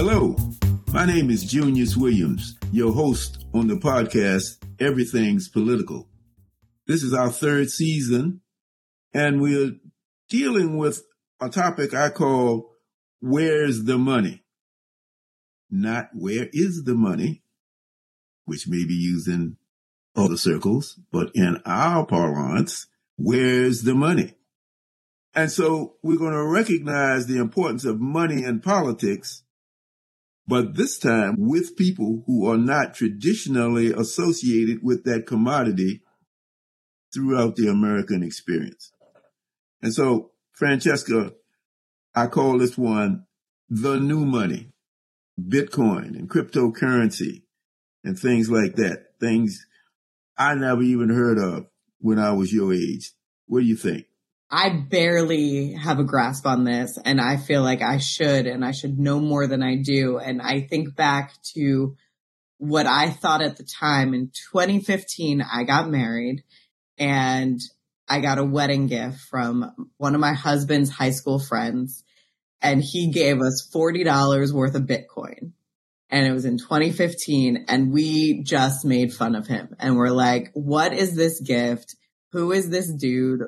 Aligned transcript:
Hello, 0.00 0.36
my 0.92 1.04
name 1.04 1.28
is 1.28 1.42
Junius 1.42 1.96
Williams, 1.96 2.56
your 2.70 2.92
host 2.92 3.44
on 3.52 3.66
the 3.66 3.74
podcast 3.74 4.64
Everything's 4.78 5.48
Political. 5.48 6.08
This 6.86 7.02
is 7.02 7.12
our 7.12 7.30
third 7.30 7.68
season, 7.68 8.40
and 9.12 9.40
we're 9.40 9.72
dealing 10.28 10.76
with 10.76 11.02
a 11.40 11.48
topic 11.48 11.94
I 11.94 12.10
call 12.10 12.76
Where's 13.18 13.86
the 13.86 13.98
Money? 13.98 14.44
Not 15.68 16.10
where 16.14 16.46
is 16.52 16.84
the 16.84 16.94
money, 16.94 17.42
which 18.44 18.68
may 18.68 18.86
be 18.86 18.94
used 18.94 19.26
in 19.26 19.56
other 20.14 20.36
circles, 20.36 20.96
but 21.10 21.32
in 21.34 21.60
our 21.66 22.06
parlance, 22.06 22.86
where's 23.16 23.82
the 23.82 23.96
money? 23.96 24.34
And 25.34 25.50
so 25.50 25.96
we're 26.04 26.18
going 26.18 26.34
to 26.34 26.46
recognize 26.46 27.26
the 27.26 27.38
importance 27.38 27.84
of 27.84 27.98
money 27.98 28.44
in 28.44 28.60
politics 28.60 29.42
but 30.48 30.76
this 30.76 30.98
time 30.98 31.36
with 31.38 31.76
people 31.76 32.24
who 32.26 32.50
are 32.50 32.56
not 32.56 32.94
traditionally 32.94 33.92
associated 33.92 34.82
with 34.82 35.04
that 35.04 35.26
commodity 35.26 36.00
throughout 37.12 37.54
the 37.54 37.68
American 37.68 38.22
experience. 38.22 38.90
And 39.82 39.92
so, 39.92 40.30
Francesca, 40.52 41.34
I 42.14 42.26
call 42.28 42.58
this 42.58 42.78
one 42.78 43.26
the 43.68 44.00
new 44.00 44.24
money, 44.24 44.72
Bitcoin 45.38 46.18
and 46.18 46.30
cryptocurrency 46.30 47.42
and 48.02 48.18
things 48.18 48.50
like 48.50 48.76
that. 48.76 49.18
Things 49.20 49.66
I 50.38 50.54
never 50.54 50.82
even 50.82 51.10
heard 51.10 51.38
of 51.38 51.66
when 52.00 52.18
I 52.18 52.32
was 52.32 52.52
your 52.54 52.72
age. 52.72 53.12
What 53.46 53.60
do 53.60 53.66
you 53.66 53.76
think? 53.76 54.06
I 54.50 54.70
barely 54.70 55.72
have 55.72 55.98
a 55.98 56.04
grasp 56.04 56.46
on 56.46 56.64
this 56.64 56.98
and 57.04 57.20
I 57.20 57.36
feel 57.36 57.62
like 57.62 57.82
I 57.82 57.98
should 57.98 58.46
and 58.46 58.64
I 58.64 58.72
should 58.72 58.98
know 58.98 59.20
more 59.20 59.46
than 59.46 59.62
I 59.62 59.76
do. 59.76 60.18
And 60.18 60.40
I 60.40 60.62
think 60.62 60.96
back 60.96 61.34
to 61.54 61.96
what 62.56 62.86
I 62.86 63.10
thought 63.10 63.42
at 63.42 63.56
the 63.56 63.64
time 63.64 64.14
in 64.14 64.30
2015, 64.52 65.42
I 65.42 65.64
got 65.64 65.90
married 65.90 66.44
and 66.96 67.60
I 68.08 68.20
got 68.20 68.38
a 68.38 68.44
wedding 68.44 68.86
gift 68.86 69.20
from 69.20 69.90
one 69.98 70.14
of 70.14 70.20
my 70.20 70.32
husband's 70.32 70.90
high 70.90 71.10
school 71.10 71.38
friends 71.38 72.02
and 72.62 72.82
he 72.82 73.10
gave 73.10 73.40
us 73.42 73.68
$40 73.72 74.52
worth 74.52 74.74
of 74.74 74.82
Bitcoin. 74.82 75.52
And 76.10 76.26
it 76.26 76.32
was 76.32 76.46
in 76.46 76.56
2015 76.56 77.66
and 77.68 77.92
we 77.92 78.42
just 78.42 78.86
made 78.86 79.12
fun 79.12 79.34
of 79.34 79.46
him 79.46 79.76
and 79.78 79.96
we're 79.96 80.08
like, 80.08 80.50
what 80.54 80.94
is 80.94 81.14
this 81.14 81.38
gift? 81.38 81.96
Who 82.32 82.52
is 82.52 82.70
this 82.70 82.90
dude? 82.90 83.42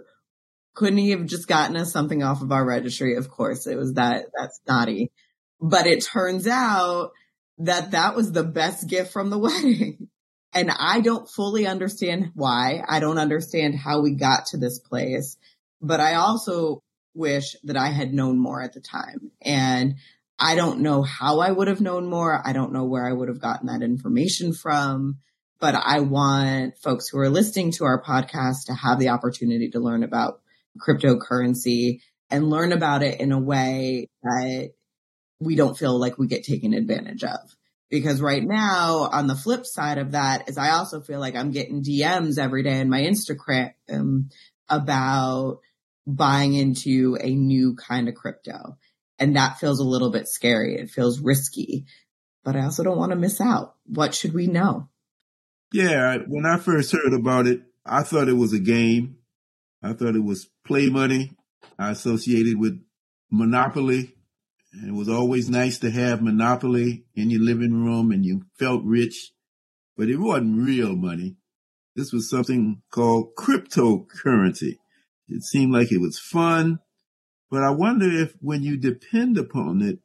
Couldn't 0.81 0.97
he 0.97 1.11
have 1.11 1.27
just 1.27 1.47
gotten 1.47 1.77
us 1.77 1.93
something 1.93 2.23
off 2.23 2.41
of 2.41 2.51
our 2.53 2.65
registry? 2.65 3.15
Of 3.15 3.29
course, 3.29 3.67
it 3.67 3.77
was 3.77 3.93
that, 3.95 4.29
that's 4.35 4.63
naughty. 4.67 5.13
But 5.61 5.87
it 5.87 6.03
turns 6.03 6.47
out 6.47 7.11
that 7.59 7.91
that 7.91 8.17
was 8.17 8.33
the 8.33 8.45
best 8.45 8.89
gift 8.89 9.13
from 9.13 9.29
the 9.29 9.39
wedding. 9.47 10.09
And 10.55 10.71
I 10.71 11.03
don't 11.03 11.29
fully 11.29 11.67
understand 11.67 12.31
why. 12.35 12.83
I 12.89 12.99
don't 12.99 13.19
understand 13.19 13.75
how 13.75 14.01
we 14.01 14.15
got 14.15 14.47
to 14.47 14.57
this 14.57 14.79
place, 14.79 15.37
but 15.83 16.01
I 16.01 16.15
also 16.15 16.83
wish 17.15 17.57
that 17.65 17.77
I 17.77 17.89
had 17.89 18.15
known 18.15 18.39
more 18.39 18.63
at 18.63 18.73
the 18.73 18.81
time. 18.81 19.33
And 19.43 19.97
I 20.39 20.55
don't 20.55 20.81
know 20.81 21.03
how 21.03 21.41
I 21.41 21.51
would 21.51 21.69
have 21.69 21.83
known 21.83 22.09
more. 22.09 22.41
I 22.43 22.55
don't 22.55 22.73
know 22.73 22.87
where 22.87 23.07
I 23.07 23.13
would 23.13 23.29
have 23.29 23.43
gotten 23.43 23.67
that 23.67 23.85
information 23.85 24.55
from, 24.55 25.19
but 25.61 25.75
I 25.75 26.01
want 26.01 26.79
folks 26.79 27.09
who 27.09 27.19
are 27.19 27.29
listening 27.29 27.71
to 27.73 27.85
our 27.85 28.03
podcast 28.03 28.65
to 28.69 28.73
have 28.73 28.99
the 28.99 29.11
opportunity 29.11 29.69
to 29.73 29.79
learn 29.79 30.05
about 30.05 30.40
cryptocurrency 30.79 32.01
and 32.31 32.51
learn 32.51 32.73
about 32.73 33.03
it 33.03 33.21
in 33.21 33.33
a 33.33 33.41
way 33.41 34.09
that 34.23 34.71
we 35.41 35.57
don't 35.57 35.77
feel 35.77 35.99
like 35.99 36.19
we 36.19 36.27
get 36.27 36.45
taken 36.45 36.75
advantage 36.75 37.25
of. 37.25 37.57
Because 37.91 38.21
right 38.21 38.43
now, 38.45 39.09
on 39.11 39.27
the 39.27 39.35
flip 39.35 39.67
side 39.67 39.99
of 39.99 40.13
that, 40.13 40.49
is 40.49 40.57
I 40.57 40.71
also 40.71 41.01
feel 41.01 41.19
like 41.19 41.35
I'm 41.35 41.51
getting 41.51 41.83
DMs 41.83 42.39
every 42.39 42.63
day 42.63 42.79
in 42.79 42.89
my 42.89 43.01
Instagram 43.01 43.73
about 44.69 45.59
buying 46.07 46.55
into 46.55 47.19
a 47.21 47.35
new 47.35 47.75
kind 47.75 48.09
of 48.09 48.15
crypto. 48.15 48.77
And 49.19 49.35
that 49.37 49.59
feels 49.59 49.81
a 49.81 49.85
little 49.85 50.11
bit 50.11 50.29
scary. 50.29 50.77
It 50.77 50.91
feels 50.91 51.21
risky, 51.21 51.85
but 52.45 52.55
I 52.55 52.63
also 52.63 52.85
don't 52.85 52.97
want 52.97 53.11
to 53.11 53.19
miss 53.19 53.41
out. 53.41 53.75
What 53.87 54.15
should 54.15 54.35
we 54.35 54.47
know? 54.47 54.89
Yeah. 55.73 56.19
When 56.29 56.47
I 56.47 56.59
first 56.59 56.93
heard 56.93 57.13
about 57.13 57.47
it, 57.47 57.63
I 57.85 58.03
thought 58.03 58.29
it 58.29 58.37
was 58.37 58.53
a 58.53 58.61
game. 58.61 59.17
I 59.83 59.93
thought 59.95 60.17
it 60.17 60.25
was 60.25 60.49
play 60.65 60.91
money. 60.91 61.33
I 61.79 61.91
associated 61.91 62.59
with 62.59 62.83
Monopoly. 63.31 64.15
It 64.73 64.93
was 64.93 65.09
always 65.09 65.49
nice 65.49 65.79
to 65.79 65.91
have 65.91 66.23
Monopoly 66.23 67.05
in 67.15 67.31
your 67.31 67.41
living 67.41 67.85
room 67.85 68.13
and 68.13 68.25
you 68.25 68.43
felt 68.59 68.85
rich, 68.85 69.33
but 69.97 70.09
it 70.09 70.19
wasn't 70.19 70.65
real 70.65 70.95
money. 70.95 71.37
This 71.97 72.13
was 72.13 72.31
something 72.31 72.83
called 72.91 73.35
cryptocurrency. 73.37 74.77
It 75.29 75.43
seemed 75.43 75.73
like 75.73 75.91
it 75.91 76.01
was 76.01 76.19
fun, 76.19 76.81
but 77.51 77.63
I 77.63 77.71
wonder 77.71 78.09
if 78.09 78.35
when 78.41 78.63
you 78.63 78.77
depend 78.77 79.39
upon 79.39 79.83
it 79.83 79.99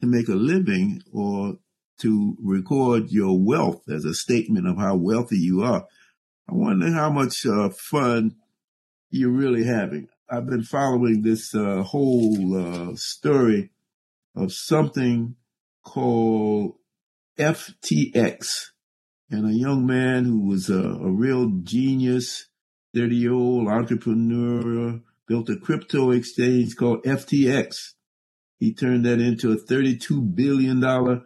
to 0.00 0.06
make 0.06 0.28
a 0.28 0.34
living 0.34 1.02
or 1.12 1.58
to 2.00 2.36
record 2.42 3.10
your 3.10 3.38
wealth 3.38 3.82
as 3.88 4.04
a 4.04 4.14
statement 4.14 4.66
of 4.66 4.76
how 4.76 4.96
wealthy 4.96 5.38
you 5.38 5.62
are, 5.62 5.86
I 6.48 6.54
wonder 6.54 6.90
how 6.90 7.10
much 7.10 7.46
uh, 7.46 7.70
fun 7.70 8.36
you're 9.12 9.30
really 9.30 9.64
having. 9.64 10.08
I've 10.28 10.46
been 10.46 10.64
following 10.64 11.22
this 11.22 11.54
uh, 11.54 11.82
whole 11.82 12.56
uh, 12.56 12.96
story 12.96 13.70
of 14.34 14.52
something 14.52 15.36
called 15.84 16.76
FTX 17.38 18.68
and 19.30 19.46
a 19.48 19.52
young 19.52 19.86
man 19.86 20.24
who 20.24 20.46
was 20.46 20.70
a, 20.70 20.80
a 20.82 21.10
real 21.10 21.50
genius, 21.62 22.48
30 22.94 23.16
year 23.16 23.32
old 23.32 23.68
entrepreneur, 23.68 25.00
built 25.28 25.50
a 25.50 25.56
crypto 25.56 26.10
exchange 26.10 26.76
called 26.76 27.04
FTX. 27.04 27.92
He 28.58 28.72
turned 28.74 29.04
that 29.06 29.20
into 29.20 29.52
a 29.52 29.56
$32 29.56 30.34
billion 30.34 31.22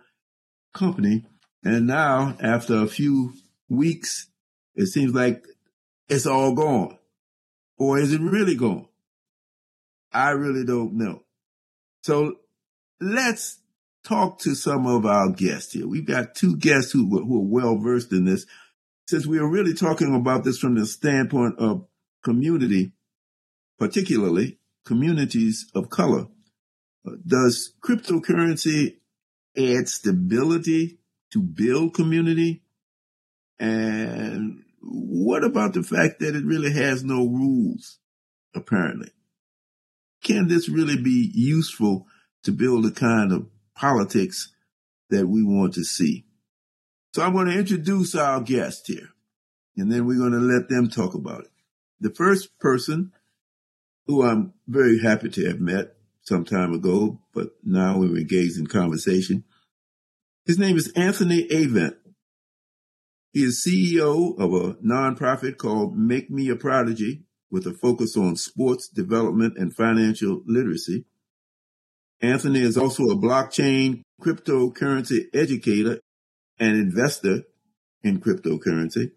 company. 0.74 1.24
And 1.64 1.86
now, 1.86 2.36
after 2.40 2.76
a 2.76 2.86
few 2.86 3.34
weeks, 3.68 4.28
it 4.74 4.86
seems 4.86 5.14
like 5.14 5.44
it's 6.08 6.26
all 6.26 6.54
gone. 6.54 6.98
Or 7.78 7.98
is 7.98 8.12
it 8.12 8.20
really 8.20 8.56
gone? 8.56 8.86
I 10.12 10.30
really 10.30 10.64
don't 10.64 10.94
know. 10.94 11.24
So 12.02 12.36
let's 13.00 13.58
talk 14.04 14.38
to 14.40 14.54
some 14.54 14.86
of 14.86 15.04
our 15.04 15.30
guests 15.30 15.72
here. 15.72 15.86
We've 15.86 16.06
got 16.06 16.34
two 16.34 16.56
guests 16.56 16.92
who, 16.92 17.08
who 17.08 17.42
are 17.42 17.48
well 17.48 17.76
versed 17.76 18.12
in 18.12 18.24
this. 18.24 18.46
Since 19.08 19.26
we 19.26 19.38
are 19.38 19.48
really 19.48 19.74
talking 19.74 20.14
about 20.14 20.44
this 20.44 20.58
from 20.58 20.74
the 20.74 20.86
standpoint 20.86 21.56
of 21.58 21.86
community, 22.24 22.92
particularly 23.78 24.58
communities 24.84 25.66
of 25.74 25.90
color, 25.90 26.26
uh, 27.06 27.12
does 27.26 27.72
cryptocurrency 27.84 28.96
add 29.56 29.88
stability 29.88 30.98
to 31.32 31.40
build 31.40 31.94
community? 31.94 32.62
And 33.58 34.62
what 34.88 35.44
about 35.44 35.74
the 35.74 35.82
fact 35.82 36.20
that 36.20 36.36
it 36.36 36.44
really 36.44 36.72
has 36.72 37.02
no 37.02 37.26
rules, 37.26 37.98
apparently? 38.54 39.10
Can 40.22 40.48
this 40.48 40.68
really 40.68 40.96
be 40.96 41.30
useful 41.34 42.06
to 42.44 42.52
build 42.52 42.84
the 42.84 42.92
kind 42.92 43.32
of 43.32 43.48
politics 43.74 44.52
that 45.10 45.26
we 45.26 45.42
want 45.42 45.74
to 45.74 45.84
see? 45.84 46.24
So 47.14 47.22
I'm 47.22 47.32
going 47.32 47.46
to 47.46 47.58
introduce 47.58 48.14
our 48.14 48.40
guest 48.40 48.86
here, 48.86 49.10
and 49.76 49.90
then 49.90 50.06
we're 50.06 50.18
going 50.18 50.32
to 50.32 50.38
let 50.38 50.68
them 50.68 50.88
talk 50.88 51.14
about 51.14 51.42
it. 51.42 51.50
The 52.00 52.14
first 52.14 52.58
person 52.58 53.12
who 54.06 54.22
I'm 54.22 54.52
very 54.68 55.00
happy 55.00 55.30
to 55.30 55.46
have 55.48 55.60
met 55.60 55.94
some 56.22 56.44
time 56.44 56.72
ago, 56.72 57.20
but 57.34 57.50
now 57.64 57.98
we're 57.98 58.16
engaged 58.16 58.58
in 58.58 58.66
conversation. 58.66 59.44
His 60.44 60.58
name 60.58 60.76
is 60.76 60.92
Anthony 60.94 61.48
Avent. 61.48 61.96
He 63.36 63.44
is 63.44 63.62
CEO 63.62 64.34
of 64.38 64.54
a 64.54 64.76
nonprofit 64.76 65.58
called 65.58 65.94
Make 65.94 66.30
Me 66.30 66.48
a 66.48 66.56
Prodigy 66.56 67.26
with 67.50 67.66
a 67.66 67.74
focus 67.74 68.16
on 68.16 68.36
sports 68.36 68.88
development 68.88 69.58
and 69.58 69.76
financial 69.76 70.40
literacy. 70.46 71.04
Anthony 72.22 72.62
is 72.62 72.78
also 72.78 73.02
a 73.02 73.14
blockchain 73.14 74.00
cryptocurrency 74.22 75.26
educator 75.34 76.00
and 76.58 76.78
investor 76.78 77.42
in 78.02 78.20
cryptocurrency. 78.20 79.10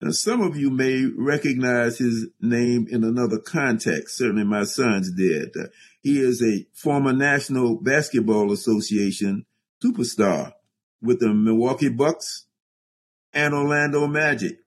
Now, 0.00 0.10
some 0.10 0.40
of 0.40 0.56
you 0.56 0.70
may 0.70 1.04
recognize 1.04 1.98
his 1.98 2.26
name 2.40 2.88
in 2.90 3.04
another 3.04 3.38
context. 3.38 4.18
Certainly 4.18 4.46
my 4.46 4.64
sons 4.64 5.12
did. 5.12 5.54
He 6.02 6.18
is 6.18 6.42
a 6.42 6.66
former 6.74 7.12
National 7.12 7.76
Basketball 7.80 8.50
Association 8.50 9.46
superstar 9.80 10.54
with 11.00 11.20
the 11.20 11.32
Milwaukee 11.32 11.88
Bucks 11.88 12.46
and 13.36 13.52
Orlando 13.52 14.06
Magic, 14.06 14.60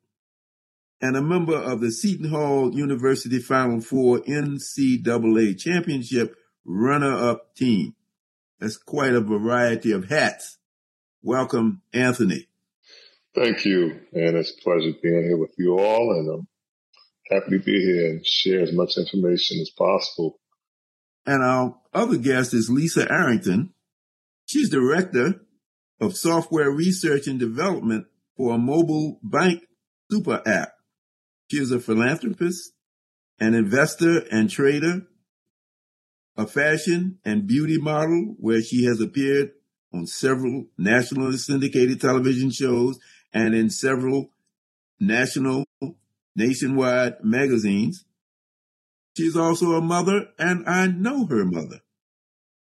and 1.01 1.17
a 1.17 1.23
member 1.23 1.55
of 1.55 1.81
the 1.81 1.91
Seton 1.91 2.29
Hall 2.29 2.71
University 2.71 3.39
Final 3.39 3.81
Four 3.81 4.19
NCAA 4.19 5.59
Championship 5.59 6.35
runner 6.63 7.11
up 7.11 7.55
team. 7.55 7.95
That's 8.59 8.77
quite 8.77 9.13
a 9.13 9.21
variety 9.21 9.91
of 9.91 10.09
hats. 10.09 10.59
Welcome, 11.23 11.81
Anthony. 11.93 12.47
Thank 13.33 13.65
you. 13.65 14.01
And 14.13 14.37
it's 14.37 14.51
a 14.51 14.61
pleasure 14.61 14.93
being 15.01 15.23
here 15.23 15.37
with 15.37 15.55
you 15.57 15.79
all. 15.79 16.11
And 16.11 16.29
I'm 16.29 16.47
happy 17.31 17.57
to 17.57 17.63
be 17.63 17.83
here 17.83 18.11
and 18.11 18.25
share 18.25 18.61
as 18.61 18.71
much 18.71 18.97
information 18.97 19.59
as 19.61 19.71
possible. 19.71 20.39
And 21.25 21.41
our 21.41 21.75
other 21.91 22.17
guest 22.17 22.53
is 22.53 22.69
Lisa 22.69 23.11
Arrington. 23.11 23.73
She's 24.45 24.69
director 24.69 25.41
of 25.99 26.15
software 26.15 26.69
research 26.69 27.25
and 27.25 27.39
development 27.39 28.05
for 28.39 28.55
a 28.55 28.57
mobile 28.57 29.19
bank 29.21 29.61
super 30.09 30.41
app. 30.45 30.71
She 31.51 31.57
is 31.57 31.71
a 31.71 31.79
philanthropist, 31.79 32.71
an 33.37 33.53
investor 33.53 34.23
and 34.31 34.49
trader, 34.49 35.01
a 36.37 36.47
fashion 36.47 37.19
and 37.25 37.45
beauty 37.45 37.77
model 37.77 38.35
where 38.39 38.61
she 38.61 38.85
has 38.85 39.01
appeared 39.01 39.51
on 39.93 40.07
several 40.07 40.67
nationally 40.77 41.35
syndicated 41.35 41.99
television 41.99 42.49
shows 42.49 42.97
and 43.33 43.53
in 43.53 43.69
several 43.69 44.29
national, 45.01 45.65
nationwide 46.33 47.15
magazines. 47.21 48.05
She's 49.17 49.35
also 49.35 49.73
a 49.73 49.81
mother, 49.81 50.27
and 50.37 50.65
I 50.65 50.87
know 50.87 51.25
her 51.25 51.43
mother. 51.43 51.81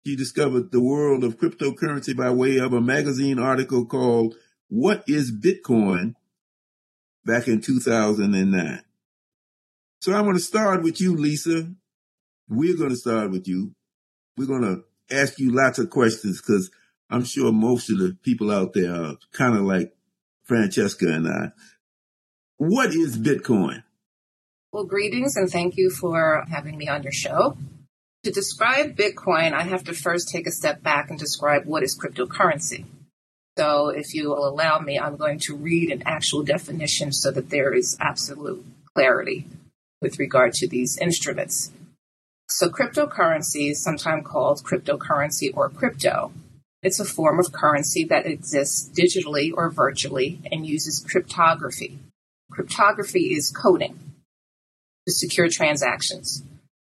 She 0.05 0.17
discovered 0.17 0.73
the 0.73 0.81
world 0.83 1.23
of 1.23 1.37
cryptocurrency 1.37 2.17
by 2.17 2.31
way 2.31 2.57
of 2.57 2.73
a 2.73 2.81
magazine 2.81 3.39
article 3.39 3.85
called 3.85 4.35
What 4.73 5.03
is 5.05 5.31
Bitcoin 5.31 6.15
back 7.23 7.47
in 7.47 7.61
2009. 7.61 8.81
So 10.01 10.13
I'm 10.13 10.23
going 10.23 10.35
to 10.35 10.41
start 10.41 10.83
with 10.83 10.99
you, 10.99 11.15
Lisa. 11.15 11.69
We're 12.49 12.75
going 12.75 12.89
to 12.89 12.95
start 12.95 13.29
with 13.29 13.47
you. 13.47 13.75
We're 14.35 14.47
going 14.47 14.63
to 14.63 15.15
ask 15.15 15.39
you 15.39 15.51
lots 15.51 15.77
of 15.79 15.91
questions 15.91 16.41
because 16.41 16.71
I'm 17.07 17.23
sure 17.23 17.51
most 17.51 17.91
of 17.91 17.99
the 17.99 18.17
people 18.23 18.51
out 18.51 18.73
there 18.73 18.93
are 18.93 19.17
kind 19.31 19.55
of 19.55 19.63
like 19.63 19.93
Francesca 20.43 21.07
and 21.07 21.27
I. 21.27 21.51
What 22.57 22.89
is 22.89 23.17
Bitcoin? 23.17 23.83
Well, 24.71 24.85
greetings 24.85 25.35
and 25.35 25.49
thank 25.49 25.77
you 25.77 25.91
for 25.91 26.45
having 26.49 26.77
me 26.77 26.87
on 26.87 27.03
your 27.03 27.11
show. 27.11 27.57
To 28.23 28.31
describe 28.31 28.95
Bitcoin, 28.95 29.53
I 29.53 29.63
have 29.63 29.83
to 29.83 29.93
first 29.93 30.29
take 30.29 30.47
a 30.47 30.51
step 30.51 30.81
back 30.81 31.11
and 31.11 31.19
describe 31.19 31.65
what 31.65 31.83
is 31.83 31.95
cryptocurrency. 31.95 32.85
So, 33.57 33.89
if 33.89 34.15
you 34.15 34.29
will 34.29 34.47
allow 34.47 34.79
me, 34.79 34.97
I'm 34.97 35.15
going 35.15 35.39
to 35.41 35.55
read 35.55 35.91
an 35.91 36.03
actual 36.05 36.43
definition 36.43 37.11
so 37.11 37.29
that 37.31 37.51
there 37.51 37.71
is 37.71 37.95
absolute 37.99 38.65
clarity 38.95 39.45
with 40.01 40.17
regard 40.17 40.53
to 40.53 40.67
these 40.67 40.97
instruments. 40.97 41.71
So, 42.49 42.69
cryptocurrency 42.69 43.69
is 43.69 43.83
sometimes 43.83 44.25
called 44.25 44.63
cryptocurrency 44.63 45.55
or 45.55 45.69
crypto. 45.69 46.31
It's 46.81 46.99
a 46.99 47.05
form 47.05 47.39
of 47.39 47.51
currency 47.53 48.03
that 48.05 48.25
exists 48.25 48.89
digitally 48.89 49.51
or 49.55 49.69
virtually 49.69 50.41
and 50.51 50.65
uses 50.65 50.99
cryptography. 50.99 51.99
Cryptography 52.51 53.33
is 53.33 53.51
coding 53.51 53.97
to 55.07 55.13
secure 55.13 55.47
transactions. 55.47 56.43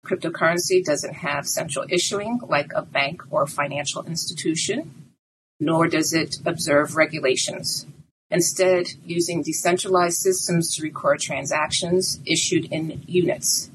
Cryptocurrency 0.07 0.85
doesn't 0.85 1.15
have 1.15 1.47
central 1.47 1.85
issuing 1.89 2.39
like 2.49 2.71
a 2.75 2.83
bank 2.83 3.23
or 3.31 3.47
financial 3.47 4.05
institution, 4.05 5.00
nor 5.61 5.87
does 5.87 6.13
it 6.13 6.39
observe 6.45 6.97
regulations. 6.97 7.87
Instead, 8.31 8.87
using 9.05 9.43
decentralized 9.43 10.19
systems 10.19 10.75
to 10.75 10.83
record 10.83 11.21
transactions 11.21 12.19
issued 12.25 12.65
in 12.73 13.03
units. 13.07 13.71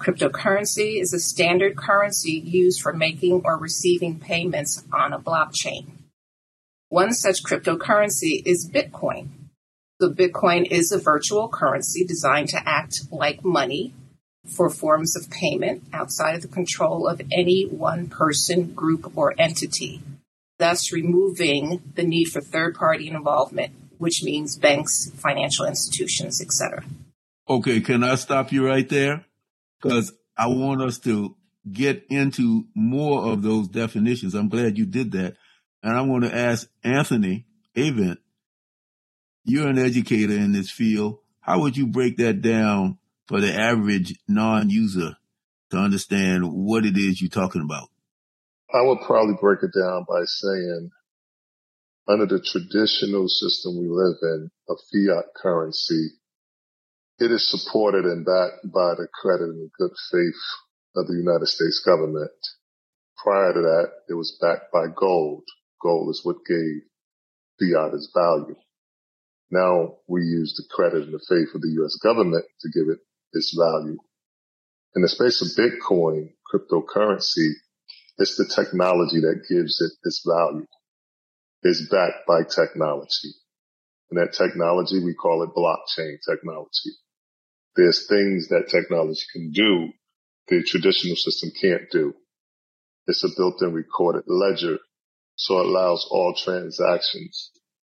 Cryptocurrency 0.00 1.00
is 1.00 1.12
a 1.12 1.18
standard 1.18 1.76
currency 1.76 2.32
used 2.32 2.80
for 2.80 2.92
making 2.92 3.42
or 3.44 3.56
receiving 3.56 4.20
payments 4.20 4.84
on 4.92 5.12
a 5.12 5.18
blockchain. 5.18 5.86
One 6.88 7.12
such 7.12 7.42
cryptocurrency 7.42 8.42
is 8.44 8.70
Bitcoin. 8.72 9.28
The 9.98 10.10
Bitcoin 10.10 10.70
is 10.70 10.92
a 10.92 10.98
virtual 10.98 11.48
currency 11.48 12.04
designed 12.04 12.48
to 12.50 12.62
act 12.64 13.00
like 13.10 13.44
money 13.44 13.92
for 14.46 14.70
forms 14.70 15.16
of 15.16 15.30
payment 15.30 15.82
outside 15.92 16.36
of 16.36 16.42
the 16.42 16.48
control 16.48 17.06
of 17.06 17.20
any 17.32 17.64
one 17.64 18.08
person, 18.08 18.72
group, 18.72 19.12
or 19.16 19.34
entity, 19.36 20.00
thus 20.58 20.92
removing 20.92 21.80
the 21.94 22.02
need 22.02 22.26
for 22.26 22.40
third 22.40 22.74
party 22.74 23.08
involvement, 23.08 23.72
which 23.98 24.22
means 24.22 24.56
banks, 24.56 25.10
financial 25.16 25.66
institutions, 25.66 26.40
etc. 26.40 26.84
Okay, 27.48 27.80
can 27.80 28.04
I 28.04 28.16
stop 28.16 28.52
you 28.52 28.66
right 28.66 28.88
there? 28.88 29.24
because 29.80 30.12
I 30.36 30.48
want 30.48 30.82
us 30.82 30.98
to 31.00 31.36
get 31.70 32.04
into 32.08 32.66
more 32.74 33.30
of 33.32 33.42
those 33.42 33.68
definitions. 33.68 34.34
I'm 34.34 34.48
glad 34.48 34.78
you 34.78 34.86
did 34.86 35.12
that. 35.12 35.36
And 35.82 35.96
I 35.96 36.00
want 36.02 36.24
to 36.24 36.34
ask 36.34 36.68
Anthony 36.82 37.46
Avent, 37.76 38.18
you're 39.44 39.68
an 39.68 39.78
educator 39.78 40.32
in 40.32 40.52
this 40.52 40.70
field. 40.70 41.18
How 41.40 41.60
would 41.60 41.76
you 41.76 41.86
break 41.86 42.16
that 42.18 42.42
down 42.42 42.98
for 43.26 43.40
the 43.40 43.54
average 43.54 44.14
non-user 44.26 45.16
to 45.70 45.76
understand 45.76 46.52
what 46.52 46.84
it 46.84 46.96
is 46.96 47.20
you're 47.20 47.30
talking 47.30 47.62
about? 47.62 47.88
I 48.72 48.82
would 48.82 49.00
probably 49.06 49.34
break 49.40 49.60
it 49.62 49.72
down 49.78 50.04
by 50.06 50.24
saying 50.24 50.90
under 52.06 52.26
the 52.26 52.40
traditional 52.40 53.28
system 53.28 53.78
we 53.78 53.88
live 53.88 54.16
in 54.22 54.50
a 54.68 54.74
fiat 54.92 55.24
currency, 55.36 56.10
it 57.18 57.30
is 57.30 57.50
supported 57.50 58.04
and 58.04 58.24
backed 58.26 58.70
by 58.72 58.94
the 58.94 59.08
credit 59.12 59.48
and 59.48 59.70
good 59.78 59.92
faith 60.12 60.42
of 60.96 61.06
the 61.06 61.14
United 61.14 61.46
States 61.46 61.82
government. 61.84 62.30
Prior 63.16 63.54
to 63.54 63.60
that, 63.60 63.90
it 64.08 64.14
was 64.14 64.38
backed 64.40 64.70
by 64.72 64.86
gold. 64.94 65.44
Gold 65.82 66.10
is 66.10 66.20
what 66.24 66.44
gave 66.46 66.82
fiat 67.58 67.94
its 67.94 68.10
value. 68.14 68.56
Now 69.50 69.96
we 70.06 70.22
use 70.22 70.54
the 70.56 70.64
credit 70.74 71.04
and 71.04 71.14
the 71.14 71.24
faith 71.26 71.54
of 71.54 71.62
the 71.62 71.72
U.S. 71.80 71.96
government 72.02 72.44
to 72.60 72.68
give 72.68 72.88
it 72.88 72.98
its 73.32 73.56
value. 73.58 73.98
In 74.94 75.02
the 75.02 75.08
space 75.08 75.40
of 75.40 75.56
Bitcoin, 75.56 76.32
cryptocurrency, 76.52 77.52
it's 78.18 78.36
the 78.36 78.46
technology 78.54 79.20
that 79.20 79.46
gives 79.48 79.80
it 79.80 79.92
its 80.04 80.24
value. 80.26 80.66
It's 81.62 81.88
backed 81.90 82.26
by 82.26 82.42
technology. 82.44 83.34
And 84.10 84.20
that 84.20 84.34
technology, 84.34 85.02
we 85.04 85.14
call 85.14 85.42
it 85.42 85.50
blockchain 85.56 86.16
technology 86.28 86.92
there's 87.76 88.06
things 88.08 88.48
that 88.48 88.68
technology 88.68 89.22
can 89.32 89.52
do 89.52 89.90
the 90.48 90.62
traditional 90.64 91.16
system 91.16 91.50
can't 91.60 91.90
do. 91.92 92.14
It's 93.06 93.24
a 93.24 93.28
built-in 93.36 93.72
recorded 93.72 94.24
ledger, 94.26 94.78
so 95.36 95.60
it 95.60 95.66
allows 95.66 96.06
all 96.10 96.34
transactions 96.34 97.50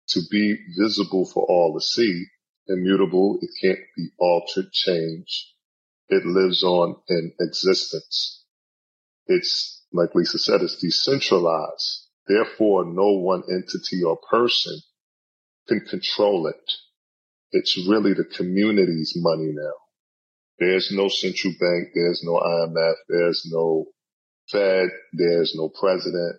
to 0.08 0.20
be 0.30 0.56
visible 0.80 1.26
for 1.26 1.44
all 1.44 1.74
to 1.74 1.84
see, 1.84 2.24
immutable. 2.68 3.38
It 3.42 3.50
can't 3.62 3.80
be 3.96 4.08
altered, 4.18 4.72
changed. 4.72 5.46
It 6.08 6.24
lives 6.24 6.62
on 6.62 6.96
in 7.08 7.32
existence. 7.40 8.44
It's, 9.26 9.73
like 9.94 10.14
Lisa 10.14 10.38
said, 10.38 10.60
it's 10.60 10.76
decentralized. 10.76 12.08
Therefore, 12.26 12.84
no 12.84 13.12
one 13.12 13.42
entity 13.48 14.02
or 14.02 14.18
person 14.28 14.80
can 15.68 15.80
control 15.80 16.48
it. 16.48 16.72
It's 17.52 17.78
really 17.88 18.12
the 18.12 18.24
community's 18.24 19.12
money 19.16 19.52
now. 19.54 19.72
There's 20.58 20.90
no 20.92 21.08
central 21.08 21.52
bank. 21.60 21.88
There's 21.94 22.22
no 22.24 22.32
IMF. 22.32 22.94
There's 23.08 23.48
no 23.52 23.86
Fed. 24.50 24.88
There's 25.12 25.54
no 25.56 25.68
president 25.68 26.36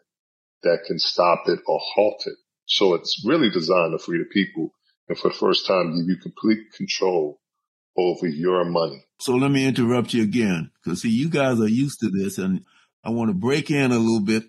that 0.63 0.83
can 0.85 0.99
stop 0.99 1.43
it 1.47 1.59
or 1.65 1.79
halt 1.95 2.23
it. 2.25 2.37
So 2.65 2.95
it's 2.95 3.23
really 3.25 3.49
designed 3.49 3.97
to 3.97 4.03
free 4.03 4.17
the 4.17 4.25
people 4.25 4.73
and 5.07 5.17
for 5.17 5.29
the 5.29 5.35
first 5.35 5.67
time 5.67 5.95
give 5.95 6.09
you 6.09 6.17
complete 6.21 6.73
control 6.75 7.39
over 7.97 8.27
your 8.27 8.65
money. 8.65 9.05
So 9.19 9.35
let 9.35 9.51
me 9.51 9.65
interrupt 9.65 10.13
you 10.13 10.23
again 10.23 10.71
because 10.83 11.03
see, 11.03 11.09
you 11.09 11.29
guys 11.29 11.59
are 11.61 11.67
used 11.67 11.99
to 12.01 12.09
this 12.09 12.37
and 12.37 12.65
I 13.05 13.11
want 13.11 13.29
to 13.29 13.33
break 13.33 13.69
in 13.69 13.91
a 13.91 13.99
little 13.99 14.21
bit. 14.21 14.43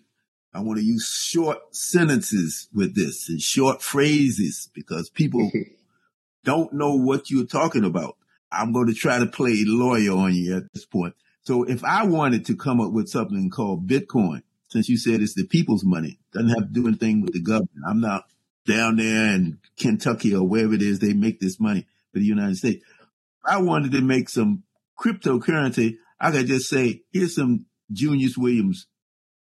I 0.54 0.60
want 0.60 0.78
to 0.78 0.84
use 0.84 1.06
short 1.06 1.76
sentences 1.76 2.68
with 2.74 2.94
this 2.94 3.28
and 3.28 3.40
short 3.40 3.82
phrases 3.82 4.70
because 4.72 5.10
people 5.10 5.50
don't 6.44 6.72
know 6.72 6.94
what 6.96 7.30
you're 7.30 7.46
talking 7.46 7.84
about. 7.84 8.16
I'm 8.50 8.72
going 8.72 8.86
to 8.86 8.94
try 8.94 9.18
to 9.18 9.26
play 9.26 9.64
lawyer 9.66 10.12
on 10.12 10.34
you 10.34 10.56
at 10.56 10.72
this 10.72 10.86
point. 10.86 11.14
So 11.42 11.64
if 11.64 11.84
I 11.84 12.04
wanted 12.04 12.46
to 12.46 12.56
come 12.56 12.80
up 12.80 12.92
with 12.92 13.08
something 13.08 13.50
called 13.50 13.86
Bitcoin, 13.86 14.42
since 14.68 14.88
you 14.88 14.96
said 14.96 15.20
it's 15.20 15.34
the 15.34 15.46
people's 15.46 15.84
money, 15.84 16.18
doesn't 16.32 16.48
have 16.48 16.68
to 16.68 16.72
do 16.72 16.88
anything 16.88 17.22
with 17.22 17.34
the 17.34 17.42
government. 17.42 17.84
I'm 17.86 18.00
not 18.00 18.24
down 18.66 18.96
there 18.96 19.34
in 19.34 19.58
Kentucky 19.78 20.34
or 20.34 20.42
wherever 20.42 20.74
it 20.74 20.82
is 20.82 20.98
they 20.98 21.12
make 21.12 21.38
this 21.38 21.60
money 21.60 21.86
for 22.12 22.18
the 22.18 22.24
United 22.24 22.56
States. 22.56 22.84
If 22.84 23.52
I 23.52 23.58
wanted 23.58 23.92
to 23.92 24.00
make 24.00 24.28
some 24.28 24.64
cryptocurrency. 24.98 25.98
I 26.18 26.30
could 26.30 26.46
just 26.46 26.68
say, 26.68 27.02
here's 27.12 27.34
some 27.34 27.66
Junius 27.92 28.36
Williams 28.36 28.86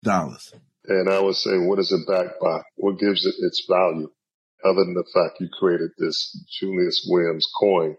dollars. 0.04 0.54
And 0.86 1.10
I 1.10 1.20
would 1.20 1.36
say, 1.36 1.58
what 1.58 1.80
is 1.80 1.92
it 1.92 2.08
backed 2.08 2.40
by? 2.42 2.62
What 2.76 3.00
gives 3.00 3.26
it 3.26 3.36
its 3.40 3.66
value? 3.70 4.10
other 4.64 4.84
than 4.84 4.94
the 4.94 5.06
fact 5.14 5.40
you 5.40 5.48
created 5.58 5.92
this 5.98 6.38
Junius 6.60 7.08
Williams 7.10 7.48
coin, 7.60 7.96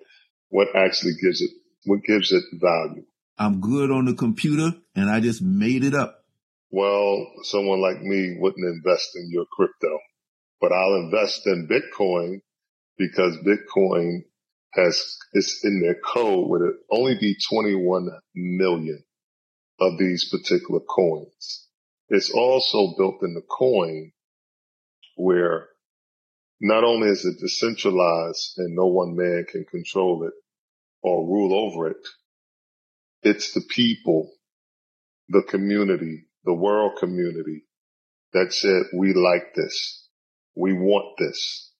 what 0.48 0.68
actually 0.74 1.12
gives 1.22 1.40
it, 1.40 1.50
what 1.84 2.02
gives 2.04 2.32
it 2.32 2.44
value? 2.52 3.04
I'm 3.38 3.60
good 3.60 3.90
on 3.90 4.04
the 4.04 4.14
computer 4.14 4.72
and 4.94 5.08
I 5.08 5.20
just 5.20 5.40
made 5.40 5.84
it 5.84 5.94
up. 5.94 6.24
Well, 6.70 7.26
someone 7.42 7.80
like 7.80 8.00
me 8.00 8.36
wouldn't 8.38 8.64
invest 8.64 9.10
in 9.16 9.30
your 9.30 9.46
crypto, 9.50 9.98
but 10.60 10.72
I'll 10.72 10.96
invest 10.96 11.46
in 11.46 11.68
Bitcoin 11.68 12.42
because 12.98 13.36
Bitcoin 13.38 14.24
has, 14.74 15.16
it's 15.32 15.64
in 15.64 15.80
their 15.80 15.96
code 16.14 16.48
would 16.48 16.62
it 16.62 16.74
only 16.90 17.16
be 17.18 17.36
21 17.50 18.08
million 18.34 19.02
of 19.80 19.98
these 19.98 20.28
particular 20.30 20.80
coins. 20.80 21.66
It's 22.08 22.30
also 22.30 22.94
built 22.98 23.22
in 23.22 23.34
the 23.34 23.42
coin 23.48 24.12
where 25.16 25.68
not 26.60 26.84
only 26.84 27.08
is 27.08 27.24
it 27.24 27.40
decentralized 27.40 28.54
and 28.58 28.74
no 28.74 28.86
one 28.86 29.16
man 29.16 29.46
can 29.50 29.64
control 29.64 30.24
it 30.24 30.34
or 31.02 31.26
rule 31.26 31.54
over 31.54 31.88
it, 31.88 32.06
it's 33.22 33.52
the 33.52 33.62
people, 33.68 34.30
the 35.28 35.42
community, 35.48 36.26
the 36.44 36.54
world 36.54 36.98
community 36.98 37.64
that 38.32 38.52
said, 38.52 38.82
we 38.96 39.12
like 39.14 39.54
this. 39.54 40.06
We 40.54 40.72
want 40.72 41.16
this. 41.18 41.72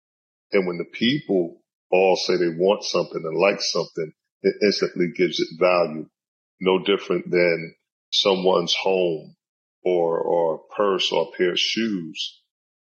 And 0.53 0.67
when 0.67 0.79
the 0.79 0.85
people 0.93 1.61
all 1.91 2.17
say 2.17 2.37
they 2.37 2.49
want 2.57 2.85
something 2.85 3.23
and 3.23 3.37
like 3.37 3.61
something, 3.61 4.13
it 4.43 4.55
instantly 4.63 5.09
gives 5.15 5.41
it 5.41 5.49
value. 5.59 6.07
No 6.61 6.83
different 6.85 7.31
than 7.31 7.75
someone's 8.11 8.75
home 8.75 9.37
or, 9.85 10.19
or 10.19 10.55
a 10.57 10.75
purse 10.75 11.11
or 11.13 11.23
a 11.23 11.37
pair 11.37 11.53
of 11.53 11.59
shoes. 11.59 12.43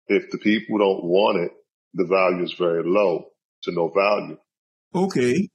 If 0.08 0.30
the 0.30 0.38
people 0.38 0.78
don't 0.78 1.04
want 1.04 1.38
it, 1.40 1.52
the 1.94 2.06
value 2.06 2.44
is 2.44 2.54
very 2.54 2.82
low 2.84 3.26
to 3.64 3.72
no 3.72 3.88
value. 3.94 4.38
Okay. 4.94 5.48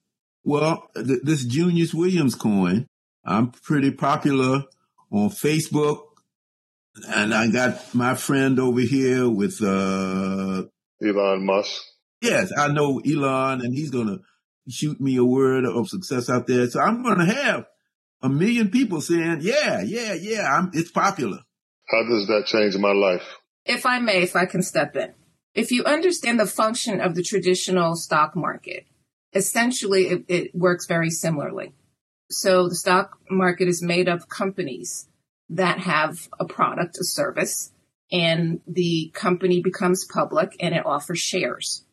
Well, 0.43 0.89
th- 0.95 1.21
this 1.23 1.45
Junius 1.45 1.93
Williams 1.93 2.35
coin, 2.35 2.87
I'm 3.23 3.51
pretty 3.51 3.91
popular 3.91 4.63
on 5.11 5.29
Facebook 5.29 6.03
and 7.07 7.33
I 7.33 7.49
got 7.49 7.95
my 7.95 8.15
friend 8.15 8.59
over 8.59 8.81
here 8.81 9.29
with, 9.29 9.61
uh, 9.61 10.63
Elon 11.01 11.45
Musk. 11.45 11.81
Yes, 12.21 12.51
I 12.55 12.67
know 12.67 12.99
Elon 12.99 13.61
and 13.61 13.73
he's 13.73 13.89
going 13.89 14.07
to 14.07 14.19
shoot 14.69 14.99
me 14.99 15.15
a 15.17 15.23
word 15.23 15.65
of 15.65 15.87
success 15.87 16.29
out 16.29 16.47
there. 16.47 16.67
So 16.69 16.79
I'm 16.79 17.01
going 17.01 17.19
to 17.19 17.33
have 17.33 17.65
a 18.21 18.29
million 18.29 18.69
people 18.69 19.01
saying, 19.01 19.39
yeah, 19.41 19.81
yeah, 19.81 20.13
yeah, 20.13 20.47
I'm, 20.51 20.71
it's 20.73 20.91
popular. 20.91 21.39
How 21.89 22.03
does 22.03 22.27
that 22.27 22.45
change 22.45 22.77
my 22.77 22.93
life? 22.93 23.23
If 23.65 23.85
I 23.85 23.99
may, 23.99 24.21
if 24.21 24.35
I 24.35 24.45
can 24.45 24.61
step 24.61 24.95
in. 24.95 25.13
If 25.53 25.71
you 25.71 25.83
understand 25.83 26.39
the 26.39 26.45
function 26.45 27.01
of 27.01 27.15
the 27.15 27.23
traditional 27.23 27.95
stock 27.95 28.35
market, 28.35 28.85
essentially 29.33 30.07
it, 30.07 30.25
it 30.27 30.55
works 30.55 30.85
very 30.87 31.09
similarly. 31.09 31.73
So 32.29 32.69
the 32.69 32.75
stock 32.75 33.19
market 33.29 33.67
is 33.67 33.83
made 33.83 34.07
of 34.07 34.29
companies 34.29 35.09
that 35.49 35.79
have 35.79 36.29
a 36.39 36.45
product, 36.45 36.97
a 36.97 37.03
service, 37.03 37.71
and 38.11 38.61
the 38.67 39.11
company 39.13 39.61
becomes 39.61 40.05
public 40.05 40.55
and 40.59 40.73
it 40.73 40.85
offers 40.85 41.19
shares. 41.19 41.85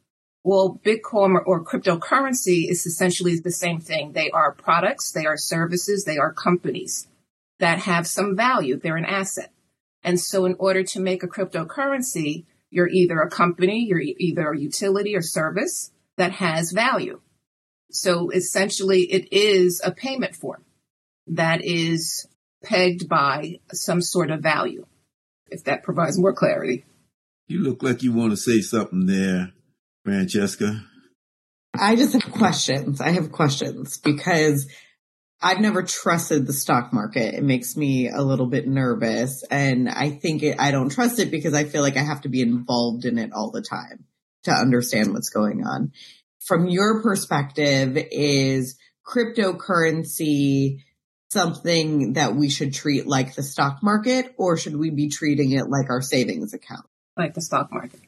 Well, 0.45 0.81
Bitcoin 0.85 1.35
or, 1.35 1.43
or, 1.43 1.65
cryptocurrency 1.65 2.71
is 2.71 2.87
essentially 2.87 3.39
the 3.39 3.51
same 3.51 3.81
thing. 3.81 4.13
They 4.13 4.31
are 4.31 4.55
products, 4.55 5.11
they 5.13 5.27
are 5.27 5.37
services, 5.37 6.05
they 6.05 6.17
are 6.17 6.33
companies 6.33 7.09
that 7.59 7.81
have 7.81 8.07
some 8.07 8.37
value. 8.37 8.79
They're 8.79 8.97
an 8.97 9.05
asset. 9.05 9.53
And 10.03 10.19
so 10.19 10.45
in 10.45 10.55
order 10.59 10.85
to 10.85 11.01
make 11.01 11.23
a 11.23 11.29
cryptocurrency, 11.29 12.47
you're 12.71 12.89
either 12.89 13.21
a 13.21 13.31
company, 13.31 13.85
you're 13.85 14.01
either 14.01 14.53
a 14.53 14.59
utility 14.59 15.17
or 15.17 15.23
service 15.23 15.91
that 16.17 16.33
has 16.33 16.73
value. 16.73 17.21
So 17.91 18.31
essentially 18.31 19.03
it 19.03 19.33
is 19.33 19.81
a 19.85 19.91
payment 19.91 20.37
form 20.37 20.65
that 21.27 21.65
is 21.65 22.27
pegged 22.63 23.09
by 23.09 23.61
some 23.73 24.01
sort 24.01 24.31
of 24.31 24.41
value, 24.41 24.87
if 25.49 25.65
that 25.65 25.83
provides 25.83 26.19
more 26.19 26.35
clarity. 26.35 26.85
You 27.47 27.61
look 27.61 27.83
like 27.83 28.03
you 28.03 28.13
want 28.13 28.33
to 28.33 28.37
say 28.37 28.61
something 28.61 29.07
there, 29.07 29.53
Francesca. 30.05 30.85
I 31.75 31.97
just 31.97 32.15
have 32.15 32.33
questions. 32.33 33.01
I 33.01 33.11
have 33.11 33.31
questions 33.31 33.99
because 33.99 34.67
I've 35.41 35.61
never 35.61 35.83
trusted 35.83 36.47
the 36.47 36.53
stock 36.53 36.93
market. 36.93 37.35
It 37.35 37.45
makes 37.45 37.77
me 37.77 38.09
a 38.09 38.23
little 38.23 38.47
bit 38.47 38.67
nervous. 38.67 39.45
And 39.51 39.89
I 39.89 40.11
think 40.11 40.43
it, 40.43 40.57
I 40.59 40.73
don't 40.73 40.91
trust 40.91 41.19
it 41.21 41.31
because 41.31 41.55
I 41.55 41.65
feel 41.65 41.83
like 41.83 41.97
I 41.97 42.03
have 42.03 42.23
to 42.23 42.29
be 42.29 42.41
involved 42.41 43.05
in 43.05 43.19
it 43.19 43.33
all 43.33 43.51
the 43.51 43.63
time 43.63 44.05
to 44.45 44.51
understand 44.51 45.13
what's 45.13 45.31
going 45.31 45.65
on. 45.65 45.93
From 46.41 46.69
your 46.69 47.03
perspective, 47.03 47.97
is 48.11 48.79
cryptocurrency 49.07 50.83
something 51.31 52.15
that 52.15 52.35
we 52.35 52.49
should 52.49 52.73
treat 52.73 53.07
like 53.07 53.35
the 53.35 53.43
stock 53.43 53.83
market 53.83 54.35
or 54.39 54.57
should 54.57 54.77
we 54.77 54.91
be 54.91 55.09
treating 55.09 55.53
it 55.53 55.69
like 55.69 55.91
our 55.91 56.01
savings 56.01 56.55
account? 56.55 56.87
Like 57.17 57.35
the 57.35 57.43
stock 57.43 57.71
market. 57.71 58.01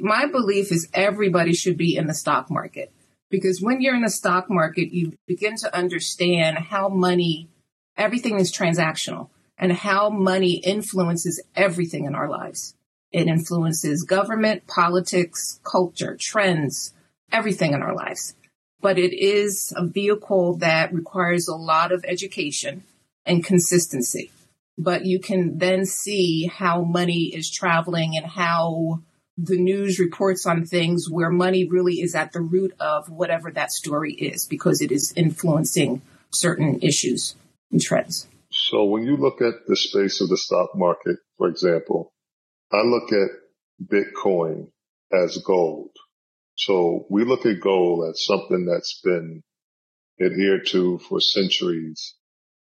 My 0.00 0.26
belief 0.26 0.72
is 0.72 0.88
everybody 0.92 1.52
should 1.52 1.76
be 1.76 1.96
in 1.96 2.06
the 2.06 2.14
stock 2.14 2.50
market 2.50 2.92
because 3.30 3.60
when 3.60 3.80
you're 3.80 3.94
in 3.94 4.02
the 4.02 4.10
stock 4.10 4.50
market, 4.50 4.92
you 4.92 5.12
begin 5.26 5.56
to 5.56 5.76
understand 5.76 6.58
how 6.58 6.88
money, 6.88 7.48
everything 7.96 8.38
is 8.38 8.52
transactional 8.52 9.30
and 9.58 9.72
how 9.72 10.10
money 10.10 10.60
influences 10.64 11.42
everything 11.54 12.04
in 12.04 12.14
our 12.14 12.28
lives. 12.28 12.74
It 13.12 13.28
influences 13.28 14.02
government, 14.02 14.66
politics, 14.66 15.60
culture, 15.64 16.16
trends, 16.20 16.92
everything 17.32 17.72
in 17.72 17.82
our 17.82 17.94
lives 17.94 18.34
but 18.80 18.98
it 18.98 19.12
is 19.12 19.72
a 19.76 19.84
vehicle 19.84 20.56
that 20.58 20.92
requires 20.92 21.48
a 21.48 21.56
lot 21.56 21.92
of 21.92 22.04
education 22.06 22.84
and 23.24 23.44
consistency. 23.44 24.30
But 24.78 25.06
you 25.06 25.18
can 25.18 25.58
then 25.58 25.86
see 25.86 26.46
how 26.46 26.82
money 26.82 27.32
is 27.34 27.50
traveling 27.50 28.16
and 28.16 28.26
how 28.26 29.00
the 29.36 29.58
news 29.58 29.98
reports 29.98 30.46
on 30.46 30.64
things 30.64 31.06
where 31.10 31.30
money 31.30 31.68
really 31.68 32.00
is 32.00 32.14
at 32.14 32.32
the 32.32 32.40
root 32.40 32.74
of 32.80 33.08
whatever 33.10 33.50
that 33.50 33.70
story 33.70 34.12
is 34.12 34.46
because 34.46 34.80
it 34.80 34.90
is 34.90 35.12
influencing 35.14 36.00
certain 36.30 36.80
issues 36.80 37.34
and 37.70 37.80
trends. 37.80 38.26
So 38.50 38.84
when 38.84 39.04
you 39.04 39.16
look 39.16 39.42
at 39.42 39.66
the 39.66 39.76
space 39.76 40.20
of 40.20 40.28
the 40.28 40.38
stock 40.38 40.70
market, 40.74 41.16
for 41.36 41.48
example, 41.48 42.12
I 42.72 42.82
look 42.82 43.12
at 43.12 43.28
Bitcoin 43.84 44.68
as 45.12 45.36
gold. 45.38 45.90
So 46.56 47.06
we 47.10 47.24
look 47.24 47.44
at 47.44 47.60
gold 47.60 48.08
as 48.08 48.24
something 48.24 48.64
that's 48.64 49.00
been 49.04 49.42
adhered 50.20 50.66
to 50.68 50.98
for 50.98 51.20
centuries 51.20 52.14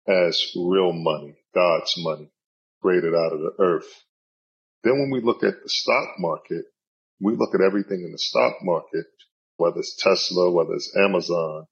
as 0.08 0.52
real 0.56 0.92
money, 0.92 1.34
God's 1.54 1.94
money, 1.98 2.30
created 2.80 3.14
out 3.14 3.32
of 3.32 3.40
the 3.40 3.52
earth. 3.58 4.03
Then 4.84 5.00
when 5.00 5.10
we 5.10 5.22
look 5.22 5.42
at 5.42 5.62
the 5.62 5.68
stock 5.68 6.10
market, 6.18 6.66
we 7.20 7.34
look 7.34 7.54
at 7.54 7.64
everything 7.64 8.02
in 8.04 8.12
the 8.12 8.18
stock 8.18 8.56
market, 8.62 9.06
whether 9.56 9.78
it's 9.78 9.96
Tesla, 10.00 10.50
whether 10.50 10.74
it's 10.74 10.94
Amazon, 10.96 11.66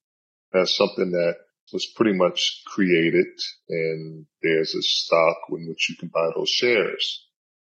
as 0.54 0.74
something 0.74 1.12
that 1.12 1.36
was 1.72 1.86
pretty 1.94 2.16
much 2.16 2.62
created 2.66 3.26
and 3.68 4.26
there's 4.42 4.74
a 4.74 4.82
stock 4.82 5.36
in 5.50 5.68
which 5.68 5.88
you 5.88 5.96
can 5.98 6.08
buy 6.08 6.28
those 6.34 6.50
shares. 6.50 7.26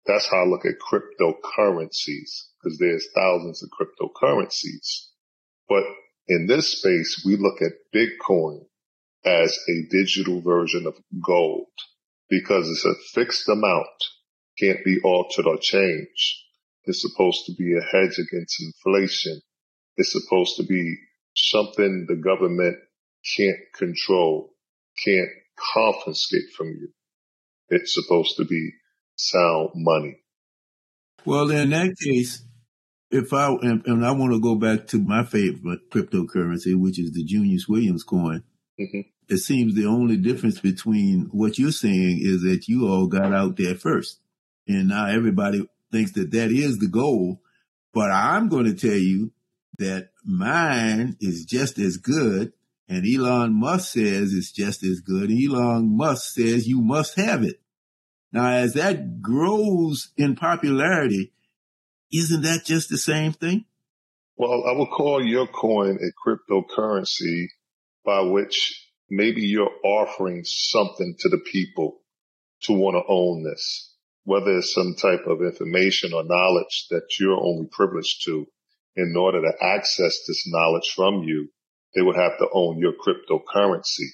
That's 0.06 0.28
how 0.30 0.44
I 0.44 0.46
look 0.46 0.64
at 0.64 0.80
cryptocurrencies 0.80 2.46
because 2.58 2.78
there's 2.78 3.06
thousands 3.14 3.62
of 3.62 3.70
cryptocurrencies. 3.70 5.08
But 5.68 5.84
in 6.28 6.46
this 6.46 6.78
space, 6.78 7.22
we 7.26 7.36
look 7.36 7.62
at 7.62 7.72
Bitcoin 7.94 8.66
as 9.24 9.56
a 9.68 9.88
digital 9.90 10.40
version 10.40 10.86
of 10.86 10.94
gold 11.24 11.68
because 12.28 12.68
it's 12.68 12.84
a 12.84 12.94
fixed 13.14 13.48
amount, 13.48 13.86
can't 14.58 14.84
be 14.84 14.98
altered 15.02 15.46
or 15.46 15.58
changed. 15.60 16.42
It's 16.84 17.02
supposed 17.02 17.46
to 17.46 17.54
be 17.56 17.76
a 17.76 17.82
hedge 17.82 18.18
against 18.18 18.62
inflation. 18.62 19.40
It's 19.96 20.12
supposed 20.12 20.56
to 20.56 20.64
be 20.64 20.96
something 21.34 22.06
the 22.08 22.16
government 22.16 22.76
can't 23.36 23.58
control, 23.76 24.54
can't 25.04 25.28
confiscate 25.74 26.50
from 26.56 26.68
you. 26.68 26.88
It's 27.68 27.94
supposed 27.94 28.36
to 28.36 28.44
be 28.44 28.72
sound 29.16 29.70
money. 29.74 30.18
Well, 31.24 31.50
in 31.50 31.70
that 31.70 31.94
case, 32.02 32.44
if 33.10 33.32
I 33.32 33.48
and, 33.62 33.86
and, 33.86 34.04
I 34.04 34.12
want 34.12 34.32
to 34.32 34.40
go 34.40 34.56
back 34.56 34.88
to 34.88 34.98
my 34.98 35.24
favorite 35.24 35.90
cryptocurrency, 35.90 36.74
which 36.74 36.98
is 36.98 37.12
the 37.12 37.24
Junius 37.24 37.68
Williams 37.68 38.02
coin, 38.02 38.42
mm-hmm. 38.80 39.00
it 39.28 39.38
seems 39.38 39.74
the 39.74 39.86
only 39.86 40.16
difference 40.16 40.58
between 40.58 41.28
what 41.30 41.58
you're 41.58 41.70
saying 41.70 42.18
is 42.20 42.42
that 42.42 42.66
you 42.66 42.88
all 42.88 43.06
got 43.06 43.32
out 43.32 43.56
there 43.56 43.74
first, 43.74 44.20
and 44.66 44.88
now 44.88 45.06
everybody 45.06 45.68
thinks 45.90 46.12
that 46.12 46.30
that 46.32 46.50
is 46.50 46.78
the 46.78 46.88
goal. 46.88 47.40
But 47.92 48.10
I'm 48.10 48.48
going 48.48 48.64
to 48.64 48.74
tell 48.74 48.98
you 48.98 49.32
that 49.78 50.10
mine 50.24 51.16
is 51.20 51.44
just 51.44 51.78
as 51.78 51.96
good, 51.96 52.52
and 52.88 53.04
Elon 53.06 53.58
Musk 53.58 53.94
says 53.94 54.32
it's 54.32 54.52
just 54.52 54.82
as 54.82 55.00
good. 55.00 55.30
Elon 55.30 55.96
Musk 55.96 56.34
says 56.34 56.66
you 56.66 56.80
must 56.80 57.16
have 57.16 57.42
it. 57.42 57.60
Now, 58.32 58.48
as 58.48 58.74
that 58.74 59.20
grows 59.20 60.10
in 60.16 60.36
popularity, 60.36 61.32
isn't 62.12 62.42
that 62.42 62.64
just 62.64 62.88
the 62.88 62.98
same 62.98 63.32
thing? 63.32 63.66
Well, 64.36 64.64
I 64.66 64.72
would 64.72 64.88
call 64.90 65.22
your 65.22 65.46
coin 65.46 65.98
a 65.98 66.28
cryptocurrency 66.28 67.48
by 68.04 68.22
which 68.22 68.88
maybe 69.10 69.42
you're 69.42 69.70
offering 69.84 70.42
something 70.44 71.14
to 71.20 71.28
the 71.28 71.38
people 71.38 72.00
to 72.62 72.72
want 72.72 72.96
to 72.96 73.02
own 73.06 73.44
this, 73.44 73.91
whether 74.24 74.58
it's 74.58 74.74
some 74.74 74.94
type 74.94 75.26
of 75.26 75.42
information 75.42 76.12
or 76.14 76.24
knowledge 76.24 76.86
that 76.90 77.06
you're 77.18 77.40
only 77.40 77.68
privileged 77.70 78.24
to. 78.26 78.46
In 78.94 79.14
order 79.18 79.40
to 79.40 79.64
access 79.64 80.24
this 80.26 80.44
knowledge 80.46 80.92
from 80.94 81.22
you, 81.22 81.48
they 81.94 82.02
would 82.02 82.16
have 82.16 82.38
to 82.38 82.46
own 82.52 82.78
your 82.78 82.92
cryptocurrency. 82.92 84.08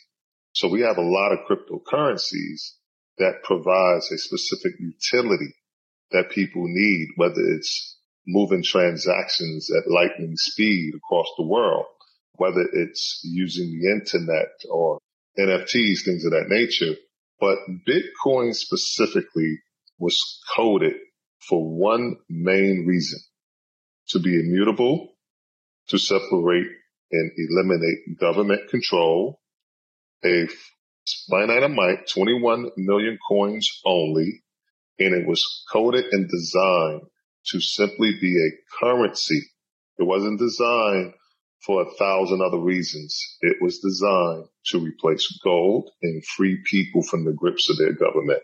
So 0.53 0.69
we 0.69 0.83
have 0.83 0.99
a 0.99 1.03
lot 1.03 1.33
of 1.33 1.41
cryptocurrencies 1.49 2.75
that 3.19 3.43
provides 3.43 4.11
a 4.11 4.19
specific 4.19 4.75
utility 4.79 5.55
that 6.13 6.31
people 6.31 6.65
need, 6.67 7.09
whether 7.17 7.41
it's 7.41 7.99
moving 8.27 8.63
transactions 8.63 9.69
at 9.71 9.91
lightning 9.91 10.35
speed 10.37 10.93
across 10.95 11.27
the 11.37 11.47
world, 11.47 11.87
whether 12.35 12.65
it's 12.73 13.21
using 13.25 13.79
the 13.81 13.91
internet 13.91 14.53
or 14.71 14.99
NFTs, 15.39 16.05
things 16.05 16.25
of 16.25 16.33
that 16.33 16.47
nature. 16.49 16.95
But 17.41 17.59
Bitcoin 17.87 18.55
specifically 18.55 19.59
was 19.99 20.41
coded 20.57 20.95
for 21.49 21.65
one 21.65 22.17
main 22.29 22.85
reason 22.87 23.19
to 24.09 24.21
be 24.21 24.39
immutable, 24.39 25.15
to 25.89 25.99
separate 25.99 26.67
and 27.11 27.31
eliminate 27.37 28.19
government 28.19 28.69
control, 28.71 29.41
a 30.25 30.49
finite 31.31 31.63
amount, 31.63 32.09
21 32.13 32.71
million 32.77 33.19
coins 33.29 33.69
only, 33.85 34.43
and 34.99 35.15
it 35.15 35.27
was 35.27 35.65
coded 35.73 36.07
and 36.13 36.29
designed 36.29 37.03
to 37.47 37.61
simply 37.61 38.13
be 38.21 38.37
a 38.37 38.51
currency. 38.81 39.41
It 39.99 40.05
wasn't 40.05 40.39
designed 40.39 41.15
for 41.65 41.83
a 41.83 41.91
thousand 41.99 42.41
other 42.43 42.59
reasons. 42.59 43.37
It 43.41 43.57
was 43.61 43.79
designed 43.79 44.47
to 44.67 44.79
replace 44.79 45.27
gold 45.43 45.91
and 46.03 46.25
free 46.25 46.63
people 46.65 47.03
from 47.03 47.25
the 47.25 47.33
grips 47.33 47.71
of 47.71 47.79
their 47.79 47.93
government. 47.93 48.43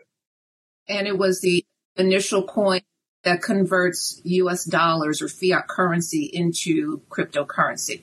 And 0.89 1.07
it 1.07 1.19
was 1.19 1.41
the 1.41 1.65
initial 1.97 2.43
coin 2.43 2.83
that 3.25 3.43
converts 3.43 4.21
US 4.25 4.65
dollars 4.65 5.23
or 5.23 5.29
fiat 5.29 5.67
currency 5.69 6.31
into 6.33 7.03
cryptocurrency 7.09 8.03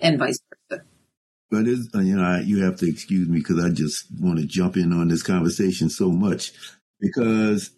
and 0.00 0.18
vice 0.18 0.40
versa. 0.70 0.84
But 1.50 1.66
uh, 1.66 2.00
you 2.00 2.16
know, 2.16 2.24
I, 2.24 2.40
you 2.40 2.62
have 2.64 2.76
to 2.76 2.88
excuse 2.88 3.28
me 3.28 3.38
because 3.38 3.64
I 3.64 3.70
just 3.70 4.06
want 4.20 4.38
to 4.38 4.46
jump 4.46 4.76
in 4.76 4.92
on 4.92 5.08
this 5.08 5.22
conversation 5.22 5.88
so 5.88 6.10
much 6.10 6.52
because 7.00 7.70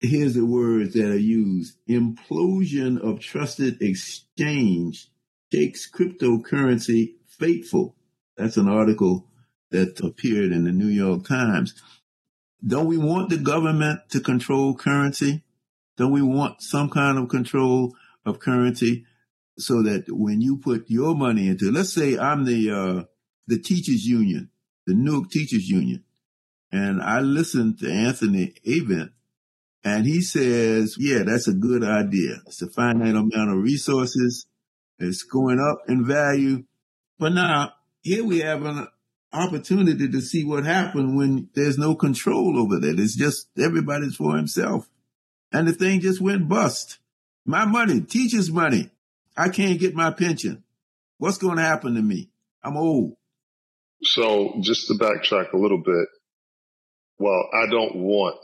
here's 0.00 0.34
the 0.34 0.44
words 0.44 0.94
that 0.94 1.10
are 1.10 1.18
used 1.18 1.76
implosion 1.88 3.00
of 3.00 3.20
trusted 3.20 3.80
exchange 3.82 5.08
shakes 5.52 5.90
cryptocurrency 5.90 7.14
fateful. 7.26 7.96
That's 8.36 8.56
an 8.56 8.68
article 8.68 9.26
that 9.70 10.00
appeared 10.00 10.52
in 10.52 10.64
the 10.64 10.72
New 10.72 10.88
York 10.88 11.26
Times. 11.26 11.80
Don't 12.66 12.86
we 12.86 12.96
want 12.96 13.30
the 13.30 13.36
government 13.36 14.00
to 14.10 14.20
control 14.20 14.74
currency? 14.74 15.42
Don't 15.96 16.12
we 16.12 16.22
want 16.22 16.62
some 16.62 16.88
kind 16.88 17.18
of 17.18 17.28
control 17.28 17.94
of 18.24 18.40
currency 18.40 19.04
so 19.58 19.82
that 19.82 20.06
when 20.08 20.40
you 20.40 20.56
put 20.56 20.84
your 20.88 21.14
money 21.14 21.48
into, 21.48 21.70
let's 21.70 21.92
say 21.92 22.18
I'm 22.18 22.44
the 22.44 22.70
uh, 22.70 23.04
the 23.46 23.58
teachers 23.58 24.06
union, 24.06 24.50
the 24.86 24.94
Newark 24.94 25.30
Teachers 25.30 25.68
Union, 25.68 26.04
and 26.72 27.02
I 27.02 27.20
listened 27.20 27.78
to 27.80 27.90
Anthony 27.90 28.54
Avent 28.66 29.10
and 29.84 30.06
he 30.06 30.22
says, 30.22 30.96
yeah, 30.98 31.22
that's 31.24 31.46
a 31.46 31.52
good 31.52 31.84
idea. 31.84 32.40
It's 32.46 32.62
a 32.62 32.70
finite 32.70 33.14
amount 33.14 33.50
of 33.50 33.62
resources. 33.62 34.46
It's 34.98 35.22
going 35.22 35.60
up 35.60 35.82
in 35.88 36.06
value. 36.06 36.64
But 37.18 37.34
now 37.34 37.72
here 38.00 38.24
we 38.24 38.40
have 38.40 38.64
an 38.64 38.88
opportunity 39.34 40.08
to 40.08 40.20
see 40.20 40.44
what 40.44 40.64
happened 40.64 41.16
when 41.16 41.48
there's 41.54 41.78
no 41.78 41.94
control 41.94 42.58
over 42.58 42.78
that. 42.78 42.98
It's 42.98 43.16
just 43.16 43.48
everybody's 43.58 44.16
for 44.16 44.36
himself. 44.36 44.88
And 45.52 45.68
the 45.68 45.72
thing 45.72 46.00
just 46.00 46.20
went 46.20 46.48
bust. 46.48 46.98
My 47.44 47.64
money, 47.64 48.00
teacher's 48.00 48.50
money. 48.50 48.90
I 49.36 49.48
can't 49.48 49.80
get 49.80 49.94
my 49.94 50.10
pension. 50.10 50.64
What's 51.18 51.38
going 51.38 51.56
to 51.56 51.62
happen 51.62 51.94
to 51.94 52.02
me? 52.02 52.30
I'm 52.62 52.76
old. 52.76 53.16
So 54.02 54.54
just 54.60 54.86
to 54.88 54.94
backtrack 54.94 55.52
a 55.52 55.58
little 55.58 55.82
bit, 55.82 56.08
well, 57.18 57.48
I 57.52 57.70
don't 57.70 57.96
want 57.96 58.40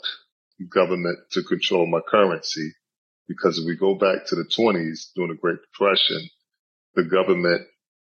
government 0.69 1.19
to 1.33 1.43
control 1.43 1.87
my 1.87 2.01
currency. 2.07 2.73
Because 3.29 3.59
if 3.59 3.65
we 3.67 3.77
go 3.77 3.95
back 3.95 4.27
to 4.27 4.37
the 4.37 4.45
20s 4.45 5.13
during 5.15 5.31
the 5.31 5.39
Great 5.41 5.59
Depression, 5.73 6.29
the 6.95 7.05
government 7.05 7.67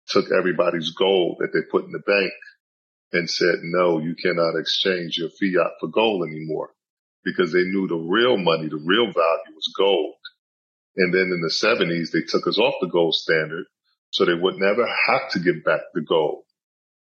took 0.10 0.26
everybody's 0.38 0.92
gold 0.92 1.38
that 1.40 1.52
they 1.54 1.62
put 1.72 1.86
in 1.86 1.92
the 1.92 2.04
bank 2.06 2.34
and 3.14 3.30
said, 3.30 3.56
no, 3.62 4.00
you 4.00 4.16
cannot 4.22 4.60
exchange 4.60 5.18
your 5.18 5.30
fiat 5.30 5.74
for 5.80 5.88
gold 5.88 6.28
anymore 6.28 6.72
because 7.24 7.54
they 7.54 7.64
knew 7.64 7.88
the 7.88 7.96
real 7.96 8.38
money, 8.38 8.68
the 8.68 8.82
real 8.84 9.06
value 9.06 9.54
was 9.56 9.74
gold. 9.78 10.16
And 10.98 11.14
then 11.14 11.32
in 11.32 11.42
the 11.42 11.54
70s, 11.54 12.12
they 12.12 12.26
took 12.28 12.48
us 12.48 12.60
off 12.60 12.76
the 12.82 12.90
gold 12.90 13.14
standard 13.14 13.66
so 14.12 14.26
they 14.26 14.34
would 14.34 14.56
never 14.58 14.86
have 15.08 15.30
to 15.32 15.40
give 15.40 15.64
back 15.64 15.82
the 15.94 16.02
gold. 16.02 16.44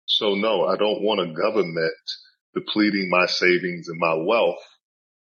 So 0.07 0.35
no, 0.35 0.67
I 0.67 0.77
don't 0.77 1.03
want 1.03 1.21
a 1.21 1.35
government 1.35 1.95
depleting 2.55 3.09
my 3.11 3.27
savings 3.27 3.89
and 3.89 3.99
my 3.99 4.15
wealth 4.15 4.63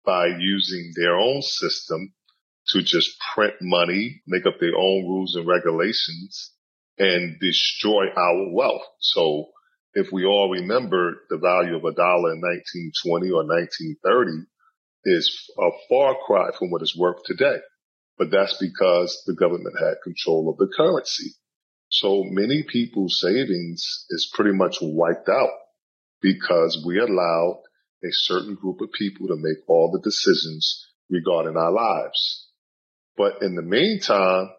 by 0.04 0.26
using 0.38 0.92
their 0.96 1.18
own 1.18 1.42
system 1.42 2.14
to 2.68 2.82
just 2.82 3.10
print 3.34 3.54
money, 3.60 4.22
make 4.26 4.46
up 4.46 4.60
their 4.60 4.76
own 4.76 5.04
rules 5.06 5.34
and 5.34 5.46
regulations 5.46 6.52
and 6.98 7.38
destroy 7.40 8.06
our 8.16 8.52
wealth. 8.52 8.82
So 9.00 9.48
if 9.98 10.12
we 10.12 10.24
all 10.24 10.50
remember 10.50 11.22
the 11.28 11.38
value 11.38 11.76
of 11.76 11.84
a 11.84 11.92
dollar 11.92 12.32
in 12.32 12.40
1920 12.40 13.30
or 13.30 13.42
1930 13.42 14.46
is 15.04 15.50
a 15.58 15.70
far 15.88 16.14
cry 16.24 16.50
from 16.56 16.70
what 16.70 16.82
it's 16.82 16.96
worth 16.96 17.22
today. 17.24 17.58
But 18.16 18.30
that's 18.30 18.56
because 18.60 19.22
the 19.26 19.34
government 19.34 19.74
had 19.78 20.04
control 20.04 20.50
of 20.50 20.58
the 20.58 20.72
currency. 20.76 21.34
So 21.88 22.22
many 22.24 22.62
people's 22.62 23.20
savings 23.20 24.06
is 24.10 24.30
pretty 24.32 24.56
much 24.56 24.78
wiped 24.80 25.28
out 25.28 25.50
because 26.22 26.84
we 26.86 26.98
allowed 26.98 27.62
a 28.04 28.12
certain 28.12 28.54
group 28.54 28.80
of 28.80 28.92
people 28.92 29.26
to 29.28 29.36
make 29.36 29.58
all 29.66 29.90
the 29.90 30.00
decisions 30.00 30.86
regarding 31.10 31.56
our 31.56 31.72
lives. 31.72 32.48
But 33.16 33.42
in 33.42 33.56
the 33.56 33.62
meantime, 33.62 34.50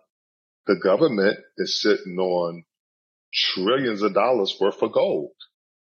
the 0.68 0.80
government 0.84 1.40
is 1.58 1.82
sitting 1.82 2.18
on 2.18 2.64
trillions 3.34 4.02
of 4.02 4.14
dollars 4.14 4.56
worth 4.60 4.82
of 4.82 4.92
gold 4.92 5.32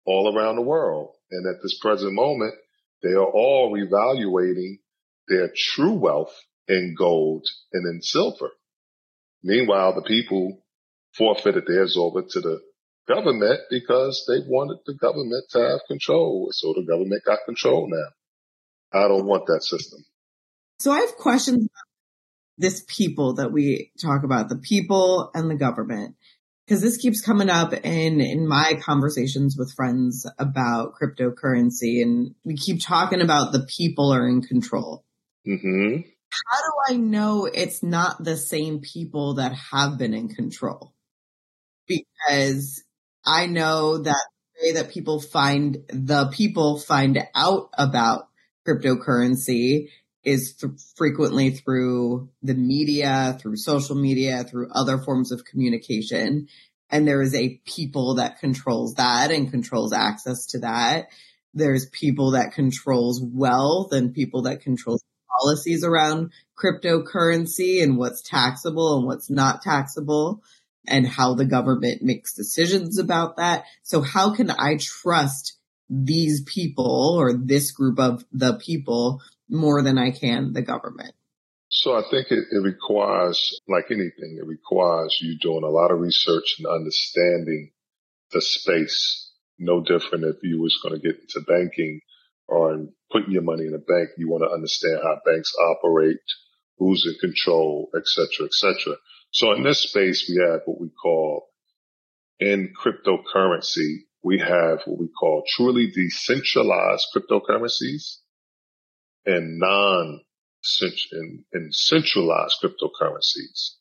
all 0.06 0.36
around 0.36 0.56
the 0.56 0.62
world. 0.62 1.14
And 1.30 1.46
at 1.46 1.62
this 1.62 1.78
present 1.78 2.12
moment, 2.12 2.54
they 3.02 3.10
are 3.10 3.26
all 3.26 3.72
revaluating 3.72 4.78
their 5.28 5.50
true 5.54 5.94
wealth 5.94 6.34
in 6.68 6.94
gold 6.96 7.46
and 7.72 7.86
in 7.86 8.02
silver. 8.02 8.50
Meanwhile, 9.42 9.94
the 9.94 10.02
people 10.02 10.62
forfeited 11.16 11.64
theirs 11.66 11.96
over 11.98 12.22
to 12.22 12.40
the 12.40 12.60
government 13.06 13.60
because 13.70 14.24
they 14.26 14.40
wanted 14.46 14.78
the 14.86 14.94
government 14.94 15.44
to 15.50 15.60
have 15.60 15.80
control. 15.86 16.48
So 16.52 16.72
the 16.72 16.86
government 16.86 17.22
got 17.24 17.40
control 17.44 17.88
now. 17.88 19.00
I 19.00 19.08
don't 19.08 19.26
want 19.26 19.46
that 19.46 19.62
system. 19.62 20.04
So 20.78 20.92
I 20.92 21.00
have 21.00 21.16
questions 21.16 21.56
about 21.56 21.68
this 22.56 22.84
people 22.86 23.34
that 23.34 23.52
we 23.52 23.90
talk 24.00 24.22
about, 24.24 24.48
the 24.48 24.56
people 24.56 25.30
and 25.34 25.50
the 25.50 25.56
government. 25.56 26.16
Because 26.66 26.80
this 26.80 26.96
keeps 26.96 27.20
coming 27.20 27.50
up 27.50 27.74
in, 27.74 28.20
in 28.20 28.48
my 28.48 28.78
conversations 28.80 29.56
with 29.58 29.74
friends 29.74 30.26
about 30.38 30.94
cryptocurrency 30.94 32.00
and 32.02 32.34
we 32.42 32.56
keep 32.56 32.80
talking 32.82 33.20
about 33.20 33.52
the 33.52 33.66
people 33.68 34.12
are 34.12 34.26
in 34.26 34.40
control. 34.40 35.04
Mm-hmm. 35.46 36.08
How 36.30 36.58
do 36.58 36.94
I 36.94 36.96
know 36.96 37.44
it's 37.44 37.82
not 37.82 38.24
the 38.24 38.36
same 38.36 38.80
people 38.80 39.34
that 39.34 39.52
have 39.72 39.98
been 39.98 40.14
in 40.14 40.28
control? 40.28 40.94
Because 41.86 42.82
I 43.26 43.46
know 43.46 43.98
that 43.98 44.26
the 44.56 44.68
way 44.68 44.72
that 44.72 44.90
people 44.90 45.20
find 45.20 45.78
the 45.88 46.28
people 46.32 46.78
find 46.78 47.18
out 47.34 47.68
about 47.76 48.28
cryptocurrency 48.66 49.88
is 50.24 50.54
th- 50.54 50.72
frequently 50.96 51.50
through 51.50 52.28
the 52.42 52.54
media, 52.54 53.38
through 53.40 53.56
social 53.56 53.96
media, 53.96 54.44
through 54.44 54.70
other 54.72 54.98
forms 54.98 55.32
of 55.32 55.44
communication. 55.44 56.48
And 56.90 57.06
there 57.06 57.22
is 57.22 57.34
a 57.34 57.60
people 57.64 58.16
that 58.16 58.38
controls 58.38 58.94
that 58.94 59.30
and 59.30 59.50
controls 59.50 59.92
access 59.92 60.46
to 60.46 60.60
that. 60.60 61.08
There's 61.52 61.86
people 61.86 62.32
that 62.32 62.52
controls 62.52 63.22
wealth 63.22 63.92
and 63.92 64.14
people 64.14 64.42
that 64.42 64.60
controls 64.60 65.02
policies 65.40 65.84
around 65.84 66.30
cryptocurrency 66.56 67.82
and 67.82 67.96
what's 67.96 68.22
taxable 68.22 68.98
and 68.98 69.06
what's 69.06 69.30
not 69.30 69.62
taxable 69.62 70.42
and 70.86 71.06
how 71.06 71.34
the 71.34 71.44
government 71.44 72.02
makes 72.02 72.34
decisions 72.34 72.98
about 72.98 73.36
that. 73.36 73.64
So 73.82 74.00
how 74.00 74.34
can 74.34 74.50
I 74.50 74.76
trust 74.78 75.56
these 75.88 76.42
people 76.42 77.16
or 77.18 77.34
this 77.34 77.70
group 77.70 77.98
of 77.98 78.24
the 78.32 78.54
people 78.54 79.20
more 79.48 79.82
than 79.82 79.98
I 79.98 80.10
can 80.10 80.52
the 80.52 80.62
government? 80.62 81.14
So 81.68 81.94
I 81.94 82.02
think 82.08 82.28
it, 82.30 82.44
it 82.52 82.62
requires, 82.62 83.58
like 83.68 83.86
anything, 83.90 84.38
it 84.40 84.46
requires 84.46 85.18
you 85.20 85.36
doing 85.40 85.64
a 85.64 85.68
lot 85.70 85.90
of 85.90 85.98
research 85.98 86.56
and 86.58 86.66
understanding 86.66 87.72
the 88.32 88.40
space. 88.40 89.32
No 89.58 89.80
different 89.80 90.24
if 90.24 90.36
you 90.42 90.60
was 90.60 90.78
going 90.82 90.94
to 90.94 91.00
get 91.00 91.20
into 91.20 91.40
banking 91.46 92.00
or 92.46 92.74
in 92.74 92.92
putting 93.10 93.32
your 93.32 93.42
money 93.42 93.66
in 93.66 93.74
a 93.74 93.78
bank, 93.78 94.10
you 94.16 94.28
want 94.28 94.44
to 94.44 94.54
understand 94.54 95.00
how 95.02 95.18
banks 95.24 95.52
operate, 95.70 96.18
who's 96.78 97.06
in 97.06 97.18
control, 97.20 97.88
et 97.96 98.02
cetera, 98.04 98.46
et 98.46 98.52
cetera. 98.52 98.96
So 99.30 99.52
in 99.52 99.64
this 99.64 99.82
space, 99.82 100.28
we 100.28 100.44
have 100.46 100.60
what 100.66 100.80
we 100.80 100.90
call 100.90 101.48
in 102.38 102.72
cryptocurrency, 102.74 104.04
we 104.22 104.38
have 104.38 104.80
what 104.86 105.00
we 105.00 105.08
call 105.08 105.44
truly 105.56 105.90
decentralized 105.90 107.06
cryptocurrencies 107.14 108.18
and 109.26 109.58
non 109.58 110.20
and 111.52 111.74
centralized 111.74 112.56
cryptocurrencies. 112.62 113.74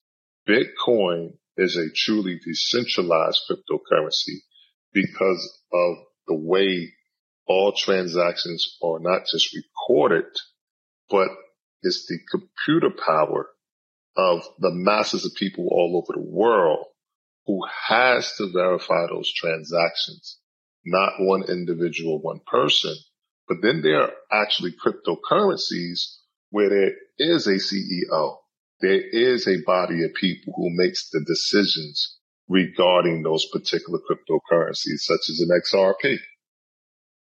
Bitcoin 0.47 1.37
is 1.57 1.77
a 1.77 1.93
truly 1.95 2.39
decentralized 2.45 3.39
cryptocurrency 3.49 4.39
because 4.91 5.59
of 5.71 5.95
the 6.27 6.35
way 6.35 6.91
all 7.47 7.73
transactions 7.73 8.77
are 8.83 8.99
not 8.99 9.23
just 9.31 9.55
recorded, 9.55 10.25
but 11.09 11.29
it's 11.81 12.05
the 12.07 12.19
computer 12.31 12.89
power 13.05 13.47
of 14.15 14.43
the 14.59 14.71
masses 14.71 15.25
of 15.25 15.35
people 15.35 15.67
all 15.71 15.97
over 15.97 16.17
the 16.17 16.29
world 16.29 16.85
who 17.45 17.61
has 17.87 18.33
to 18.37 18.51
verify 18.53 19.07
those 19.07 19.31
transactions, 19.33 20.37
not 20.85 21.13
one 21.19 21.43
individual, 21.49 22.21
one 22.21 22.39
person. 22.45 22.95
But 23.47 23.57
then 23.61 23.81
there 23.81 24.01
are 24.01 24.13
actually 24.31 24.73
cryptocurrencies 24.73 26.17
where 26.49 26.69
there 26.69 26.93
is 27.17 27.47
a 27.47 27.55
CEO. 27.55 28.37
There 28.79 29.01
is 29.01 29.47
a 29.47 29.63
body 29.65 30.03
of 30.03 30.13
people 30.13 30.53
who 30.55 30.69
makes 30.71 31.09
the 31.09 31.23
decisions 31.25 32.17
regarding 32.47 33.23
those 33.23 33.45
particular 33.51 33.99
cryptocurrencies, 33.99 34.99
such 34.99 35.29
as 35.29 35.41
an 35.41 35.61
XRP. 35.61 36.17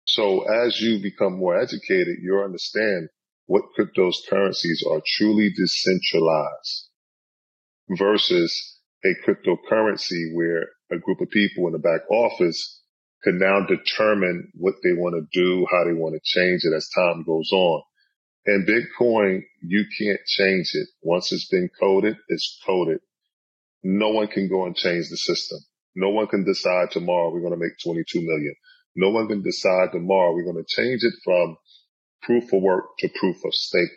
So 0.06 0.42
as 0.42 0.82
you 0.82 1.02
become 1.02 1.38
more 1.38 1.60
educated, 1.60 2.18
you'll 2.22 2.44
understand 2.44 3.10
what 3.46 3.64
cryptocurrencies 3.78 4.86
are 4.90 5.02
truly 5.06 5.52
decentralized 5.56 6.90
versus 7.90 8.80
a 9.06 9.10
cryptocurrency 9.26 10.34
where 10.34 10.68
a 10.92 10.98
group 10.98 11.22
of 11.22 11.30
people 11.30 11.68
in 11.68 11.74
the 11.74 11.80
back 11.80 12.02
office 12.10 12.79
can 13.24 13.38
now 13.38 13.66
determine 13.66 14.52
what 14.54 14.76
they 14.84 14.94
want 14.94 15.16
to 15.16 15.28
do, 15.40 15.66
how 15.72 15.84
they 15.84 15.94
want 15.94 16.16
to 16.16 16.22
change 16.24 16.62
it 16.64 16.76
as 16.76 16.90
time 16.90 17.24
goes 17.26 17.52
on. 17.52 17.82
And 18.46 18.68
Bitcoin, 18.68 19.42
you 19.62 19.86
can't 20.00 20.20
change 20.26 20.72
it. 20.74 20.88
Once 21.02 21.32
it's 21.32 21.50
been 21.50 21.70
coded, 21.80 22.18
it's 22.30 22.60
coded. 22.66 23.00
No 23.84 24.10
one 24.10 24.28
can 24.28 24.48
go 24.48 24.66
and 24.66 24.76
change 24.76 25.10
the 25.10 25.18
system. 25.18 25.60
No 25.96 26.10
one 26.10 26.28
can 26.28 26.46
decide 26.46 26.92
tomorrow 26.92 27.32
we're 27.32 27.42
going 27.42 27.54
to 27.54 27.60
make 27.60 27.74
22 27.84 28.22
million. 28.22 28.56
No 28.96 29.10
one 29.10 29.28
can 29.28 29.44
decide 29.44 29.92
tomorrow 29.92 30.34
we're 30.34 30.52
going 30.52 30.64
to 30.64 30.82
change 30.82 31.04
it 31.04 31.14
from 31.24 31.58
proof 32.22 32.52
of 32.54 32.62
work 32.62 32.98
to 33.00 33.10
proof 33.20 33.38
of 33.46 33.54
stake. 33.54 33.90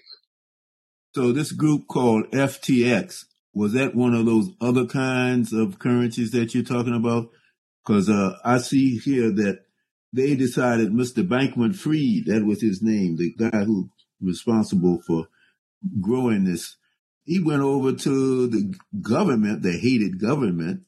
So 1.15 1.33
this 1.33 1.53
group 1.53 1.87
called 1.89 2.31
FTX, 2.31 3.25
was 3.55 3.73
that 3.75 3.95
one 3.95 4.15
of 4.15 4.27
those 4.27 4.49
other 4.61 4.87
kinds 4.87 5.53
of 5.53 5.79
currencies 5.79 6.31
that 6.31 6.55
you're 6.55 6.65
talking 6.65 6.95
about? 6.95 7.29
Because 7.85 8.09
uh, 8.09 8.37
I 8.45 8.59
see 8.59 8.99
here 8.99 9.31
that 9.31 9.61
they 10.13 10.37
decided 10.37 10.93
Mr. 10.93 11.27
Bankman-Fried, 11.27 12.27
that 12.27 12.45
was 12.47 12.61
his 12.61 12.83
name, 12.83 13.17
the 13.17 13.35
guy 13.35 13.65
who 13.65 13.91
responsible 14.21 15.01
for 15.07 15.29
growing 16.01 16.45
this. 16.45 16.77
He 17.25 17.41
went 17.41 17.63
over 17.63 17.93
to 17.93 18.47
the 18.47 18.75
government, 19.01 19.63
the 19.63 19.73
hated 19.73 20.21
government, 20.21 20.83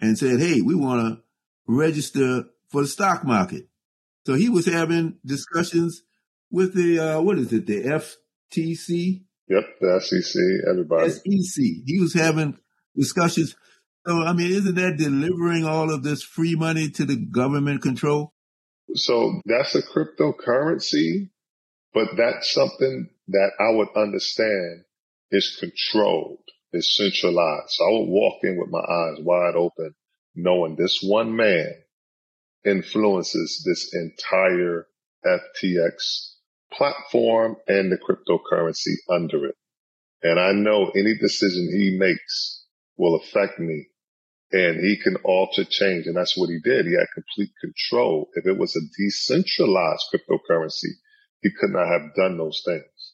and 0.00 0.18
said, 0.18 0.40
Hey, 0.40 0.60
we 0.60 0.74
want 0.74 1.00
to 1.00 1.22
register 1.66 2.44
for 2.68 2.82
the 2.82 2.88
stock 2.88 3.24
market. 3.24 3.68
So 4.26 4.34
he 4.34 4.48
was 4.48 4.66
having 4.66 5.18
discussions 5.24 6.02
with 6.50 6.74
the, 6.74 6.98
uh, 6.98 7.20
what 7.20 7.38
is 7.38 7.52
it, 7.52 7.66
the 7.66 7.82
FTC? 7.82 9.22
Yep, 9.48 9.64
the 9.80 10.00
SEC, 10.00 10.42
everybody. 10.68 11.10
SEC. 11.10 11.64
He 11.86 12.00
was 12.00 12.14
having 12.14 12.58
discussions. 12.96 13.54
So, 14.06 14.22
I 14.22 14.32
mean, 14.32 14.52
isn't 14.52 14.76
that 14.76 14.96
delivering 14.98 15.64
all 15.64 15.92
of 15.92 16.02
this 16.02 16.22
free 16.22 16.54
money 16.54 16.90
to 16.90 17.04
the 17.04 17.16
government 17.16 17.82
control? 17.82 18.32
So 18.94 19.40
that's 19.46 19.74
a 19.74 19.82
cryptocurrency 19.82 21.30
but 21.96 22.08
that's 22.14 22.52
something 22.52 23.08
that 23.28 23.52
I 23.58 23.74
would 23.74 23.88
understand 23.96 24.84
is 25.30 25.56
controlled, 25.58 26.44
is 26.74 26.94
centralized. 26.94 27.70
So 27.70 27.84
I 27.86 27.92
would 27.92 28.10
walk 28.10 28.40
in 28.42 28.58
with 28.58 28.68
my 28.68 28.80
eyes 28.80 29.16
wide 29.20 29.54
open, 29.56 29.94
knowing 30.34 30.76
this 30.76 31.00
one 31.02 31.34
man 31.34 31.72
influences 32.66 33.64
this 33.64 33.94
entire 33.94 34.86
FTX 35.24 36.34
platform 36.70 37.56
and 37.66 37.90
the 37.90 37.96
cryptocurrency 37.96 38.96
under 39.08 39.46
it. 39.46 39.54
And 40.22 40.38
I 40.38 40.52
know 40.52 40.90
any 40.90 41.16
decision 41.18 41.70
he 41.72 41.96
makes 41.98 42.66
will 42.98 43.16
affect 43.16 43.58
me 43.58 43.86
and 44.52 44.80
he 44.80 44.96
can 45.02 45.16
alter 45.24 45.64
change. 45.64 46.06
And 46.06 46.16
that's 46.16 46.36
what 46.36 46.50
he 46.50 46.58
did. 46.62 46.86
He 46.86 46.92
had 46.92 47.06
complete 47.14 47.50
control. 47.60 48.28
If 48.34 48.46
it 48.46 48.58
was 48.58 48.76
a 48.76 48.80
decentralized 48.96 50.04
cryptocurrency, 50.14 50.94
he 51.42 51.50
could 51.50 51.70
not 51.70 51.88
have 51.88 52.14
done 52.14 52.38
those 52.38 52.62
things. 52.64 53.12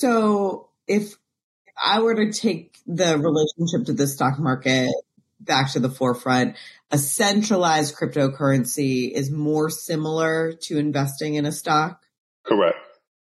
So 0.00 0.68
if 0.86 1.16
I 1.82 2.00
were 2.00 2.14
to 2.14 2.32
take 2.32 2.78
the 2.86 3.18
relationship 3.18 3.86
to 3.86 3.92
the 3.92 4.06
stock 4.06 4.38
market 4.38 4.90
back 5.40 5.72
to 5.72 5.80
the 5.80 5.90
forefront, 5.90 6.56
a 6.90 6.98
centralized 6.98 7.96
cryptocurrency 7.96 9.10
is 9.10 9.30
more 9.30 9.70
similar 9.70 10.52
to 10.62 10.78
investing 10.78 11.34
in 11.34 11.46
a 11.46 11.52
stock? 11.52 12.02
Correct. 12.44 12.76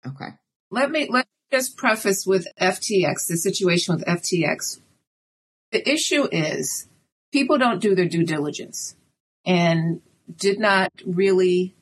Okay. 0.07 0.31
Let 0.71 0.91
me 0.91 1.09
let 1.11 1.27
me 1.27 1.59
just 1.59 1.77
preface 1.77 2.25
with 2.27 2.47
FTX, 2.61 3.27
the 3.29 3.37
situation 3.37 3.97
with 3.97 4.05
FTX. 4.05 4.81
The 5.73 5.87
issue 5.89 6.29
is 6.31 6.89
people 7.33 7.59
don't 7.59 7.81
do 7.81 7.95
their 7.95 8.09
due 8.09 8.25
diligence 8.25 8.97
and 9.45 10.01
did 10.37 10.59
not 10.59 10.93
really 11.07 11.75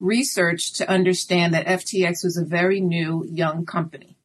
research 0.00 0.74
to 0.74 0.88
understand 0.88 1.54
that 1.54 1.66
FTX 1.66 2.24
was 2.24 2.36
a 2.36 2.44
very 2.44 2.80
new 2.80 3.24
young 3.30 3.64
company. 3.64 4.16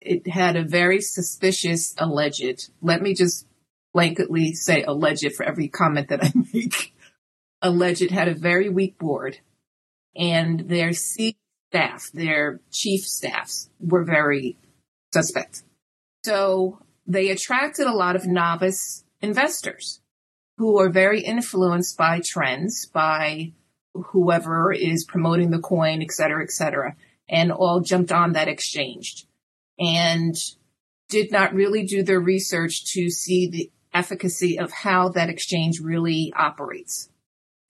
It 0.00 0.26
had 0.26 0.56
a 0.56 0.64
very 0.64 1.00
suspicious 1.00 1.94
alleged, 1.98 2.70
let 2.80 3.02
me 3.02 3.14
just 3.14 3.46
blanketly 3.94 4.54
say 4.54 4.82
alleged 4.82 5.34
for 5.34 5.44
every 5.44 5.68
comment 5.68 6.08
that 6.08 6.24
I 6.24 6.32
make. 6.52 6.94
alleged 7.62 8.10
had 8.10 8.28
a 8.28 8.34
very 8.34 8.68
weak 8.68 8.98
board 8.98 9.38
and 10.16 10.68
their 10.68 10.92
C 10.92 11.36
staff, 11.70 12.10
their 12.12 12.60
chief 12.72 13.02
staffs 13.02 13.70
were 13.78 14.04
very 14.04 14.56
suspect. 15.12 15.62
So 16.24 16.80
they 17.06 17.30
attracted 17.30 17.86
a 17.86 17.94
lot 17.94 18.16
of 18.16 18.26
novice 18.26 19.04
investors 19.20 19.99
who 20.60 20.78
are 20.78 20.90
very 20.90 21.22
influenced 21.22 21.96
by 21.96 22.20
trends, 22.22 22.84
by 22.84 23.50
whoever 23.94 24.70
is 24.70 25.06
promoting 25.06 25.50
the 25.50 25.58
coin, 25.58 26.02
et 26.02 26.12
cetera, 26.12 26.42
et 26.42 26.50
cetera, 26.50 26.94
and 27.30 27.50
all 27.50 27.80
jumped 27.80 28.12
on 28.12 28.34
that 28.34 28.46
exchange 28.46 29.26
and 29.78 30.34
did 31.08 31.32
not 31.32 31.54
really 31.54 31.84
do 31.84 32.02
their 32.02 32.20
research 32.20 32.92
to 32.92 33.08
see 33.08 33.48
the 33.48 33.70
efficacy 33.94 34.58
of 34.58 34.70
how 34.70 35.08
that 35.08 35.30
exchange 35.30 35.80
really 35.80 36.30
operates. 36.36 37.08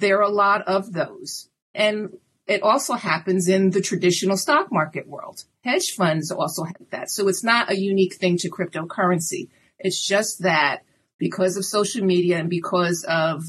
There 0.00 0.18
are 0.18 0.22
a 0.22 0.29
lot 0.29 0.62
of 0.66 0.92
those. 0.92 1.48
And 1.72 2.18
it 2.48 2.64
also 2.64 2.94
happens 2.94 3.48
in 3.48 3.70
the 3.70 3.81
traditional 3.81 4.37
stock 4.37 4.72
market 4.72 5.07
world. 5.07 5.44
Hedge 5.62 5.92
funds 5.92 6.33
also 6.33 6.64
have 6.64 6.90
that. 6.90 7.09
So 7.09 7.29
it's 7.29 7.44
not 7.44 7.70
a 7.70 7.79
unique 7.79 8.16
thing 8.16 8.37
to 8.38 8.50
cryptocurrency. 8.50 9.48
It's 9.79 10.05
just 10.05 10.42
that 10.42 10.83
because 11.20 11.56
of 11.56 11.64
social 11.64 12.04
media 12.04 12.38
and 12.38 12.50
because 12.50 13.04
of 13.04 13.44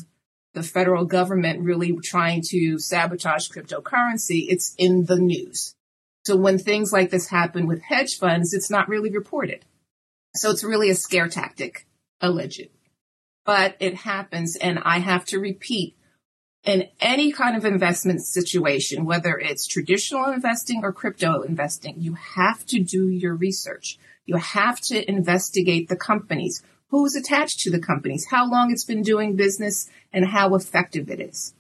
the 0.53 0.61
federal 0.61 1.05
government 1.05 1.61
really 1.61 1.97
trying 2.03 2.43
to 2.49 2.77
sabotage 2.77 3.49
cryptocurrency, 3.49 4.45
it's 4.49 4.75
in 4.77 5.05
the 5.05 5.15
news. 5.15 5.73
So 6.25 6.35
when 6.35 6.59
things 6.59 6.91
like 6.91 7.09
this 7.09 7.29
happen 7.29 7.65
with 7.65 7.81
hedge 7.81 8.19
funds, 8.19 8.53
it's 8.53 8.69
not 8.69 8.89
really 8.89 9.09
reported. 9.09 9.65
So 10.35 10.51
it's 10.51 10.63
really 10.63 10.89
a 10.89 10.95
scare 10.95 11.29
tactic, 11.29 11.87
alleged. 12.19 12.67
But 13.45 13.75
it 13.79 13.95
happens 13.95 14.55
and 14.55 14.77
I 14.83 14.99
have 14.99 15.25
to 15.27 15.39
repeat 15.39 15.95
in 16.63 16.89
any 16.99 17.31
kind 17.31 17.57
of 17.57 17.65
investment 17.65 18.21
situation, 18.21 19.05
whether 19.05 19.35
it's 19.37 19.65
traditional 19.65 20.31
investing 20.31 20.81
or 20.83 20.91
crypto 20.91 21.41
investing, 21.41 21.95
you 21.97 22.13
have 22.13 22.65
to 22.67 22.79
do 22.79 23.07
your 23.07 23.33
research. 23.33 23.97
You 24.25 24.35
have 24.35 24.79
to 24.81 25.09
investigate 25.09 25.89
the 25.89 25.95
companies 25.95 26.61
who's 26.91 27.15
attached 27.15 27.61
to 27.61 27.71
the 27.71 27.79
companies, 27.79 28.27
how 28.29 28.49
long 28.49 28.71
it's 28.71 28.83
been 28.83 29.01
doing 29.01 29.35
business, 29.35 29.89
and 30.13 30.25
how 30.25 30.53
effective 30.55 31.09
it 31.09 31.19
is. 31.19 31.53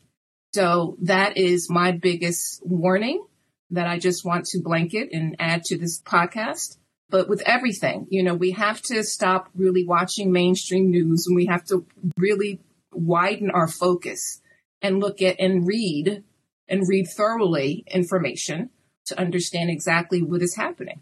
So 0.53 0.97
that 1.01 1.37
is 1.37 1.69
my 1.69 1.93
biggest 1.93 2.61
warning 2.65 3.25
that 3.71 3.87
I 3.87 3.97
just 3.97 4.25
want 4.25 4.45
to 4.47 4.61
blanket 4.61 5.09
and 5.13 5.37
add 5.39 5.63
to 5.65 5.77
this 5.77 6.01
podcast. 6.01 6.77
But 7.09 7.29
with 7.29 7.41
everything, 7.45 8.07
you 8.09 8.23
know, 8.23 8.35
we 8.35 8.51
have 8.51 8.81
to 8.83 9.03
stop 9.03 9.49
really 9.55 9.85
watching 9.85 10.31
mainstream 10.31 10.91
news 10.91 11.25
and 11.27 11.35
we 11.35 11.45
have 11.45 11.65
to 11.65 11.85
really 12.17 12.59
widen 12.93 13.49
our 13.49 13.67
focus 13.67 14.41
and 14.81 14.99
look 14.99 15.21
at 15.21 15.39
and 15.39 15.65
read 15.65 16.23
and 16.67 16.87
read 16.87 17.05
thoroughly 17.15 17.85
information 17.87 18.69
to 19.05 19.19
understand 19.19 19.69
exactly 19.69 20.21
what 20.21 20.41
is 20.41 20.55
happening. 20.55 21.01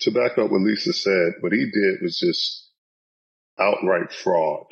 To 0.00 0.10
back 0.10 0.32
up 0.38 0.50
what 0.50 0.60
Lisa 0.60 0.92
said, 0.92 1.34
what 1.40 1.52
he 1.52 1.70
did 1.72 2.02
was 2.02 2.18
just 2.18 2.65
outright 3.58 4.12
fraud. 4.12 4.66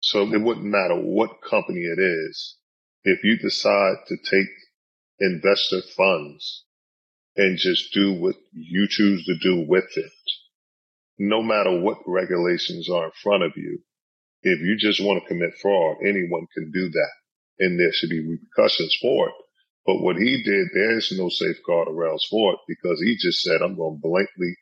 So 0.00 0.22
it 0.22 0.40
wouldn't 0.40 0.66
matter 0.66 0.96
what 0.96 1.42
company 1.48 1.80
it 1.80 1.98
is. 1.98 2.56
If 3.04 3.24
you 3.24 3.38
decide 3.38 3.96
to 4.08 4.16
take 4.16 4.48
investor 5.20 5.82
funds 5.96 6.64
and 7.36 7.58
just 7.58 7.92
do 7.92 8.14
what 8.14 8.36
you 8.52 8.86
choose 8.88 9.24
to 9.26 9.38
do 9.38 9.64
with 9.68 9.88
it, 9.96 10.12
no 11.18 11.42
matter 11.42 11.80
what 11.80 11.98
regulations 12.06 12.88
are 12.90 13.06
in 13.06 13.10
front 13.22 13.42
of 13.42 13.52
you, 13.56 13.80
if 14.42 14.60
you 14.60 14.76
just 14.78 15.04
want 15.04 15.22
to 15.22 15.28
commit 15.28 15.58
fraud, 15.60 15.98
anyone 16.02 16.46
can 16.54 16.70
do 16.72 16.88
that 16.88 17.10
and 17.58 17.78
there 17.78 17.92
should 17.92 18.08
be 18.08 18.26
repercussions 18.26 18.96
for 19.00 19.28
it. 19.28 19.34
But 19.86 20.00
what 20.00 20.16
he 20.16 20.42
did, 20.42 20.68
there 20.72 20.96
is 20.96 21.12
no 21.16 21.28
safeguard 21.28 21.88
around 21.88 22.20
for 22.30 22.54
it 22.54 22.58
because 22.66 23.00
he 23.02 23.16
just 23.20 23.42
said, 23.42 23.60
I'm 23.62 23.76
going 23.76 23.96
to 23.96 24.00
blatantly 24.00 24.56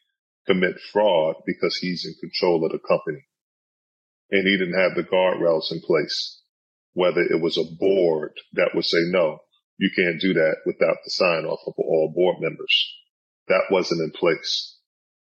commit 0.46 0.80
fraud 0.92 1.36
because 1.46 1.76
he's 1.76 2.04
in 2.06 2.14
control 2.20 2.64
of 2.64 2.72
the 2.72 2.78
company. 2.78 3.24
And 4.30 4.46
he 4.46 4.58
didn't 4.58 4.78
have 4.78 4.94
the 4.94 5.04
guardrails 5.04 5.72
in 5.72 5.80
place, 5.80 6.42
whether 6.92 7.20
it 7.20 7.40
was 7.40 7.56
a 7.56 7.76
board 7.78 8.32
that 8.54 8.70
would 8.74 8.84
say, 8.84 8.98
no, 9.06 9.38
you 9.78 9.90
can't 9.94 10.20
do 10.20 10.34
that 10.34 10.56
without 10.66 10.96
the 11.04 11.10
sign 11.10 11.44
off 11.44 11.60
of 11.66 11.74
all 11.78 12.12
board 12.14 12.36
members. 12.40 12.94
That 13.46 13.70
wasn't 13.70 14.02
in 14.02 14.10
place. 14.10 14.76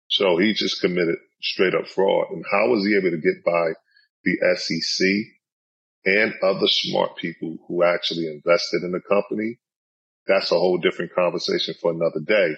So 0.07 0.37
he 0.37 0.53
just 0.53 0.79
committed 0.79 1.17
straight 1.41 1.73
up 1.75 1.87
fraud. 1.87 2.27
And 2.31 2.45
how 2.49 2.69
was 2.69 2.85
he 2.85 2.95
able 2.95 3.11
to 3.11 3.21
get 3.21 3.43
by 3.43 3.73
the 4.23 4.55
SEC 4.55 5.07
and 6.05 6.33
other 6.43 6.67
smart 6.67 7.17
people 7.17 7.57
who 7.67 7.83
actually 7.83 8.27
invested 8.27 8.83
in 8.83 8.91
the 8.91 9.01
company? 9.09 9.57
That's 10.27 10.51
a 10.51 10.55
whole 10.55 10.77
different 10.77 11.13
conversation 11.13 11.73
for 11.81 11.91
another 11.91 12.21
day. 12.25 12.55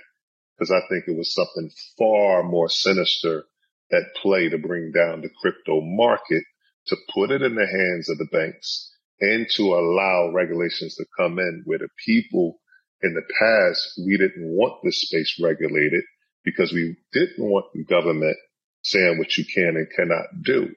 Cause 0.60 0.71
I 0.71 0.79
think 0.88 1.05
it 1.08 1.17
was 1.17 1.34
something 1.34 1.69
far 1.97 2.43
more 2.43 2.69
sinister 2.69 3.45
at 3.91 4.04
play 4.21 4.50
to 4.50 4.58
bring 4.58 4.91
down 4.91 5.21
the 5.21 5.30
crypto 5.41 5.82
market 5.82 6.43
to 6.88 6.95
put 7.13 7.32
it 7.32 7.41
in 7.41 7.56
the 7.56 7.65
hands 7.65 8.10
of 8.10 8.17
the 8.17 8.28
banks 8.32 8.91
and 9.19 9.48
to 9.56 9.63
allow 9.63 10.32
regulations 10.34 10.95
to 10.95 11.06
come 11.17 11.39
in 11.39 11.63
where 11.65 11.80
the 11.80 11.89
people 12.06 12.60
in 13.02 13.13
the 13.13 13.24
past, 13.39 14.02
we 14.06 14.17
didn't 14.17 14.56
want 14.56 14.82
this 14.84 15.02
space 15.02 15.39
regulated 15.41 16.04
because 16.43 16.74
we 16.74 16.95
didn't 17.13 17.50
want 17.50 17.65
the 17.74 17.84
government 17.86 18.38
saying 18.82 19.17
what 19.17 19.36
you 19.38 19.45
can 19.54 19.76
and 19.78 19.88
cannot 19.95 20.26
do. 20.43 20.69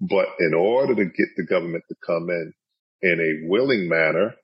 But 0.00 0.28
in 0.38 0.54
order 0.54 0.94
to 0.94 1.04
get 1.04 1.28
the 1.36 1.46
government 1.46 1.84
to 1.88 1.96
come 2.06 2.28
in 2.30 2.52
in 3.02 3.20
a 3.20 3.48
willing 3.48 3.88
manner, 3.88 4.34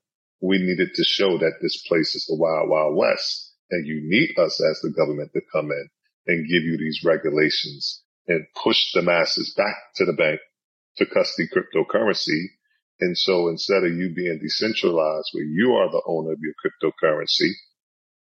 we 0.40 0.58
needed 0.58 0.90
to 0.94 1.04
show 1.04 1.38
that 1.38 1.58
this 1.62 1.84
place 1.88 2.14
is 2.14 2.26
the 2.28 2.36
wild, 2.36 2.68
wild 2.68 2.96
west. 2.96 3.52
And 3.70 3.86
you 3.86 4.00
need 4.02 4.38
us 4.38 4.60
as 4.62 4.80
the 4.82 4.92
government 4.96 5.30
to 5.32 5.40
come 5.52 5.70
in 5.70 5.88
and 6.26 6.48
give 6.48 6.62
you 6.62 6.76
these 6.78 7.00
regulations 7.04 8.03
and 8.26 8.46
push 8.62 8.92
the 8.92 9.02
masses 9.02 9.54
back 9.56 9.76
to 9.96 10.04
the 10.04 10.12
bank 10.12 10.40
to 10.96 11.06
custody 11.06 11.48
cryptocurrency. 11.48 12.46
And 13.00 13.16
so 13.18 13.48
instead 13.48 13.84
of 13.84 13.92
you 13.92 14.12
being 14.14 14.38
decentralized 14.40 15.30
where 15.32 15.44
you 15.44 15.72
are 15.72 15.90
the 15.90 16.02
owner 16.06 16.32
of 16.32 16.38
your 16.40 16.54
cryptocurrency, 16.54 17.50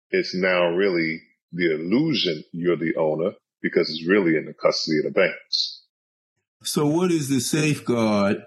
it's 0.09 0.35
now 0.35 0.69
really 0.69 1.21
the 1.51 1.75
illusion 1.75 2.43
you're 2.51 2.77
the 2.77 2.95
owner 2.97 3.31
because 3.61 3.89
it's 3.89 4.07
really 4.07 4.35
in 4.35 4.45
the 4.45 4.53
custody 4.53 4.99
of 4.99 5.05
the 5.05 5.11
banks. 5.11 5.83
So 6.63 6.85
what 6.85 7.11
is 7.11 7.29
the 7.29 7.39
safeguard? 7.39 8.37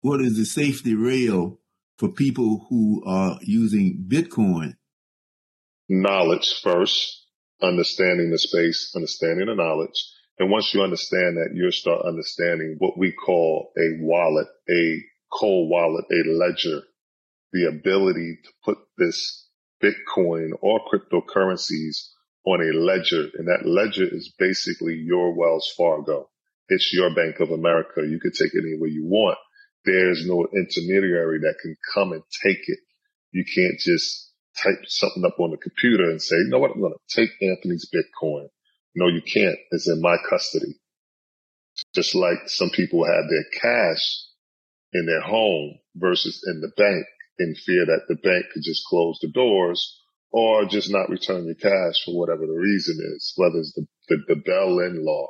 What 0.00 0.20
is 0.20 0.36
the 0.36 0.44
safety 0.44 0.94
rail 0.94 1.60
for 1.96 2.08
people 2.08 2.66
who 2.68 3.02
are 3.06 3.38
using 3.42 4.04
Bitcoin? 4.08 4.74
Knowledge 5.88 6.60
first, 6.62 7.26
understanding 7.62 8.30
the 8.30 8.38
space, 8.38 8.92
understanding 8.96 9.46
the 9.46 9.54
knowledge. 9.54 9.94
And 10.42 10.50
once 10.50 10.74
you 10.74 10.82
understand 10.82 11.36
that, 11.36 11.50
you'll 11.54 11.70
start 11.70 12.04
understanding 12.04 12.74
what 12.78 12.98
we 12.98 13.12
call 13.12 13.70
a 13.78 14.02
wallet, 14.02 14.48
a 14.68 14.98
cold 15.32 15.70
wallet, 15.70 16.04
a 16.10 16.28
ledger, 16.30 16.82
the 17.52 17.68
ability 17.68 18.40
to 18.42 18.50
put 18.64 18.78
this 18.98 19.48
Bitcoin 19.80 20.50
or 20.60 20.80
cryptocurrencies 20.92 22.08
on 22.44 22.60
a 22.60 22.76
ledger. 22.76 23.28
And 23.38 23.46
that 23.46 23.64
ledger 23.64 24.02
is 24.02 24.34
basically 24.36 24.94
your 24.94 25.32
Wells 25.32 25.72
Fargo. 25.76 26.28
It's 26.68 26.92
your 26.92 27.14
Bank 27.14 27.38
of 27.38 27.50
America. 27.50 28.00
You 28.00 28.18
can 28.18 28.32
take 28.32 28.52
it 28.52 28.64
anywhere 28.66 28.90
you 28.90 29.06
want. 29.06 29.38
There's 29.84 30.26
no 30.26 30.48
intermediary 30.52 31.38
that 31.42 31.54
can 31.62 31.76
come 31.94 32.10
and 32.10 32.22
take 32.44 32.64
it. 32.66 32.80
You 33.30 33.44
can't 33.44 33.78
just 33.78 34.32
type 34.60 34.80
something 34.86 35.24
up 35.24 35.38
on 35.38 35.52
the 35.52 35.56
computer 35.56 36.10
and 36.10 36.20
say, 36.20 36.34
you 36.34 36.48
know 36.48 36.58
what? 36.58 36.72
I'm 36.72 36.80
going 36.80 36.94
to 36.94 37.20
take 37.20 37.30
Anthony's 37.40 37.88
Bitcoin. 37.94 38.48
No, 38.96 39.08
you 39.08 39.22
can't. 39.22 39.58
It's 39.72 39.88
in 39.88 40.02
my 40.02 40.16
custody. 40.28 40.76
Just 41.94 42.14
like 42.14 42.38
some 42.48 42.70
people 42.70 43.04
have 43.04 43.24
their 43.30 43.44
cash 43.60 44.24
in 44.94 45.06
their 45.06 45.22
home 45.22 45.78
versus 45.96 46.42
in 46.48 46.62
the 46.62 46.72
bank 46.76 47.06
in 47.40 47.54
fear 47.56 47.86
that 47.86 48.02
the 48.08 48.16
bank 48.16 48.46
could 48.52 48.64
just 48.64 48.84
close 48.86 49.18
the 49.22 49.30
doors 49.32 50.00
or 50.32 50.66
just 50.66 50.92
not 50.92 51.10
return 51.10 51.46
your 51.46 51.56
cash 51.56 51.96
for 52.04 52.18
whatever 52.18 52.46
the 52.46 52.54
reason 52.54 52.96
is, 53.16 53.34
whether 53.36 53.58
it's 53.58 53.74
the, 53.74 53.86
the, 54.08 54.34
the 54.36 54.42
bail-in 54.46 55.04
law, 55.04 55.28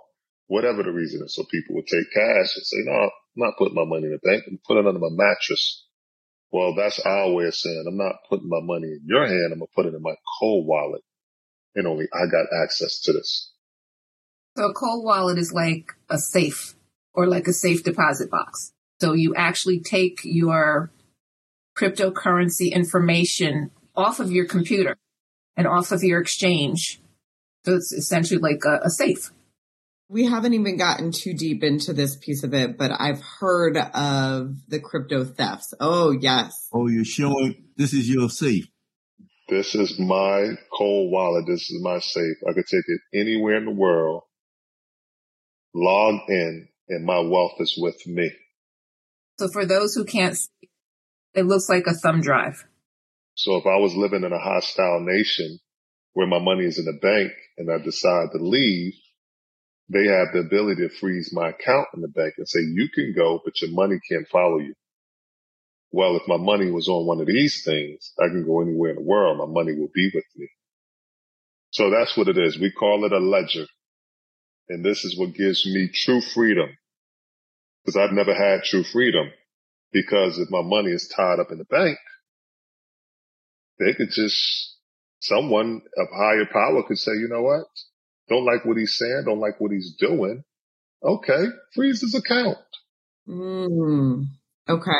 whatever 0.48 0.83
the 0.83 0.92
reason 0.92 1.22
is. 1.25 1.35
So 1.37 1.44
people 1.51 1.77
would 1.77 1.88
take 1.88 2.12
cash 2.14 2.57
and 2.57 2.66
say, 2.66 2.79
no, 2.85 2.92
I'm 2.92 3.11
not 3.37 3.59
putting 3.59 3.77
my 3.77 3.87
money 3.87 4.07
in 4.07 4.12
the 4.12 4.29
bank. 4.29 4.44
I'm 4.48 4.61
putting 4.66 4.85
it 4.85 4.88
under 4.88 5.01
my 5.01 5.11
mattress. 5.12 5.87
Well, 6.53 6.75
that's 6.77 7.01
our 7.01 7.33
way 7.33 7.46
of 7.46 7.55
saying 7.55 7.85
I'm 7.88 7.98
not 7.98 8.16
putting 8.31 8.48
my 8.48 8.61
money 8.62 8.88
in 8.88 9.03
your 9.07 9.27
hand. 9.27 9.53
I'm 9.53 9.61
going 9.61 9.68
to 9.68 9.77
put 9.77 9.87
it 9.87 9.94
in 9.94 10.03
my 10.03 10.14
cold 10.40 10.66
wallet 10.66 11.03
and 11.77 11.87
only 11.88 12.07
I 12.14 12.27
got 12.31 12.46
access 12.64 13.01
to 13.03 13.12
this. 13.14 13.52
So 14.57 14.65
a 14.65 14.75
cold 14.75 15.05
wallet 15.05 15.38
is 15.38 15.53
like 15.53 15.93
a 16.11 16.19
safe 16.19 16.75
or 17.15 17.27
like 17.27 17.47
a 17.47 17.53
safe 17.53 17.83
deposit 17.83 18.31
box. 18.31 18.73
So 19.01 19.12
you 19.15 19.35
actually 19.35 19.81
take 19.81 20.21
your 20.25 20.93
cryptocurrency 21.77 22.73
information 22.73 23.71
off 23.97 24.21
of 24.21 24.31
your 24.31 24.47
computer 24.47 24.97
and 25.57 25.67
off 25.67 25.93
of 25.93 26.03
your 26.03 26.21
exchange. 26.21 27.01
So 27.65 27.75
it's 27.75 27.93
essentially 27.93 28.41
like 28.41 28.65
a, 28.65 28.81
a 28.85 28.91
safe. 28.91 29.31
We 30.09 30.27
haven't 30.27 30.53
even 30.53 30.77
gotten 30.77 31.11
too 31.11 31.33
deep 31.33 31.62
into 31.62 31.95
this 31.95 32.17
piece 32.17 32.45
of 32.45 32.53
it, 32.53 32.77
but 32.77 32.91
I've 32.91 33.23
heard 33.41 33.79
of 33.79 34.57
the 34.69 34.79
crypto 34.79 35.25
thefts. 35.25 35.73
Oh, 35.81 36.11
yes. 36.11 36.69
Oh, 36.73 36.87
you're 36.88 37.05
showing 37.05 37.65
this 37.77 37.95
is 37.95 38.11
your 38.11 38.29
safe. 38.29 38.67
This 39.49 39.75
is 39.75 39.99
my 39.99 40.51
cold 40.77 41.11
wallet. 41.11 41.47
This 41.47 41.71
is 41.71 41.83
my 41.83 41.99
safe. 41.99 42.37
I 42.47 42.53
could 42.53 42.67
take 42.67 42.85
it 42.87 43.01
anywhere 43.15 43.57
in 43.57 43.65
the 43.65 43.71
world, 43.71 44.23
log 45.75 46.21
in, 46.29 46.69
and 46.89 47.05
my 47.05 47.21
wealth 47.21 47.55
is 47.61 47.75
with 47.79 48.07
me. 48.07 48.31
So 49.39 49.49
for 49.49 49.65
those 49.65 49.95
who 49.95 50.05
can't 50.05 50.37
see, 50.37 50.69
it 51.35 51.47
looks 51.47 51.69
like 51.69 51.87
a 51.87 51.95
thumb 51.95 52.21
drive. 52.21 52.65
So 53.35 53.57
if 53.57 53.67
I 53.67 53.77
was 53.77 53.95
living 53.95 54.25
in 54.25 54.33
a 54.33 54.39
hostile 54.39 55.01
nation 55.01 55.59
where 56.13 56.27
my 56.27 56.39
money 56.39 56.65
is 56.65 56.79
in 56.79 56.85
the 56.85 56.99
bank 57.01 57.33
and 57.57 57.71
I 57.73 57.83
decide 57.83 58.29
to 58.33 58.39
leave, 58.39 58.93
they 59.89 60.07
have 60.07 60.29
the 60.33 60.41
ability 60.41 60.83
to 60.83 60.95
freeze 60.95 61.31
my 61.33 61.51
account 61.51 61.89
in 61.95 62.03
the 62.03 62.09
bank 62.09 62.35
and 62.39 62.49
say, 62.49 62.61
you 62.61 62.89
can 62.95 63.15
go, 63.17 63.41
but 63.45 63.61
your 63.61 63.73
money 63.73 63.99
can't 64.11 64.29
follow 64.29 64.59
you. 64.59 64.75
Well, 65.91 66.17
if 66.17 66.23
my 66.27 66.39
money 66.39 66.71
was 66.71 66.89
on 66.89 67.07
one 67.07 67.21
of 67.21 67.27
these 67.27 67.63
things, 67.65 68.13
I 68.19 68.29
can 68.29 68.47
go 68.47 68.63
anywhere 68.63 68.91
in 68.91 68.97
the 68.97 69.03
world. 69.03 69.39
My 69.39 69.47
money 69.47 69.79
will 69.79 69.91
be 69.95 70.11
with 70.15 70.25
me. 70.37 70.49
So 71.71 71.91
that's 71.91 72.17
what 72.17 72.29
it 72.29 72.39
is. 72.39 72.59
We 72.59 72.71
call 72.71 73.05
it 73.05 73.13
a 73.13 73.19
ledger. 73.19 73.67
And 74.68 74.85
this 74.85 75.05
is 75.05 75.18
what 75.18 75.35
gives 75.35 75.66
me 75.66 75.90
true 75.92 76.20
freedom 76.20 76.68
because 77.85 77.96
I've 77.96 78.14
never 78.14 78.35
had 78.35 78.62
true 78.62 78.85
freedom 78.85 79.31
because 79.92 80.38
if 80.38 80.48
my 80.51 80.62
money 80.62 80.90
is 80.90 81.12
tied 81.14 81.40
up 81.40 81.51
in 81.51 81.59
the 81.59 81.64
bank, 81.64 81.98
they 83.79 83.92
could 83.94 84.11
just, 84.11 84.77
someone 85.20 85.83
of 85.96 86.09
higher 86.16 86.46
power 86.51 86.83
could 86.87 86.98
say, 86.98 87.12
you 87.12 87.29
know 87.29 87.42
what? 87.42 87.66
Don't 88.29 88.44
like 88.44 88.64
what 88.64 88.77
he's 88.77 88.96
saying. 88.96 89.25
Don't 89.27 89.40
like 89.40 89.61
what 89.61 89.72
he's 89.72 89.94
doing. 89.98 90.44
Okay. 91.03 91.44
Freeze 91.75 92.01
his 92.01 92.14
account. 92.14 92.59
Mm, 93.29 94.25
okay. 94.68 94.90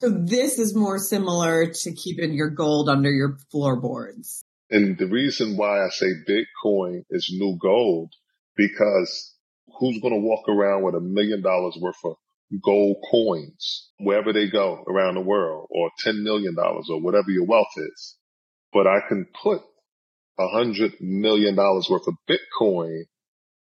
So 0.00 0.08
this 0.08 0.58
is 0.58 0.74
more 0.74 0.98
similar 0.98 1.66
to 1.66 1.92
keeping 1.92 2.32
your 2.32 2.50
gold 2.50 2.88
under 2.88 3.10
your 3.10 3.36
floorboards. 3.50 4.42
And 4.70 4.96
the 4.96 5.06
reason 5.06 5.56
why 5.56 5.84
I 5.84 5.88
say 5.90 6.06
Bitcoin 6.28 7.02
is 7.10 7.28
new 7.38 7.58
gold, 7.60 8.14
because 8.56 9.34
who's 9.78 10.00
going 10.00 10.14
to 10.14 10.20
walk 10.20 10.48
around 10.48 10.82
with 10.82 10.94
a 10.94 11.00
million 11.00 11.42
dollars 11.42 11.76
worth 11.80 11.96
of 12.04 12.16
gold 12.62 12.96
coins 13.10 13.90
wherever 13.98 14.32
they 14.32 14.48
go 14.48 14.84
around 14.88 15.14
the 15.14 15.20
world 15.20 15.68
or 15.70 15.90
$10 16.04 16.22
million 16.22 16.54
or 16.58 17.00
whatever 17.00 17.30
your 17.30 17.46
wealth 17.46 17.72
is. 17.76 18.16
But 18.72 18.86
I 18.86 19.00
can 19.08 19.26
put 19.42 19.62
a 20.38 20.48
hundred 20.48 20.94
million 21.00 21.54
dollars 21.54 21.88
worth 21.88 22.06
of 22.08 22.14
Bitcoin 22.28 23.02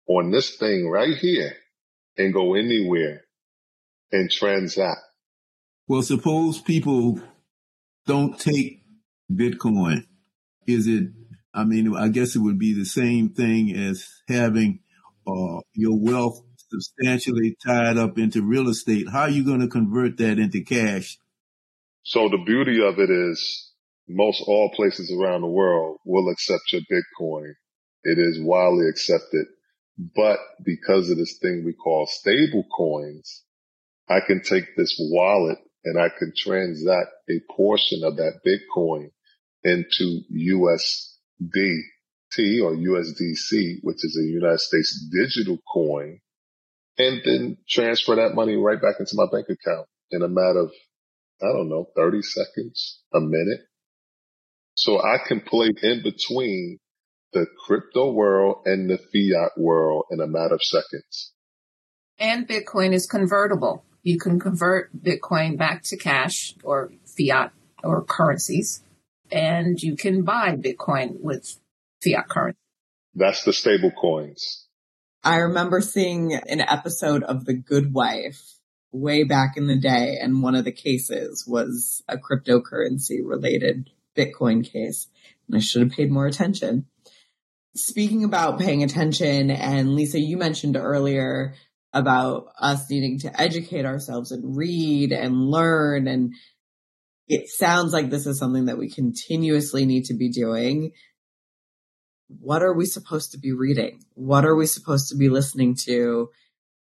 on 0.07 0.31
this 0.31 0.55
thing 0.55 0.89
right 0.89 1.15
here 1.17 1.53
and 2.17 2.33
go 2.33 2.55
anywhere 2.55 3.21
and 4.11 4.29
transact. 4.29 5.01
Well, 5.87 6.01
suppose 6.01 6.61
people 6.61 7.21
don't 8.05 8.39
take 8.39 8.83
Bitcoin. 9.31 10.05
Is 10.65 10.87
it 10.87 11.09
I 11.57 11.63
mean, 11.63 11.95
I 11.97 12.09
guess 12.09 12.35
it 12.35 12.39
would 12.39 12.59
be 12.59 12.73
the 12.73 12.85
same 12.85 13.29
thing 13.29 13.75
as 13.75 14.07
having 14.27 14.81
uh, 15.25 15.61
your 15.73 15.97
wealth 15.99 16.43
substantially 16.69 17.57
tied 17.65 17.97
up 17.97 18.19
into 18.19 18.43
real 18.43 18.69
estate. 18.69 19.07
How 19.11 19.21
are 19.21 19.29
you 19.29 19.43
going 19.43 19.61
to 19.61 19.67
convert 19.67 20.17
that 20.17 20.37
into 20.37 20.63
cash? 20.63 21.17
So 22.03 22.29
the 22.29 22.43
beauty 22.45 22.79
of 22.85 22.99
it 22.99 23.09
is 23.09 23.71
most 24.07 24.43
all 24.45 24.69
places 24.75 25.11
around 25.11 25.41
the 25.41 25.47
world 25.47 25.97
will 26.05 26.29
accept 26.29 26.61
your 26.71 26.81
Bitcoin. 26.81 27.53
It 28.03 28.19
is 28.19 28.39
widely 28.39 28.87
accepted. 28.87 29.47
But 29.97 30.37
because 30.63 31.09
of 31.09 31.17
this 31.17 31.39
thing 31.41 31.63
we 31.65 31.73
call 31.73 32.05
stable 32.07 32.65
coins, 32.75 33.41
I 34.07 34.19
can 34.19 34.43
take 34.43 34.75
this 34.77 34.95
wallet 35.11 35.57
and 35.83 35.99
I 35.99 36.09
can 36.09 36.33
transact 36.37 37.09
a 37.31 37.41
portion 37.51 38.03
of 38.03 38.17
that 38.17 38.41
Bitcoin 38.45 39.09
into 39.63 40.21
USDT 41.41 42.63
or 42.63 42.75
USDC, 42.75 43.79
which 43.81 44.03
is 44.03 44.19
a 44.21 44.27
United 44.27 44.59
States 44.59 45.05
digital 45.11 45.57
coin, 45.71 46.19
and 46.97 47.21
then 47.23 47.57
transfer 47.69 48.15
that 48.15 48.35
money 48.35 48.55
right 48.55 48.81
back 48.81 48.95
into 48.99 49.13
my 49.15 49.25
bank 49.31 49.47
account 49.49 49.87
in 50.11 50.21
a 50.21 50.27
matter 50.27 50.59
of, 50.59 50.71
I 51.41 51.47
don't 51.53 51.69
know, 51.69 51.87
30 51.95 52.21
seconds, 52.21 53.01
a 53.13 53.19
minute. 53.19 53.61
So 54.73 54.99
I 54.99 55.17
can 55.27 55.41
play 55.41 55.71
in 55.81 56.03
between 56.03 56.79
the 57.33 57.45
crypto 57.65 58.11
world 58.11 58.63
and 58.65 58.89
the 58.89 58.97
fiat 58.97 59.51
world 59.57 60.05
in 60.11 60.19
a 60.19 60.27
matter 60.27 60.55
of 60.55 60.61
seconds. 60.63 61.33
And 62.19 62.47
Bitcoin 62.47 62.93
is 62.93 63.05
convertible. 63.05 63.83
You 64.01 64.17
can 64.17 64.39
convert 64.39 64.95
Bitcoin 64.95 65.57
back 65.57 65.83
to 65.83 65.97
cash 65.97 66.55
or 66.63 66.91
fiat 67.05 67.51
or 67.83 68.03
currencies, 68.03 68.81
and 69.31 69.81
you 69.81 69.95
can 69.95 70.23
buy 70.23 70.55
Bitcoin 70.55 71.19
with 71.19 71.59
fiat 72.03 72.29
currency. 72.29 72.59
That's 73.15 73.43
the 73.43 73.53
stable 73.53 73.91
coins. 73.91 74.67
I 75.23 75.37
remember 75.37 75.81
seeing 75.81 76.33
an 76.33 76.61
episode 76.61 77.23
of 77.23 77.45
The 77.45 77.53
Good 77.53 77.93
Wife 77.93 78.41
way 78.91 79.23
back 79.23 79.57
in 79.57 79.67
the 79.67 79.79
day, 79.79 80.17
and 80.21 80.41
one 80.41 80.55
of 80.55 80.65
the 80.65 80.71
cases 80.71 81.45
was 81.47 82.03
a 82.07 82.17
cryptocurrency 82.17 83.19
related 83.23 83.89
Bitcoin 84.15 84.63
case. 84.63 85.07
And 85.47 85.57
I 85.57 85.59
should 85.59 85.81
have 85.81 85.91
paid 85.91 86.11
more 86.11 86.27
attention 86.27 86.85
speaking 87.77 88.23
about 88.23 88.59
paying 88.59 88.83
attention, 88.83 89.51
and 89.51 89.95
Lisa, 89.95 90.19
you 90.19 90.37
mentioned 90.37 90.75
earlier 90.75 91.53
about 91.93 92.47
us 92.59 92.89
needing 92.89 93.19
to 93.19 93.41
educate 93.41 93.85
ourselves 93.85 94.31
and 94.31 94.57
read 94.57 95.11
and 95.11 95.49
learn. 95.49 96.07
And 96.07 96.33
it 97.27 97.49
sounds 97.49 97.93
like 97.93 98.09
this 98.09 98.25
is 98.25 98.39
something 98.39 98.65
that 98.65 98.77
we 98.77 98.89
continuously 98.89 99.85
need 99.85 100.05
to 100.05 100.13
be 100.13 100.29
doing. 100.29 100.91
What 102.39 102.61
are 102.61 102.73
we 102.73 102.85
supposed 102.85 103.31
to 103.31 103.37
be 103.37 103.51
reading? 103.51 104.03
What 104.13 104.45
are 104.45 104.55
we 104.55 104.65
supposed 104.65 105.09
to 105.09 105.15
be 105.15 105.29
listening 105.29 105.75
to? 105.85 106.29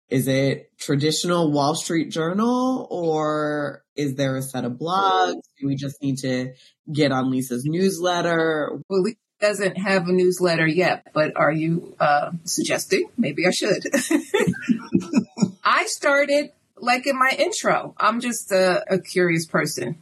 Is 0.08 0.28
it 0.28 0.70
traditional 0.78 1.50
Wall 1.52 1.74
Street 1.74 2.10
Journal 2.10 2.86
or 2.90 3.82
is 3.96 4.14
there 4.16 4.36
a 4.36 4.42
set 4.42 4.64
of 4.64 4.72
blogs? 4.72 5.40
Do 5.58 5.66
we 5.66 5.74
just 5.74 6.02
need 6.02 6.18
to 6.18 6.52
get 6.92 7.12
on 7.12 7.30
Lisa's 7.30 7.64
newsletter? 7.64 8.78
Well, 8.88 9.02
we 9.02 9.16
doesn't 9.40 9.76
have 9.76 10.08
a 10.08 10.12
newsletter 10.12 10.66
yet, 10.66 11.08
but 11.12 11.32
are 11.36 11.50
you 11.52 11.96
uh, 11.98 12.30
suggesting 12.44 13.08
maybe 13.16 13.46
I 13.46 13.50
should? 13.50 13.82
I 15.64 15.86
started 15.86 16.52
like 16.82 17.06
in 17.06 17.16
my 17.16 17.30
intro. 17.38 17.94
I'm 17.96 18.20
just 18.20 18.50
a, 18.52 18.84
a 18.92 18.98
curious 18.98 19.46
person. 19.46 19.96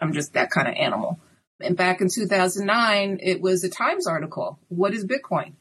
I'm 0.00 0.12
just 0.12 0.34
that 0.34 0.50
kind 0.50 0.68
of 0.68 0.74
animal. 0.74 1.18
And 1.60 1.76
back 1.76 2.00
in 2.00 2.08
2009, 2.14 3.18
it 3.22 3.40
was 3.40 3.64
a 3.64 3.70
Times 3.70 4.06
article. 4.06 4.58
What 4.68 4.94
is 4.94 5.04
Bitcoin? 5.04 5.54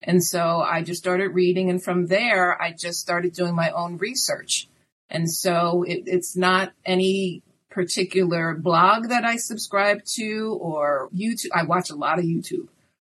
And 0.00 0.22
so 0.22 0.60
I 0.60 0.82
just 0.82 1.02
started 1.02 1.28
reading. 1.28 1.68
And 1.68 1.82
from 1.82 2.06
there, 2.06 2.60
I 2.60 2.72
just 2.72 3.00
started 3.00 3.32
doing 3.32 3.54
my 3.54 3.70
own 3.70 3.98
research. 3.98 4.68
And 5.10 5.30
so 5.30 5.82
it, 5.82 6.04
it's 6.06 6.36
not 6.36 6.72
any 6.86 7.42
particular 7.70 8.54
blog 8.54 9.08
that 9.08 9.24
I 9.24 9.36
subscribe 9.36 10.04
to 10.14 10.56
or 10.60 11.08
YouTube. 11.14 11.50
I 11.52 11.64
watch 11.64 11.90
a 11.90 11.96
lot 11.96 12.20
of 12.20 12.24
YouTube, 12.24 12.68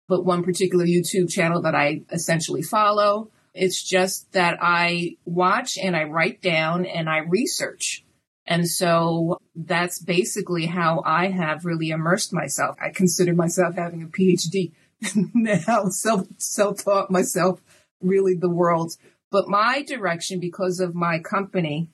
but 0.08 0.24
one 0.24 0.44
particular 0.44 0.84
YouTube 0.84 1.28
channel 1.28 1.62
that 1.62 1.74
I 1.74 2.02
essentially 2.12 2.62
follow. 2.62 3.30
It's 3.54 3.82
just 3.82 4.32
that 4.32 4.58
I 4.60 5.16
watch 5.24 5.76
and 5.76 5.96
I 5.96 6.04
write 6.04 6.40
down 6.40 6.86
and 6.86 7.08
I 7.08 7.18
research. 7.18 8.04
And 8.46 8.68
so 8.68 9.38
that's 9.54 10.00
basically 10.02 10.66
how 10.66 11.02
I 11.04 11.28
have 11.28 11.64
really 11.64 11.90
immersed 11.90 12.32
myself. 12.32 12.76
I 12.80 12.90
consider 12.90 13.34
myself 13.34 13.76
having 13.76 14.02
a 14.02 14.06
PhD 14.06 14.72
now, 15.34 15.86
self, 15.90 16.26
self-taught 16.38 17.10
myself 17.10 17.60
really 18.00 18.34
the 18.34 18.50
world. 18.50 18.96
But 19.30 19.48
my 19.48 19.82
direction, 19.82 20.40
because 20.40 20.80
of 20.80 20.94
my 20.94 21.18
company, 21.18 21.88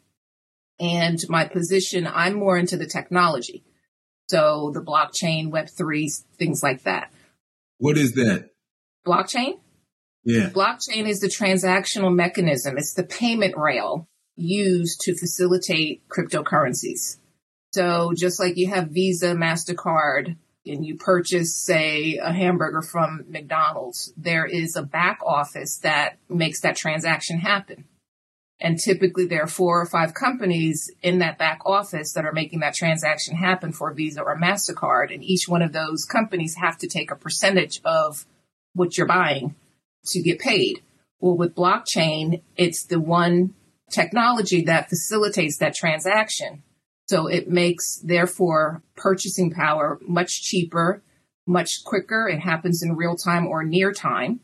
and 0.81 1.19
my 1.29 1.45
position, 1.45 2.07
I'm 2.07 2.35
more 2.35 2.57
into 2.57 2.77
the 2.77 2.87
technology. 2.87 3.65
So 4.29 4.71
the 4.73 4.81
blockchain, 4.81 5.51
Web3, 5.51 6.25
things 6.39 6.63
like 6.63 6.83
that. 6.83 7.13
What 7.79 7.97
is 7.97 8.13
that? 8.13 8.51
Blockchain? 9.07 9.59
Yeah. 10.29 10.51
Blockchain 10.51 11.09
is 11.09 11.21
the 11.21 11.29
transactional 11.29 12.15
mechanism. 12.15 12.77
It's 12.77 12.93
the 12.93 13.03
payment 13.03 13.57
rail 13.57 14.07
used 14.37 15.01
to 15.01 15.17
facilitate 15.17 16.07
cryptocurrencies. 16.11 17.17
So 17.73 18.13
just 18.15 18.39
like 18.39 18.59
you 18.59 18.69
have 18.69 18.91
Visa, 18.91 19.29
MasterCard, 19.29 20.37
and 20.67 20.85
you 20.85 20.97
purchase, 20.97 21.57
say, 21.57 22.19
a 22.19 22.31
hamburger 22.31 22.83
from 22.83 23.25
McDonald's, 23.31 24.13
there 24.19 24.45
is 24.45 24.77
a 24.77 24.83
back 24.83 25.21
office 25.25 25.79
that 25.79 26.19
makes 26.29 26.61
that 26.61 26.77
transaction 26.77 27.39
happen. 27.39 27.87
And 28.61 28.79
typically 28.79 29.25
there 29.25 29.45
are 29.45 29.49
four 29.49 29.81
or 29.81 29.87
five 29.87 30.13
companies 30.13 30.91
in 31.03 31.21
that 31.21 31.39
back 31.39 31.61
office 31.65 32.13
that 32.13 32.27
are 32.27 32.33
making 32.33 32.61
that 32.61 32.75
transaction 32.75 33.35
happen 33.35 33.73
for 33.73 33.95
Visa 33.95 34.21
or 34.21 34.39
MasterCard. 34.39 35.11
And 35.11 35.25
each 35.25 35.49
one 35.49 35.63
of 35.63 35.73
those 35.73 36.05
companies 36.05 36.57
have 36.57 36.77
to 36.79 36.87
take 36.87 37.11
a 37.11 37.17
percentage 37.17 37.81
of 37.83 38.27
what 38.75 38.99
you're 38.99 39.07
buying 39.07 39.55
to 40.07 40.23
get 40.23 40.39
paid. 40.39 40.83
Well, 41.21 41.37
with 41.37 41.55
blockchain, 41.55 42.43
it's 42.57 42.85
the 42.85 43.01
one 43.01 43.55
technology 43.91 44.63
that 44.63 44.89
facilitates 44.89 45.59
that 45.59 45.75
transaction. 45.75 46.63
So 47.09 47.27
it 47.27 47.49
makes, 47.49 47.99
therefore, 48.05 48.83
purchasing 48.97 49.51
power 49.51 49.99
much 50.07 50.43
cheaper, 50.43 51.03
much 51.47 51.83
quicker. 51.85 52.29
It 52.29 52.41
happens 52.41 52.83
in 52.83 52.97
real 52.97 53.17
time 53.17 53.47
or 53.47 53.65
near 53.65 53.93
time 53.93 54.41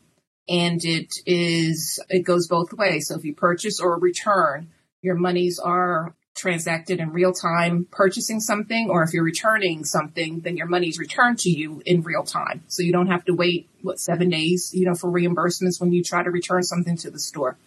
and 0.47 0.83
it 0.83 1.13
is 1.25 1.99
it 2.09 2.23
goes 2.23 2.47
both 2.47 2.73
ways. 2.73 3.07
So 3.07 3.15
if 3.15 3.25
you 3.25 3.33
purchase 3.33 3.79
or 3.79 3.99
return, 3.99 4.69
your 5.01 5.15
monies 5.15 5.59
are 5.59 6.15
transacted 6.35 6.99
in 6.99 7.11
real 7.11 7.33
time 7.33 7.87
purchasing 7.89 8.39
something, 8.39 8.89
or 8.89 9.03
if 9.03 9.13
you're 9.13 9.23
returning 9.23 9.83
something, 9.85 10.41
then 10.41 10.57
your 10.57 10.67
money's 10.67 10.99
returned 10.99 11.39
to 11.39 11.49
you 11.49 11.81
in 11.85 12.01
real 12.01 12.23
time. 12.23 12.63
So 12.67 12.83
you 12.83 12.91
don't 12.91 13.07
have 13.07 13.25
to 13.25 13.33
wait 13.33 13.69
what 13.81 13.99
seven 13.99 14.29
days, 14.29 14.71
you 14.73 14.85
know, 14.85 14.95
for 14.95 15.09
reimbursements 15.09 15.79
when 15.79 15.91
you 15.91 16.03
try 16.03 16.23
to 16.23 16.29
return 16.29 16.63
something 16.63 16.97
to 16.97 17.09
the 17.09 17.19
store. 17.19 17.57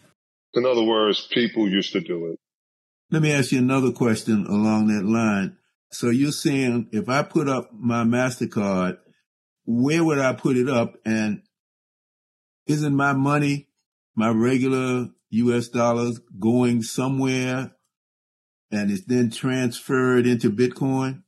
In 0.55 0.65
other 0.65 0.83
words, 0.83 1.27
people 1.31 1.69
used 1.69 1.93
to 1.93 2.01
do 2.01 2.27
it. 2.27 2.39
Let 3.11 3.23
me 3.23 3.33
ask 3.33 3.53
you 3.53 3.59
another 3.59 3.91
question 3.91 4.47
along 4.47 4.89
that 4.89 5.05
line. 5.05 5.57
So 5.91 6.11
you're 6.11 6.33
saying 6.33 6.89
if 6.93 7.09
I 7.09 7.23
put 7.23 7.49
up 7.49 7.71
my 7.73 8.05
MasterCard, 8.05 8.99
where 9.65 10.05
would 10.05 10.19
I 10.19 10.35
put 10.35 10.57
it 10.57 10.69
up? 10.69 10.95
And 11.07 11.43
isn't 12.67 12.95
my 12.95 13.15
money, 13.15 13.69
my 14.15 14.29
regular 14.29 15.09
US 15.31 15.69
dollars 15.69 16.21
going 16.39 16.83
somewhere 16.83 17.73
and 18.71 18.91
it's 18.91 19.05
then 19.05 19.31
transferred 19.31 20.27
into 20.27 20.51
Bitcoin? 20.51 21.23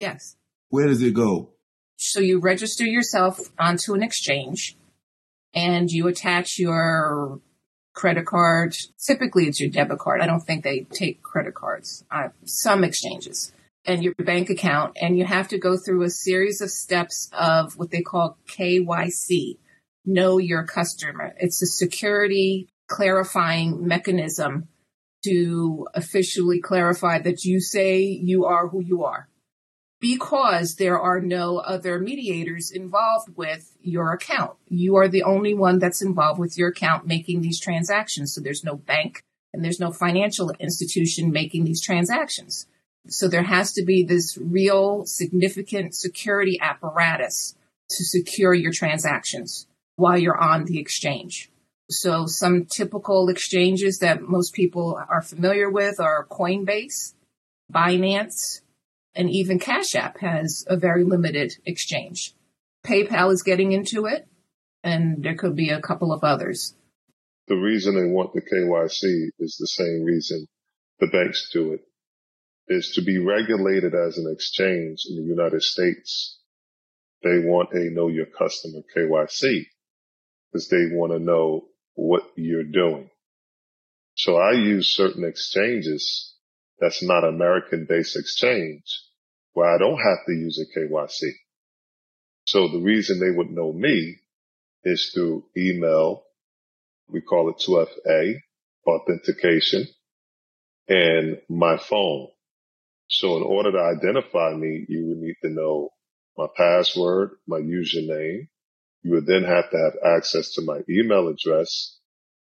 Yes. 0.00 0.36
Where 0.70 0.86
does 0.86 1.02
it 1.02 1.14
go? 1.14 1.50
So 1.96 2.20
you 2.20 2.38
register 2.38 2.84
yourself 2.84 3.50
onto 3.58 3.94
an 3.94 4.02
exchange 4.02 4.76
and 5.54 5.90
you 5.90 6.06
attach 6.06 6.58
your 6.58 7.40
credit 7.94 8.26
card. 8.26 8.76
Typically 9.04 9.46
it's 9.46 9.60
your 9.60 9.70
debit 9.70 9.98
card. 9.98 10.20
I 10.20 10.26
don't 10.26 10.40
think 10.40 10.62
they 10.62 10.86
take 10.92 11.22
credit 11.22 11.54
cards. 11.54 12.04
Uh, 12.10 12.28
some 12.44 12.84
exchanges 12.84 13.52
and 13.84 14.04
your 14.04 14.14
bank 14.14 14.50
account 14.50 14.96
and 15.00 15.18
you 15.18 15.24
have 15.24 15.48
to 15.48 15.58
go 15.58 15.76
through 15.76 16.02
a 16.02 16.10
series 16.10 16.60
of 16.60 16.70
steps 16.70 17.28
of 17.32 17.76
what 17.76 17.90
they 17.90 18.02
call 18.02 18.38
KYC 18.48 19.58
know 20.04 20.38
your 20.38 20.64
customer. 20.64 21.34
It's 21.38 21.62
a 21.62 21.66
security 21.66 22.68
clarifying 22.88 23.86
mechanism 23.86 24.68
to 25.24 25.86
officially 25.94 26.60
clarify 26.60 27.18
that 27.20 27.44
you 27.44 27.60
say 27.60 28.00
you 28.00 28.44
are 28.44 28.68
who 28.68 28.80
you 28.80 29.04
are 29.04 29.28
because 30.00 30.76
there 30.76 30.98
are 30.98 31.20
no 31.20 31.58
other 31.58 31.98
mediators 31.98 32.70
involved 32.70 33.36
with 33.36 33.76
your 33.80 34.12
account. 34.12 34.52
You 34.68 34.96
are 34.96 35.08
the 35.08 35.24
only 35.24 35.54
one 35.54 35.78
that's 35.78 36.02
involved 36.02 36.38
with 36.38 36.56
your 36.56 36.68
account 36.68 37.06
making 37.06 37.40
these 37.40 37.60
transactions. 37.60 38.32
So 38.32 38.40
there's 38.40 38.64
no 38.64 38.76
bank 38.76 39.22
and 39.52 39.64
there's 39.64 39.80
no 39.80 39.90
financial 39.90 40.50
institution 40.60 41.32
making 41.32 41.64
these 41.64 41.82
transactions. 41.82 42.66
So 43.08 43.26
there 43.26 43.42
has 43.42 43.72
to 43.72 43.84
be 43.84 44.04
this 44.04 44.38
real 44.40 45.04
significant 45.04 45.94
security 45.94 46.58
apparatus 46.60 47.56
to 47.90 48.04
secure 48.04 48.54
your 48.54 48.72
transactions 48.72 49.66
while 49.96 50.18
you're 50.18 50.38
on 50.38 50.66
the 50.66 50.78
exchange. 50.78 51.50
So 51.90 52.26
some 52.26 52.66
typical 52.66 53.30
exchanges 53.30 53.98
that 54.00 54.20
most 54.20 54.52
people 54.52 55.00
are 55.08 55.22
familiar 55.22 55.70
with 55.70 56.00
are 56.00 56.26
Coinbase, 56.26 57.14
Binance, 57.72 58.60
and 59.14 59.30
even 59.30 59.58
Cash 59.58 59.94
App 59.94 60.20
has 60.20 60.64
a 60.68 60.76
very 60.76 61.04
limited 61.04 61.54
exchange. 61.64 62.34
PayPal 62.84 63.32
is 63.32 63.42
getting 63.42 63.72
into 63.72 64.04
it, 64.04 64.28
and 64.84 65.22
there 65.22 65.34
could 65.34 65.56
be 65.56 65.70
a 65.70 65.80
couple 65.80 66.12
of 66.12 66.22
others. 66.22 66.74
The 67.46 67.56
reason 67.56 67.94
they 67.94 68.12
want 68.12 68.34
the 68.34 68.42
KYC 68.42 69.30
is 69.38 69.56
the 69.58 69.66
same 69.66 70.04
reason 70.04 70.46
the 71.00 71.06
banks 71.06 71.48
do 71.52 71.72
it, 71.72 71.80
is 72.68 72.92
to 72.96 73.02
be 73.02 73.18
regulated 73.18 73.94
as 73.94 74.18
an 74.18 74.30
exchange 74.30 75.06
in 75.08 75.16
the 75.16 75.22
United 75.22 75.62
States. 75.62 76.38
They 77.22 77.38
want 77.38 77.72
a 77.72 77.90
know 77.90 78.08
your 78.08 78.26
customer 78.26 78.82
KYC 78.94 79.64
because 80.52 80.68
they 80.68 80.94
want 80.94 81.12
to 81.12 81.18
know 81.18 81.68
what 81.98 82.22
you're 82.36 82.62
doing. 82.62 83.10
So 84.14 84.36
I 84.36 84.52
use 84.52 84.94
certain 84.94 85.24
exchanges 85.24 86.32
that's 86.80 87.02
not 87.02 87.24
American 87.24 87.86
based 87.88 88.16
exchange 88.16 88.84
where 89.52 89.68
I 89.68 89.78
don't 89.78 89.98
have 89.98 90.24
to 90.26 90.32
use 90.32 90.64
a 90.64 90.78
KYC. 90.78 91.32
So 92.44 92.68
the 92.68 92.78
reason 92.78 93.18
they 93.18 93.36
would 93.36 93.50
know 93.50 93.72
me 93.72 94.16
is 94.84 95.10
through 95.12 95.46
email. 95.56 96.22
We 97.08 97.20
call 97.20 97.50
it 97.50 97.62
2FA 97.66 98.36
authentication 98.86 99.88
and 100.86 101.38
my 101.48 101.78
phone. 101.78 102.28
So 103.08 103.38
in 103.38 103.42
order 103.42 103.72
to 103.72 103.78
identify 103.78 104.54
me, 104.54 104.86
you 104.88 105.08
would 105.08 105.18
need 105.18 105.36
to 105.42 105.50
know 105.50 105.90
my 106.36 106.46
password, 106.56 107.30
my 107.48 107.58
username, 107.58 108.46
you 109.02 109.12
would 109.12 109.26
then 109.26 109.44
have 109.44 109.70
to 109.70 109.76
have 109.76 110.16
access 110.16 110.54
to 110.54 110.62
my 110.62 110.80
email 110.90 111.28
address 111.28 111.98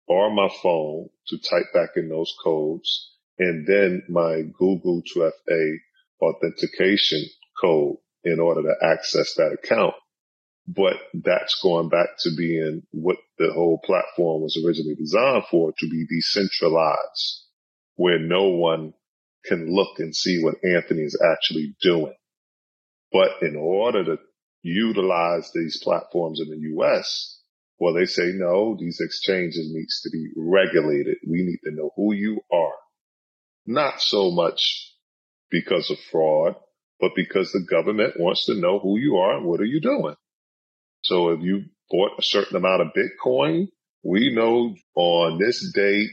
or 0.09 0.35
my 0.35 0.49
phone 0.63 1.09
to 1.29 1.39
type 1.39 1.73
back 1.75 1.91
in 1.97 2.09
those 2.09 2.33
codes 2.43 3.13
and 3.39 3.67
then 3.67 4.03
my 4.09 4.43
Google 4.59 5.03
2FA 5.15 5.77
authentication 6.21 7.25
code 7.61 7.97
in 8.25 8.41
order 8.41 8.63
to 8.63 8.87
access 8.87 9.35
that 9.35 9.53
account. 9.53 9.95
But 10.67 10.97
that's 11.15 11.61
going 11.63 11.91
back 11.91 12.09
to 12.21 12.31
being 12.37 12.83
what 12.91 13.19
the 13.39 13.53
whole 13.53 13.81
platform 13.85 14.43
was 14.43 14.61
originally 14.65 14.97
designed 14.97 15.45
for 15.51 15.73
to 15.79 15.89
be 15.89 16.07
decentralized, 16.09 17.45
where 17.95 18.19
no 18.19 18.49
one 18.49 18.93
can 19.45 19.73
look 19.73 19.99
and 19.99 20.15
see 20.15 20.43
what 20.43 20.57
Anthony 20.65 21.03
is 21.03 21.21
actually 21.25 21.77
doing. 21.81 22.15
But 23.13 23.43
in 23.43 23.55
order 23.55 24.05
to 24.05 24.19
utilize 24.67 25.51
these 25.55 25.81
platforms 25.83 26.41
in 26.41 26.51
the 26.51 26.69
US, 26.77 27.41
well, 27.79 27.95
they 27.95 28.07
say, 28.07 28.33
no, 28.35 28.77
these 28.79 29.01
exchanges 29.01 29.71
needs 29.73 30.01
to 30.03 30.11
be 30.11 30.29
regulated. 30.37 31.19
We 31.27 31.43
need 31.43 31.59
to 31.65 31.71
know 31.71 31.91
who 31.95 32.15
you 32.15 32.41
are. 32.53 32.75
Not 33.67 34.01
so 34.01 34.31
much 34.31 34.93
because 35.51 35.91
of 35.91 35.99
fraud, 36.11 36.57
but 37.01 37.13
because 37.15 37.53
the 37.53 37.67
government 37.69 38.15
wants 38.19 38.47
to 38.47 38.55
know 38.55 38.79
who 38.79 38.99
you 38.99 39.17
are 39.17 39.37
and 39.37 39.47
what 39.47 39.61
are 39.61 39.67
you 39.67 39.81
doing. 39.81 40.17
So 41.03 41.31
if 41.31 41.43
you 41.43 41.65
bought 41.91 42.19
a 42.19 42.23
certain 42.23 42.57
amount 42.57 42.83
of 42.83 42.89
Bitcoin, 42.97 43.69
we 44.03 44.35
know 44.35 44.75
on 44.95 45.39
this 45.39 45.73
date 45.75 46.11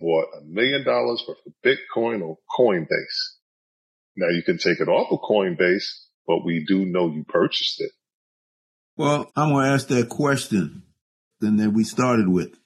bought 0.00 0.26
a 0.38 0.44
million 0.44 0.84
dollars 0.84 1.22
worth 1.28 1.38
of 1.46 1.52
Bitcoin 1.64 2.22
on 2.22 2.36
Coinbase. 2.58 3.38
Now 4.16 4.28
you 4.28 4.42
can 4.42 4.58
take 4.58 4.80
it 4.80 4.88
off 4.88 5.12
of 5.12 5.20
Coinbase 5.20 6.03
but 6.26 6.44
we 6.44 6.64
do 6.66 6.84
know 6.84 7.10
you 7.10 7.24
purchased 7.24 7.80
it. 7.80 7.90
Well, 8.96 9.30
I'm 9.34 9.50
going 9.50 9.66
to 9.66 9.72
ask 9.72 9.88
that 9.88 10.08
question 10.08 10.84
then 11.40 11.74
we 11.74 11.84
started 11.84 12.28
with. 12.28 12.56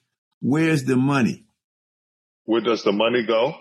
Where's 0.41 0.85
the 0.85 0.95
money? 0.95 1.45
Where 2.45 2.61
does 2.61 2.83
the 2.83 2.91
money 2.91 3.25
go? 3.25 3.55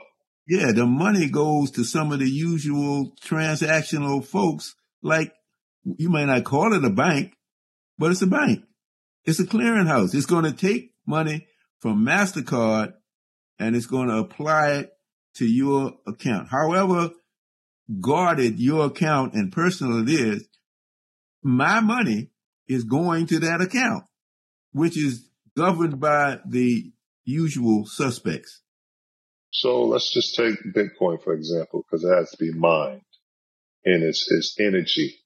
Yeah, 0.47 0.73
the 0.73 0.87
money 0.87 1.29
goes 1.29 1.71
to 1.73 1.85
some 1.85 2.13
of 2.13 2.21
the 2.21 2.31
usual 2.31 3.13
transactional 3.23 4.25
folks. 4.25 4.75
Like 5.03 5.33
you 5.85 6.09
may 6.09 6.25
not 6.25 6.45
call 6.45 6.73
it 6.73 6.85
a 6.85 6.91
bank, 6.91 7.35
but 7.99 8.11
it's 8.11 8.23
a 8.23 8.27
bank. 8.27 8.65
It's 9.25 9.41
a 9.41 9.45
clearinghouse. 9.45 10.15
It's 10.15 10.27
going 10.27 10.45
to 10.45 10.53
take 10.53 10.93
money 11.07 11.47
from 11.81 12.05
MasterCard 12.05 12.95
and 13.59 13.77
it's 13.77 13.87
going 13.87 14.09
to 14.09 14.19
apply 14.19 14.73
it 14.73 14.93
to 15.37 15.47
your 15.47 15.95
account. 16.07 16.49
However, 16.51 17.11
guarded 18.01 18.59
your 18.59 18.87
account 18.87 19.35
and 19.35 19.53
personal 19.53 20.03
it 20.03 20.11
is, 20.11 20.49
my 21.43 21.81
money 21.81 22.31
is 22.67 22.85
going 22.85 23.27
to 23.27 23.39
that 23.41 23.61
account, 23.61 24.05
which 24.73 24.97
is 24.97 25.29
governed 25.57 25.99
by 26.01 26.39
the 26.47 26.93
usual 27.25 27.85
suspects. 27.87 28.63
So 29.51 29.85
let's 29.85 30.13
just 30.13 30.37
take 30.37 30.55
Bitcoin, 30.75 31.23
for 31.23 31.33
example, 31.33 31.83
because 31.83 32.05
it 32.05 32.15
has 32.15 32.31
to 32.31 32.37
be 32.37 32.53
mined 32.53 33.03
and 33.85 34.03
it's, 34.03 34.27
it's 34.31 34.57
energy 34.61 35.17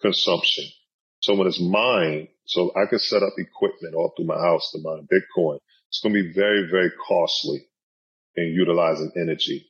consumption. 0.00 0.64
So 1.20 1.34
when 1.34 1.48
it's 1.48 1.60
mined, 1.60 2.28
so 2.46 2.70
I 2.76 2.88
can 2.88 3.00
set 3.00 3.22
up 3.22 3.32
equipment 3.38 3.94
all 3.94 4.12
through 4.16 4.26
my 4.26 4.38
house 4.38 4.70
to 4.72 4.78
mine 4.82 5.08
Bitcoin. 5.12 5.58
It's 5.88 6.00
going 6.00 6.14
to 6.14 6.22
be 6.22 6.32
very, 6.32 6.68
very 6.70 6.92
costly 7.08 7.66
in 8.36 8.52
utilizing 8.54 9.12
energy. 9.16 9.66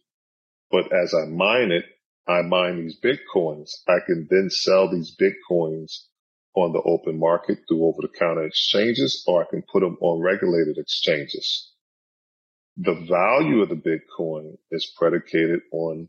But 0.71 0.93
as 0.93 1.15
I 1.15 1.27
mine 1.27 1.71
it, 1.71 1.85
I 2.29 2.43
mine 2.43 2.83
these 2.83 2.99
Bitcoins, 3.01 3.71
I 3.89 3.99
can 4.07 4.27
then 4.31 4.51
sell 4.51 4.91
these 4.91 5.15
Bitcoins 5.17 6.07
on 6.55 6.73
the 6.73 6.83
open 6.83 7.19
market 7.21 7.59
through 7.69 7.85
over 7.85 7.99
the 8.03 8.19
counter 8.19 8.45
exchanges, 8.45 9.25
or 9.27 9.43
I 9.43 9.47
can 9.51 9.63
put 9.71 9.81
them 9.81 9.97
on 10.01 10.23
regulated 10.23 10.79
exchanges. 10.79 11.73
The 12.79 12.95
value 12.95 13.63
of 13.63 13.69
the 13.69 13.77
Bitcoin 13.77 14.59
is 14.71 14.93
predicated 14.99 15.61
on 15.73 16.09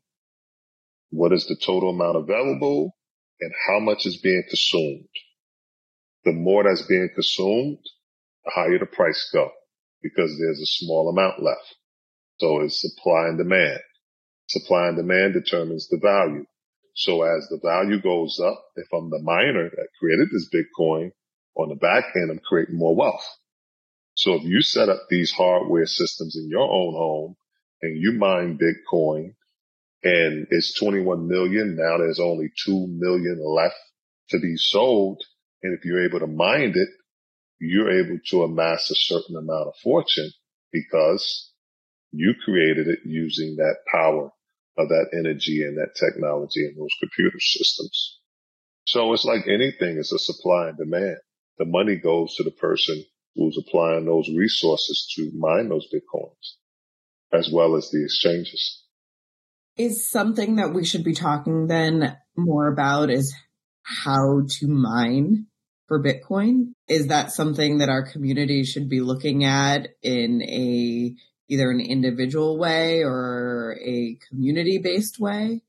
what 1.11 1.33
is 1.33 1.47
the 1.47 1.55
total 1.55 1.91
amount 1.91 2.17
available 2.17 2.95
and 3.39 3.51
how 3.67 3.79
much 3.79 4.05
is 4.05 4.17
being 4.17 4.43
consumed. 4.49 5.07
The 6.25 6.33
more 6.33 6.63
that's 6.63 6.85
being 6.87 7.09
consumed, 7.13 7.79
the 8.45 8.51
higher 8.53 8.79
the 8.79 8.85
price 8.85 9.29
go 9.33 9.51
because 10.01 10.37
there's 10.39 10.61
a 10.61 10.65
small 10.65 11.09
amount 11.09 11.43
left. 11.43 11.75
So 12.39 12.61
it's 12.61 12.81
supply 12.81 13.27
and 13.27 13.37
demand. 13.37 13.79
Supply 14.47 14.87
and 14.87 14.97
demand 14.97 15.33
determines 15.33 15.87
the 15.89 15.97
value. 15.97 16.45
So 16.93 17.21
as 17.23 17.47
the 17.49 17.59
value 17.61 18.01
goes 18.01 18.39
up, 18.43 18.63
if 18.75 18.87
I'm 18.93 19.09
the 19.09 19.21
miner 19.21 19.69
that 19.69 19.87
created 19.99 20.29
this 20.31 20.49
Bitcoin 20.49 21.11
on 21.55 21.69
the 21.69 21.75
back 21.75 22.05
end, 22.15 22.31
I'm 22.31 22.39
creating 22.39 22.77
more 22.77 22.95
wealth. 22.95 23.25
So 24.15 24.33
if 24.33 24.43
you 24.43 24.61
set 24.61 24.89
up 24.89 25.01
these 25.09 25.31
hardware 25.31 25.85
systems 25.85 26.35
in 26.35 26.49
your 26.49 26.63
own 26.63 26.93
home 26.93 27.35
and 27.81 28.01
you 28.01 28.13
mine 28.13 28.57
Bitcoin 28.57 29.35
and 30.03 30.47
it's 30.49 30.79
21 30.79 31.27
million, 31.27 31.75
now 31.75 31.97
there's 31.97 32.19
only 32.19 32.49
2 32.65 32.87
million 32.87 33.39
left 33.43 33.75
to 34.29 34.39
be 34.39 34.55
sold. 34.57 35.21
And 35.61 35.77
if 35.77 35.85
you're 35.85 36.05
able 36.05 36.19
to 36.19 36.27
mine 36.27 36.73
it, 36.73 36.89
you're 37.59 37.91
able 38.05 38.19
to 38.29 38.43
amass 38.43 38.89
a 38.89 38.95
certain 38.95 39.35
amount 39.35 39.67
of 39.67 39.75
fortune 39.83 40.31
because 40.71 41.51
you 42.11 42.33
created 42.43 42.87
it 42.87 42.99
using 43.05 43.57
that 43.57 43.77
power 43.91 44.31
of 44.77 44.89
that 44.89 45.09
energy 45.13 45.63
and 45.63 45.77
that 45.77 45.95
technology 45.95 46.65
and 46.65 46.77
those 46.77 46.95
computer 46.99 47.39
systems. 47.39 48.19
So 48.85 49.13
it's 49.13 49.25
like 49.25 49.47
anything, 49.47 49.97
it's 49.97 50.13
a 50.13 50.19
supply 50.19 50.69
and 50.69 50.77
demand. 50.77 51.17
The 51.57 51.65
money 51.65 51.95
goes 51.95 52.35
to 52.35 52.43
the 52.43 52.51
person 52.51 53.03
who's 53.35 53.57
applying 53.57 54.05
those 54.05 54.29
resources 54.29 55.11
to 55.15 55.31
mine 55.37 55.69
those 55.69 55.87
Bitcoins, 55.93 56.55
as 57.33 57.49
well 57.51 57.75
as 57.75 57.89
the 57.91 58.03
exchanges. 58.03 58.83
Is 59.75 60.09
something 60.09 60.55
that 60.55 60.73
we 60.73 60.85
should 60.85 61.03
be 61.03 61.13
talking 61.13 61.67
then 61.67 62.17
more 62.35 62.67
about 62.67 63.09
is 63.09 63.35
how 63.83 64.41
to 64.59 64.67
mine 64.67 65.47
for 65.87 66.03
Bitcoin? 66.03 66.73
Is 66.87 67.07
that 67.07 67.31
something 67.31 67.79
that 67.79 67.89
our 67.89 68.03
community 68.03 68.63
should 68.63 68.89
be 68.89 69.01
looking 69.01 69.43
at 69.43 69.87
in 70.01 70.41
a 70.43 71.13
either 71.49 71.69
an 71.69 71.79
individual 71.79 72.57
way 72.57 73.03
or 73.03 73.77
a 73.81 74.17
community 74.29 74.79
based 74.83 75.19
way? 75.19 75.61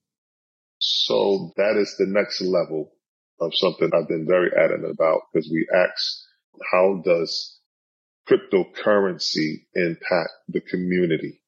So 0.78 1.52
that 1.56 1.76
is 1.76 1.94
the 1.98 2.06
next 2.06 2.40
level 2.40 2.92
of 3.40 3.52
something 3.54 3.90
I've 3.92 4.08
been 4.08 4.26
very 4.26 4.50
adamant 4.56 4.92
about 4.92 5.22
because 5.32 5.48
we 5.50 5.66
ask, 5.74 6.18
how 6.72 7.02
does 7.04 7.58
cryptocurrency 8.28 9.66
impact 9.74 10.30
the 10.48 10.60
community? 10.60 11.40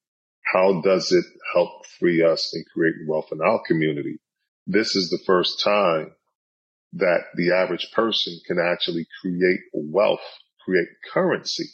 How 0.53 0.81
does 0.83 1.13
it 1.13 1.25
help 1.55 1.87
free 1.99 2.23
us 2.23 2.53
and 2.55 2.65
create 2.73 2.95
wealth 3.07 3.29
in 3.33 3.41
our 3.41 3.61
community? 3.67 4.19
This 4.67 4.97
is 4.97 5.11
the 5.11 5.23
first 5.27 5.63
time 5.63 6.13
that 6.95 7.21
the 7.37 7.53
average 7.53 7.91
person 7.95 8.39
can 8.47 8.59
actually 8.59 9.07
create 9.21 9.61
wealth, 9.73 10.21
create 10.65 10.89
currency 11.13 11.67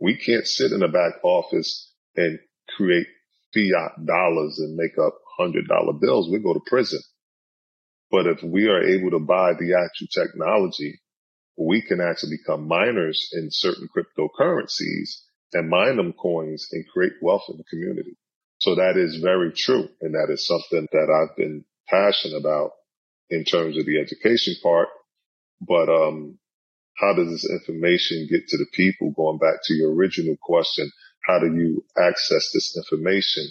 we 0.00 0.16
can't 0.16 0.46
sit 0.46 0.72
in 0.72 0.80
the 0.80 0.88
back 0.88 1.24
office 1.24 1.92
and 2.16 2.38
create 2.76 3.06
fiat 3.54 4.06
dollars 4.06 4.58
and 4.58 4.76
make 4.76 4.98
up 4.98 5.18
hundred 5.38 5.68
dollar 5.68 5.92
bills. 5.94 6.28
We 6.30 6.38
go 6.40 6.54
to 6.54 6.60
prison. 6.66 7.00
But 8.10 8.26
if 8.26 8.42
we 8.42 8.68
are 8.68 8.82
able 8.82 9.10
to 9.12 9.20
buy 9.20 9.52
the 9.54 9.74
actual 9.74 10.08
technology 10.12 10.94
we 11.58 11.82
can 11.82 12.00
actually 12.00 12.36
become 12.38 12.68
miners 12.68 13.30
in 13.32 13.48
certain 13.50 13.88
cryptocurrencies 13.94 15.22
and 15.52 15.68
mine 15.68 15.96
them 15.96 16.12
coins 16.14 16.66
and 16.72 16.86
create 16.88 17.12
wealth 17.20 17.44
in 17.50 17.56
the 17.58 17.64
community. 17.64 18.16
So 18.58 18.74
that 18.76 18.96
is 18.96 19.20
very 19.22 19.52
true. 19.52 19.88
And 20.00 20.14
that 20.14 20.28
is 20.32 20.46
something 20.46 20.88
that 20.92 21.10
I've 21.10 21.36
been 21.36 21.64
passionate 21.88 22.38
about 22.38 22.72
in 23.30 23.44
terms 23.44 23.78
of 23.78 23.86
the 23.86 24.00
education 24.00 24.54
part. 24.62 24.88
But, 25.60 25.88
um, 25.88 26.38
how 26.98 27.14
does 27.14 27.30
this 27.30 27.50
information 27.50 28.26
get 28.30 28.48
to 28.48 28.56
the 28.56 28.66
people? 28.72 29.12
Going 29.12 29.38
back 29.38 29.60
to 29.64 29.74
your 29.74 29.94
original 29.94 30.36
question, 30.40 30.90
how 31.24 31.38
do 31.38 31.46
you 31.46 31.84
access 31.98 32.50
this 32.52 32.76
information? 32.76 33.44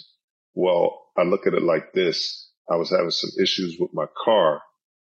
Well, 0.54 1.06
I 1.16 1.22
look 1.22 1.46
at 1.46 1.54
it 1.54 1.62
like 1.62 1.92
this. 1.92 2.50
I 2.70 2.76
was 2.76 2.90
having 2.90 3.10
some 3.10 3.30
issues 3.42 3.76
with 3.78 3.90
my 3.94 4.06
car 4.24 4.60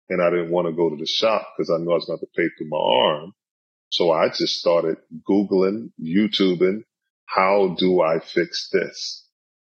and 0.09 0.21
I 0.21 0.31
didn't 0.31 0.51
want 0.51 0.67
to 0.69 0.73
go 0.73 0.91
to 0.91 0.97
the 0.97 1.07
shop 1.07 1.47
because 1.57 1.71
I 1.71 1.79
knew 1.83 1.91
I 1.91 1.95
was 1.95 2.05
going 2.05 2.19
to 2.19 2.27
pay 2.37 2.49
through 2.59 2.69
my 2.69 2.79
arm. 2.79 3.33
So 3.89 4.11
I 4.11 4.29
just 4.29 4.59
started 4.59 4.97
Googling, 5.29 5.93
YouTubing, 6.03 6.83
how 7.27 7.75
do 7.79 8.03
I 8.03 8.19
fix 8.21 8.69
this? 8.73 9.27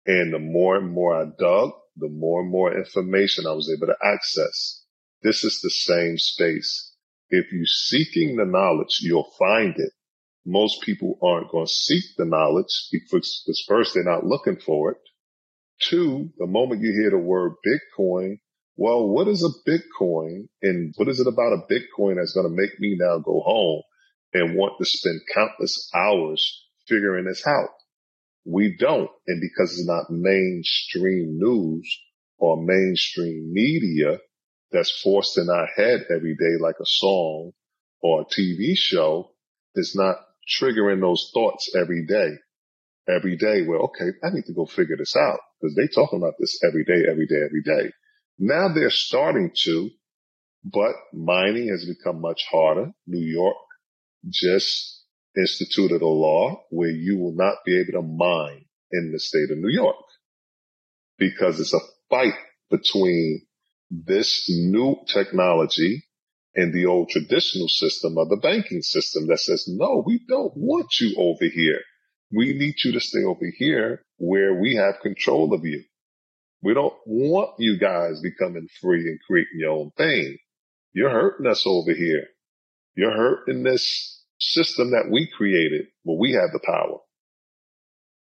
And 0.06 0.32
the 0.32 0.38
more 0.38 0.76
and 0.76 0.92
more 0.92 1.14
I 1.14 1.24
dug, 1.24 1.72
the 1.96 2.08
more 2.08 2.42
and 2.42 2.50
more 2.50 2.76
information 2.76 3.46
I 3.46 3.52
was 3.52 3.70
able 3.74 3.88
to 3.88 3.96
access. 4.02 4.84
This 5.22 5.44
is 5.44 5.60
the 5.60 5.70
same 5.70 6.16
space. 6.18 6.89
If 7.30 7.52
you're 7.52 7.64
seeking 7.64 8.36
the 8.36 8.44
knowledge, 8.44 8.98
you'll 9.02 9.30
find 9.38 9.74
it. 9.76 9.92
Most 10.44 10.82
people 10.82 11.18
aren't 11.22 11.50
going 11.50 11.66
to 11.66 11.72
seek 11.72 12.04
the 12.16 12.24
knowledge 12.24 12.88
because, 12.90 13.42
because 13.44 13.64
first 13.68 13.94
they're 13.94 14.04
not 14.04 14.26
looking 14.26 14.56
for 14.56 14.92
it. 14.92 14.98
Two, 15.80 16.30
the 16.38 16.46
moment 16.46 16.82
you 16.82 16.92
hear 16.92 17.10
the 17.10 17.18
word 17.18 17.52
Bitcoin, 17.66 18.40
well, 18.76 19.06
what 19.08 19.28
is 19.28 19.44
a 19.44 19.70
Bitcoin 19.70 20.48
and 20.62 20.92
what 20.96 21.08
is 21.08 21.20
it 21.20 21.26
about 21.26 21.52
a 21.52 21.72
Bitcoin 21.72 22.16
that's 22.16 22.32
going 22.32 22.48
to 22.48 22.54
make 22.54 22.80
me 22.80 22.96
now 22.98 23.18
go 23.18 23.40
home 23.40 23.82
and 24.32 24.56
want 24.56 24.74
to 24.78 24.84
spend 24.84 25.20
countless 25.34 25.90
hours 25.94 26.66
figuring 26.88 27.26
this 27.26 27.46
out? 27.46 27.70
We 28.44 28.76
don't. 28.78 29.10
And 29.26 29.40
because 29.40 29.72
it's 29.72 29.86
not 29.86 30.10
mainstream 30.10 31.38
news 31.38 31.98
or 32.38 32.62
mainstream 32.62 33.52
media 33.52 34.18
that's 34.72 35.00
forced 35.02 35.38
in 35.38 35.48
our 35.50 35.66
head 35.66 36.06
every 36.14 36.34
day, 36.34 36.56
like 36.60 36.76
a 36.80 36.86
song 36.86 37.52
or 38.02 38.22
a 38.22 38.24
TV 38.24 38.74
show, 38.74 39.32
is 39.74 39.94
not 39.94 40.16
triggering 40.60 41.00
those 41.00 41.30
thoughts 41.34 41.74
every 41.76 42.06
day. 42.06 42.30
Every 43.08 43.36
day, 43.36 43.62
well, 43.66 43.82
okay, 43.84 44.10
I 44.22 44.30
need 44.32 44.44
to 44.46 44.54
go 44.54 44.66
figure 44.66 44.96
this 44.96 45.16
out 45.16 45.40
because 45.60 45.74
they 45.74 45.88
talking 45.88 46.18
about 46.18 46.34
this 46.38 46.60
every 46.66 46.84
day, 46.84 47.02
every 47.10 47.26
day, 47.26 47.42
every 47.44 47.62
day. 47.62 47.90
Now 48.38 48.68
they're 48.72 48.90
starting 48.90 49.50
to, 49.64 49.90
but 50.64 50.92
mining 51.12 51.68
has 51.68 51.86
become 51.86 52.20
much 52.20 52.42
harder. 52.50 52.92
New 53.06 53.26
York 53.26 53.56
just 54.28 55.04
instituted 55.36 56.02
a 56.02 56.06
law 56.06 56.62
where 56.70 56.90
you 56.90 57.18
will 57.18 57.34
not 57.34 57.56
be 57.64 57.80
able 57.80 58.00
to 58.00 58.06
mine 58.06 58.64
in 58.92 59.12
the 59.12 59.18
state 59.18 59.50
of 59.50 59.58
New 59.58 59.70
York 59.70 59.96
because 61.18 61.60
it's 61.60 61.74
a 61.74 61.80
fight 62.08 62.34
between 62.70 63.46
this 63.90 64.46
new 64.48 64.96
technology 65.06 66.04
and 66.54 66.72
the 66.72 66.86
old 66.86 67.08
traditional 67.08 67.68
system 67.68 68.16
of 68.18 68.28
the 68.28 68.36
banking 68.36 68.82
system 68.82 69.26
that 69.28 69.38
says, 69.38 69.64
no, 69.68 70.02
we 70.04 70.20
don't 70.28 70.52
want 70.56 70.88
you 71.00 71.14
over 71.16 71.44
here. 71.44 71.80
We 72.32 72.54
need 72.54 72.74
you 72.84 72.92
to 72.92 73.00
stay 73.00 73.24
over 73.24 73.46
here 73.56 74.02
where 74.18 74.54
we 74.54 74.76
have 74.76 75.02
control 75.02 75.52
of 75.52 75.64
you. 75.64 75.82
We 76.62 76.74
don't 76.74 76.94
want 77.06 77.54
you 77.58 77.78
guys 77.78 78.20
becoming 78.20 78.68
free 78.80 79.00
and 79.00 79.18
creating 79.26 79.58
your 79.58 79.72
own 79.72 79.90
thing. 79.96 80.36
You're 80.92 81.10
hurting 81.10 81.46
us 81.46 81.64
over 81.66 81.92
here. 81.92 82.26
You're 82.94 83.16
hurting 83.16 83.62
this 83.62 84.24
system 84.38 84.90
that 84.90 85.10
we 85.10 85.28
created 85.36 85.86
where 86.02 86.18
we 86.18 86.32
have 86.32 86.50
the 86.52 86.60
power. 86.64 86.98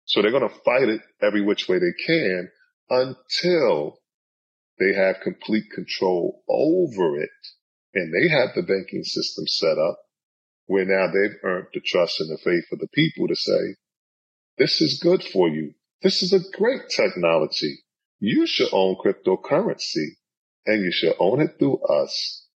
So 0.06 0.22
they're 0.22 0.30
going 0.30 0.48
to 0.48 0.60
fight 0.64 0.88
it 0.88 1.00
every 1.22 1.42
which 1.42 1.68
way 1.68 1.78
they 1.78 1.92
can 2.06 2.50
until 2.90 3.98
they 4.78 4.94
have 4.94 5.22
complete 5.22 5.70
control 5.72 6.42
over 6.48 7.18
it. 7.20 7.30
And 7.94 8.12
they 8.12 8.28
have 8.28 8.50
the 8.54 8.62
banking 8.62 9.04
system 9.04 9.46
set 9.46 9.78
up 9.78 9.98
where 10.66 10.84
now 10.84 11.06
they've 11.06 11.38
earned 11.44 11.68
the 11.72 11.80
trust 11.80 12.20
and 12.20 12.30
the 12.30 12.38
faith 12.42 12.64
of 12.72 12.78
the 12.80 12.88
people 12.92 13.28
to 13.28 13.36
say, 13.36 13.76
this 14.58 14.80
is 14.80 15.00
good 15.02 15.22
for 15.22 15.48
you. 15.48 15.74
This 16.02 16.22
is 16.22 16.32
a 16.32 16.56
great 16.56 16.88
technology 16.88 17.84
you 18.20 18.46
should 18.46 18.68
own 18.72 18.96
cryptocurrency 18.96 20.16
and 20.66 20.82
you 20.82 20.90
should 20.90 21.14
own 21.18 21.42
it 21.42 21.56
through 21.58 21.78
us. 21.84 22.46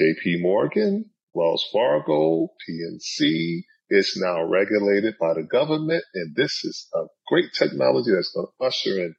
JP 0.00 0.40
Morgan, 0.40 1.10
Wells 1.34 1.68
Fargo, 1.70 2.48
PNC 2.66 3.64
is 3.90 4.16
now 4.16 4.42
regulated 4.44 5.14
by 5.20 5.34
the 5.34 5.42
government. 5.42 6.02
And 6.14 6.34
this 6.34 6.64
is 6.64 6.88
a 6.94 7.02
great 7.28 7.52
technology 7.52 8.10
that's 8.14 8.32
going 8.34 8.46
to 8.46 8.66
usher 8.66 9.04
in 9.04 9.14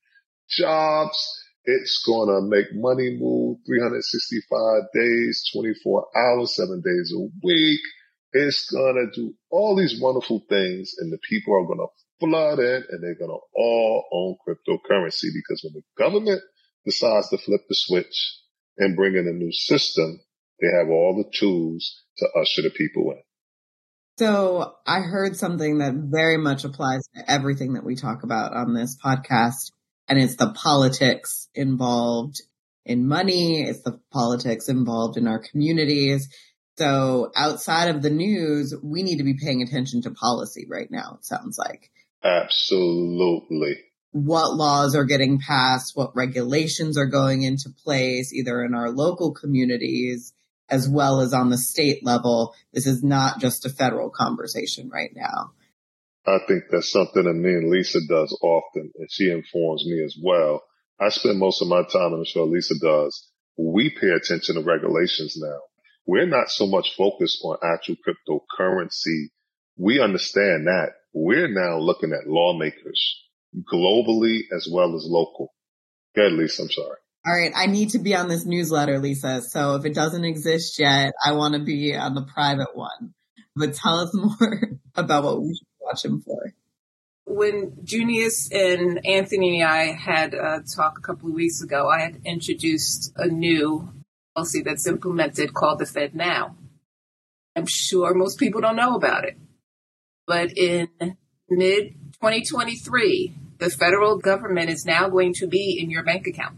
jobs. 0.50 1.43
It's 1.66 2.03
going 2.05 2.28
to 2.28 2.41
make 2.41 2.74
money 2.74 3.18
move 3.18 3.59
365 3.66 4.84
days, 4.93 5.43
24 5.53 6.07
hours, 6.16 6.55
seven 6.55 6.82
days 6.82 7.14
a 7.16 7.24
week. 7.41 7.80
It's 8.34 8.70
going 8.70 8.95
to 8.95 9.22
do 9.22 9.34
all 9.49 9.76
these 9.76 9.99
wonderful 10.01 10.43
things 10.49 10.95
and 10.97 11.11
the 11.11 11.20
people 11.30 11.53
are 11.53 11.66
going 11.66 11.80
to 11.80 11.88
flood 12.20 12.59
in 12.59 12.84
and 12.89 13.03
they're 13.03 13.16
going 13.16 13.32
to 13.32 13.39
all 13.55 14.05
own 14.11 14.36
cryptocurrency 14.43 15.30
because 15.34 15.61
when 15.64 15.74
the 15.74 15.84
government 15.97 16.41
decides 16.86 17.30
to 17.30 17.38
flip 17.38 17.61
the 17.70 17.76
switch 17.76 18.39
and 18.78 18.95
bring 18.95 19.16
in 19.16 19.28
a 19.28 19.32
new 19.32 19.51
system, 19.51 20.20
they 20.59 20.68
have 20.78 20.89
all 20.89 21.16
the 21.16 21.38
tools 21.38 22.03
to 22.18 22.28
usher 22.39 22.61
the 22.64 22.72
people 22.72 23.11
in. 23.11 23.22
So 24.20 24.76
I 24.86 24.99
heard 24.99 25.36
something 25.36 25.80
that 25.80 25.93
very 25.95 26.38
much 26.38 26.66
applies 26.66 27.01
to 27.16 27.32
everything 27.32 27.74
that 27.74 27.84
we 27.84 27.95
talk 27.95 28.24
about 28.24 28.53
on 28.53 28.74
this 28.74 28.97
podcast. 29.03 29.72
And 30.08 30.20
it's 30.20 30.36
the 30.36 30.51
politics 30.51 31.47
involved 31.56 32.41
in 32.86 33.08
money. 33.08 33.64
It's 33.64 33.82
the 33.82 33.99
politics 34.12 34.68
involved 34.68 35.18
in 35.18 35.28
our 35.28 35.39
communities. 35.39 36.28
So 36.78 37.32
outside 37.36 37.89
of 37.89 38.01
the 38.01 38.10
news, 38.10 38.74
we 38.84 39.04
need 39.04 39.18
to 39.18 39.24
be 39.24 39.38
paying 39.41 39.62
attention 39.62 40.01
to 40.04 40.12
policy 40.12 40.66
right 40.70 40.89
now. 40.89 41.18
It 41.20 41.26
sounds 41.26 41.58
like. 41.58 41.91
Absolutely. 42.24 43.78
What 44.12 44.56
laws 44.56 44.95
are 44.95 45.06
getting 45.06 45.39
passed, 45.39 45.95
what 45.95 46.16
regulations 46.16 46.97
are 46.97 47.08
going 47.08 47.43
into 47.43 47.70
place, 47.84 48.34
either 48.34 48.64
in 48.64 48.76
our 48.76 48.89
local 48.91 49.34
communities 49.34 50.34
as 50.70 50.88
well 50.89 51.20
as 51.20 51.34
on 51.34 51.49
the 51.49 51.58
state 51.58 52.04
level. 52.06 52.56
This 52.74 52.88
is 52.88 53.04
not 53.04 53.39
just 53.39 53.66
a 53.66 53.70
federal 53.70 54.10
conversation 54.10 54.89
right 54.89 55.12
now. 55.16 55.51
I 56.26 56.40
think 56.48 56.64
that's 56.72 56.92
something 56.92 57.24
that 57.24 57.34
me 57.34 57.50
and 57.50 57.70
Lisa 57.70 58.00
does 58.08 58.38
often, 58.42 58.92
and 58.96 59.12
she 59.12 59.30
informs 59.30 59.86
me 59.86 60.04
as 60.04 60.16
well. 60.22 60.64
I 61.00 61.10
spend 61.10 61.40
most 61.40 61.62
of 61.62 61.68
my 61.68 61.84
time, 61.84 62.14
and 62.14 62.20
I'm 62.20 62.26
sure 62.26 62.46
Lisa 62.46 62.76
does. 62.82 63.30
We 63.58 63.90
pay 63.90 64.10
attention 64.10 64.56
to 64.56 64.62
regulations 64.62 65.36
now. 65.38 65.60
We're 66.06 66.28
not 66.28 66.50
so 66.50 66.66
much 66.68 66.96
focused 66.96 67.40
on 67.44 67.58
actual 67.64 67.96
cryptocurrency. 67.96 69.28
We 69.78 70.02
understand 70.02 70.68
that 70.68 70.92
we're 71.14 71.48
now 71.48 71.78
looking 71.80 72.14
at 72.14 72.28
lawmakers 72.28 73.22
globally 73.72 74.42
as 74.56 74.68
well 74.72 74.96
as 74.96 75.06
local. 75.06 75.54
Go 76.16 76.24
ahead, 76.24 76.34
Lisa. 76.34 76.64
I'm 76.64 76.72
sorry. 76.72 76.98
All 77.26 77.34
right. 77.34 77.54
I 77.56 77.68
need 77.68 77.92
to 77.92 78.00
be 78.00 78.16
on 78.16 78.28
this 78.28 78.46
newsletter, 78.46 79.00
Lisa. 79.00 79.42
So 79.42 79.76
if 79.76 79.86
it 79.86 79.94
doesn't 79.94 80.26
exist 80.26 80.78
yet, 80.80 81.14
I 81.24 81.34
want 81.34 81.54
to 81.54 81.64
be 81.64 81.96
on 81.96 82.16
the 82.16 82.26
private 82.34 82.76
one. 82.76 83.14
But 83.56 83.76
tell 83.76 84.00
us 84.00 84.12
more 84.14 84.62
about 84.96 85.24
what 85.24 85.42
we 85.42 85.60
him 86.02 86.22
for. 86.22 86.54
When 87.26 87.78
Junius 87.84 88.50
and 88.52 89.06
Anthony 89.06 89.62
and 89.62 89.70
I 89.70 89.94
had 89.94 90.34
a 90.34 90.64
talk 90.76 90.98
a 90.98 91.02
couple 91.02 91.30
of 91.30 91.36
weeks 91.36 91.62
ago, 91.62 91.89
I 91.89 92.02
had 92.02 92.22
introduced 92.26 93.14
a 93.16 93.28
new 93.28 93.94
policy 94.36 94.62
that's 94.62 94.88
implemented 94.88 95.54
called 95.54 95.80
the 95.80 95.86
Fed 95.86 96.16
Now. 96.16 96.56
I'm 97.56 97.68
sure 97.68 98.14
most 98.14 98.39
people 98.39 98.62
don't 98.62 98.76
know 98.76 98.96
about 98.96 99.26
it. 99.26 99.38
But 100.26 100.58
in 100.58 100.89
mid 101.50 101.94
2023, 102.14 103.34
the 103.60 103.70
federal 103.70 104.18
government 104.18 104.70
is 104.70 104.86
now 104.86 105.10
going 105.10 105.34
to 105.36 105.48
be 105.48 105.78
in 105.80 105.89
your 105.89 106.04
bank 106.04 106.28
account. 106.28 106.58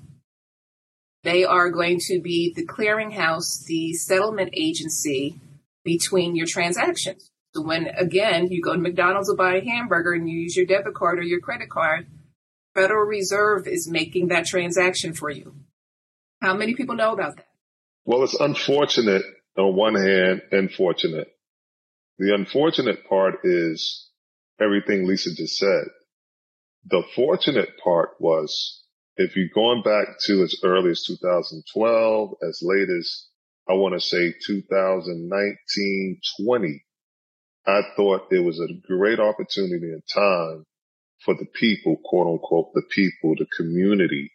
They 1.24 1.44
are 1.44 1.70
going 1.72 2.00
to 2.08 2.22
be 2.22 2.54
the 2.56 2.66
clearinghouse, 2.66 3.66
the 3.66 3.94
settlement 3.94 4.52
agency 4.54 5.40
between 5.84 6.36
your 6.36 6.46
transactions. 6.46 7.32
So 7.56 7.62
when 7.62 7.88
again 7.88 8.52
you 8.52 8.62
go 8.62 8.74
to 8.74 8.80
McDonald's 8.80 9.30
to 9.30 9.36
buy 9.36 9.56
a 9.56 9.64
hamburger 9.64 10.12
and 10.12 10.30
you 10.30 10.40
use 10.40 10.58
your 10.58 10.66
debit 10.66 10.94
card 10.94 11.20
or 11.20 11.24
your 11.24 11.40
credit 11.40 11.70
card, 11.70 12.08
Federal 12.74 13.06
Reserve 13.06 13.66
is 13.66 13.90
making 13.90 14.28
that 14.28 14.46
transaction 14.46 15.14
for 15.14 15.30
you. 15.30 15.56
How 16.42 16.54
many 16.54 16.76
people 16.76 16.96
know 16.96 17.14
about 17.14 17.38
that? 17.38 17.48
Well, 18.04 18.26
it's 18.26 18.38
unfortunate 18.38 19.24
on 19.58 19.74
one 19.74 19.96
hand 19.96 20.42
and 20.52 20.70
fortunate. 20.70 21.30
The 22.20 22.36
unfortunate 22.36 23.08
part 23.08 23.36
is 23.46 24.10
everything 24.60 25.08
Lisa 25.08 25.34
just 25.34 25.58
said. 25.58 25.86
The 26.88 27.04
fortunate 27.16 27.70
part 27.82 28.10
was 28.20 28.84
if 29.16 29.38
you're 29.38 29.48
going 29.56 29.82
back 29.82 30.20
to 30.26 30.44
as 30.44 30.60
early 30.62 30.92
as 30.92 31.04
2012, 31.04 32.34
as 32.46 32.60
late 32.62 32.90
as 32.90 33.28
I 33.70 33.74
want 33.76 33.94
to 33.94 34.02
say 34.02 34.34
2019, 34.46 36.20
20, 36.46 36.85
I 37.68 37.82
thought 37.96 38.32
it 38.32 38.44
was 38.44 38.60
a 38.60 38.88
great 38.88 39.20
opportunity 39.20 39.92
and 39.92 40.04
time 40.14 40.66
for 41.24 41.34
the 41.34 41.48
people, 41.54 41.98
quote 42.04 42.28
unquote, 42.28 42.74
the 42.74 42.84
people, 42.90 43.36
the 43.36 43.48
community 43.58 44.32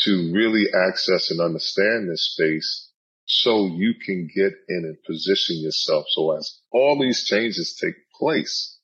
to 0.00 0.32
really 0.34 0.66
access 0.74 1.30
and 1.30 1.40
understand 1.40 2.10
this 2.10 2.32
space 2.32 2.90
so 3.26 3.66
you 3.66 3.94
can 4.04 4.28
get 4.34 4.52
in 4.68 4.84
and 4.84 5.02
position 5.04 5.56
yourself. 5.60 6.04
So 6.10 6.36
as 6.36 6.58
all 6.70 6.98
these 7.00 7.24
changes 7.24 7.78
take 7.80 7.94
place, 8.18 8.78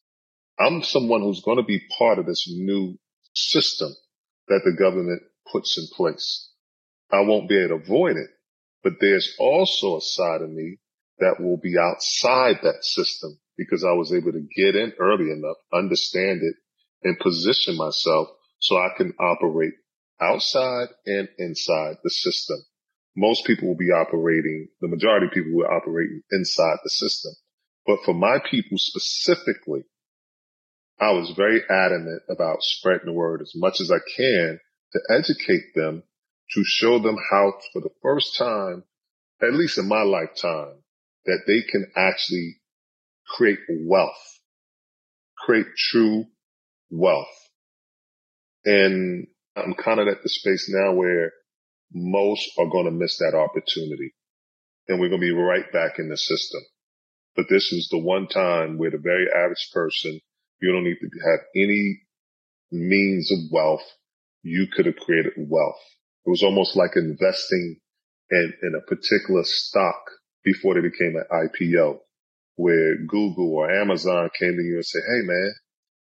I'm 0.58 0.82
someone 0.82 1.20
who's 1.20 1.42
going 1.42 1.58
to 1.58 1.64
be 1.64 1.82
part 1.98 2.18
of 2.18 2.26
this 2.26 2.46
new 2.50 2.98
system 3.34 3.90
that 4.48 4.62
the 4.64 4.72
government 4.72 5.22
puts 5.50 5.78
in 5.78 5.86
place. 5.94 6.50
I 7.10 7.20
won't 7.20 7.48
be 7.48 7.58
able 7.58 7.78
to 7.78 7.84
avoid 7.84 8.16
it, 8.16 8.30
but 8.82 8.94
there's 9.00 9.34
also 9.38 9.96
a 9.96 10.00
side 10.00 10.42
of 10.42 10.50
me 10.50 10.78
that 11.18 11.40
will 11.40 11.58
be 11.58 11.76
outside 11.78 12.60
that 12.62 12.82
system 12.82 13.38
because 13.60 13.84
I 13.84 13.92
was 13.92 14.10
able 14.10 14.32
to 14.32 14.48
get 14.56 14.74
in 14.74 14.94
early 14.98 15.30
enough, 15.30 15.58
understand 15.70 16.40
it 16.42 16.56
and 17.02 17.18
position 17.18 17.76
myself 17.76 18.28
so 18.58 18.76
I 18.76 18.88
can 18.96 19.12
operate 19.20 19.74
outside 20.18 20.88
and 21.04 21.28
inside 21.38 21.96
the 22.02 22.08
system. 22.08 22.56
Most 23.14 23.44
people 23.44 23.68
will 23.68 23.76
be 23.76 23.92
operating, 23.92 24.68
the 24.80 24.88
majority 24.88 25.26
of 25.26 25.32
people 25.32 25.52
will 25.52 25.66
operate 25.66 26.08
inside 26.32 26.78
the 26.82 26.88
system. 26.88 27.32
But 27.86 27.98
for 28.06 28.14
my 28.14 28.38
people 28.50 28.78
specifically, 28.78 29.82
I 30.98 31.12
was 31.12 31.34
very 31.36 31.60
adamant 31.68 32.22
about 32.30 32.62
spreading 32.62 33.06
the 33.06 33.12
word 33.12 33.42
as 33.42 33.52
much 33.54 33.80
as 33.80 33.90
I 33.90 33.98
can 34.16 34.58
to 34.92 35.00
educate 35.10 35.74
them, 35.74 36.02
to 36.54 36.64
show 36.64 36.98
them 36.98 37.16
how 37.30 37.54
for 37.74 37.82
the 37.82 37.94
first 38.02 38.38
time, 38.38 38.84
at 39.42 39.52
least 39.52 39.76
in 39.76 39.86
my 39.86 40.02
lifetime, 40.02 40.82
that 41.26 41.40
they 41.46 41.60
can 41.70 41.90
actually 41.94 42.59
create 43.36 43.58
wealth, 43.68 44.38
create 45.38 45.66
true 45.76 46.24
wealth. 46.90 47.26
And 48.64 49.26
I'm 49.56 49.74
kind 49.74 50.00
of 50.00 50.08
at 50.08 50.22
the 50.22 50.28
space 50.28 50.70
now 50.72 50.92
where 50.94 51.32
most 51.92 52.50
are 52.58 52.66
going 52.66 52.84
to 52.84 52.90
miss 52.90 53.18
that 53.18 53.34
opportunity 53.34 54.14
and 54.88 55.00
we're 55.00 55.08
going 55.08 55.20
to 55.20 55.26
be 55.26 55.34
right 55.34 55.70
back 55.72 55.98
in 55.98 56.08
the 56.08 56.16
system. 56.16 56.60
But 57.36 57.46
this 57.48 57.72
is 57.72 57.88
the 57.90 57.98
one 57.98 58.26
time 58.26 58.76
where 58.76 58.90
the 58.90 58.98
very 58.98 59.26
average 59.34 59.70
person, 59.72 60.20
you 60.60 60.72
don't 60.72 60.84
need 60.84 60.98
to 61.00 61.30
have 61.30 61.40
any 61.56 62.02
means 62.70 63.30
of 63.32 63.38
wealth. 63.52 63.84
You 64.42 64.66
could 64.74 64.86
have 64.86 64.96
created 64.96 65.32
wealth. 65.36 65.80
It 66.26 66.30
was 66.30 66.42
almost 66.42 66.76
like 66.76 66.96
investing 66.96 67.76
in, 68.30 68.52
in 68.62 68.74
a 68.74 68.86
particular 68.86 69.42
stock 69.44 70.02
before 70.44 70.74
they 70.74 70.80
became 70.80 71.16
an 71.16 71.24
IPO 71.32 72.00
where 72.60 72.96
Google 73.06 73.54
or 73.54 73.70
Amazon 73.70 74.28
came 74.38 74.56
to 74.56 74.62
you 74.62 74.76
and 74.76 74.84
said, 74.84 75.02
Hey 75.06 75.26
man, 75.26 75.52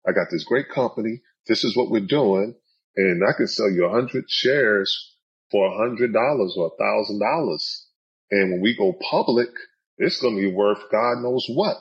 I 0.07 0.11
got 0.11 0.27
this 0.29 0.43
great 0.43 0.69
company. 0.69 1.21
This 1.47 1.63
is 1.63 1.75
what 1.75 1.89
we're 1.89 2.05
doing. 2.05 2.55
And 2.95 3.23
I 3.27 3.31
can 3.35 3.47
sell 3.47 3.71
you 3.71 3.85
a 3.85 3.91
hundred 3.91 4.25
shares 4.27 5.15
for 5.51 5.65
a 5.65 5.77
hundred 5.77 6.13
dollars 6.13 6.55
or 6.57 6.67
a 6.67 6.77
thousand 6.77 7.19
dollars. 7.19 7.87
And 8.29 8.51
when 8.51 8.61
we 8.61 8.75
go 8.75 8.93
public, 9.09 9.49
it's 9.97 10.21
going 10.21 10.35
to 10.35 10.41
be 10.41 10.53
worth 10.53 10.79
God 10.91 11.21
knows 11.21 11.45
what. 11.47 11.77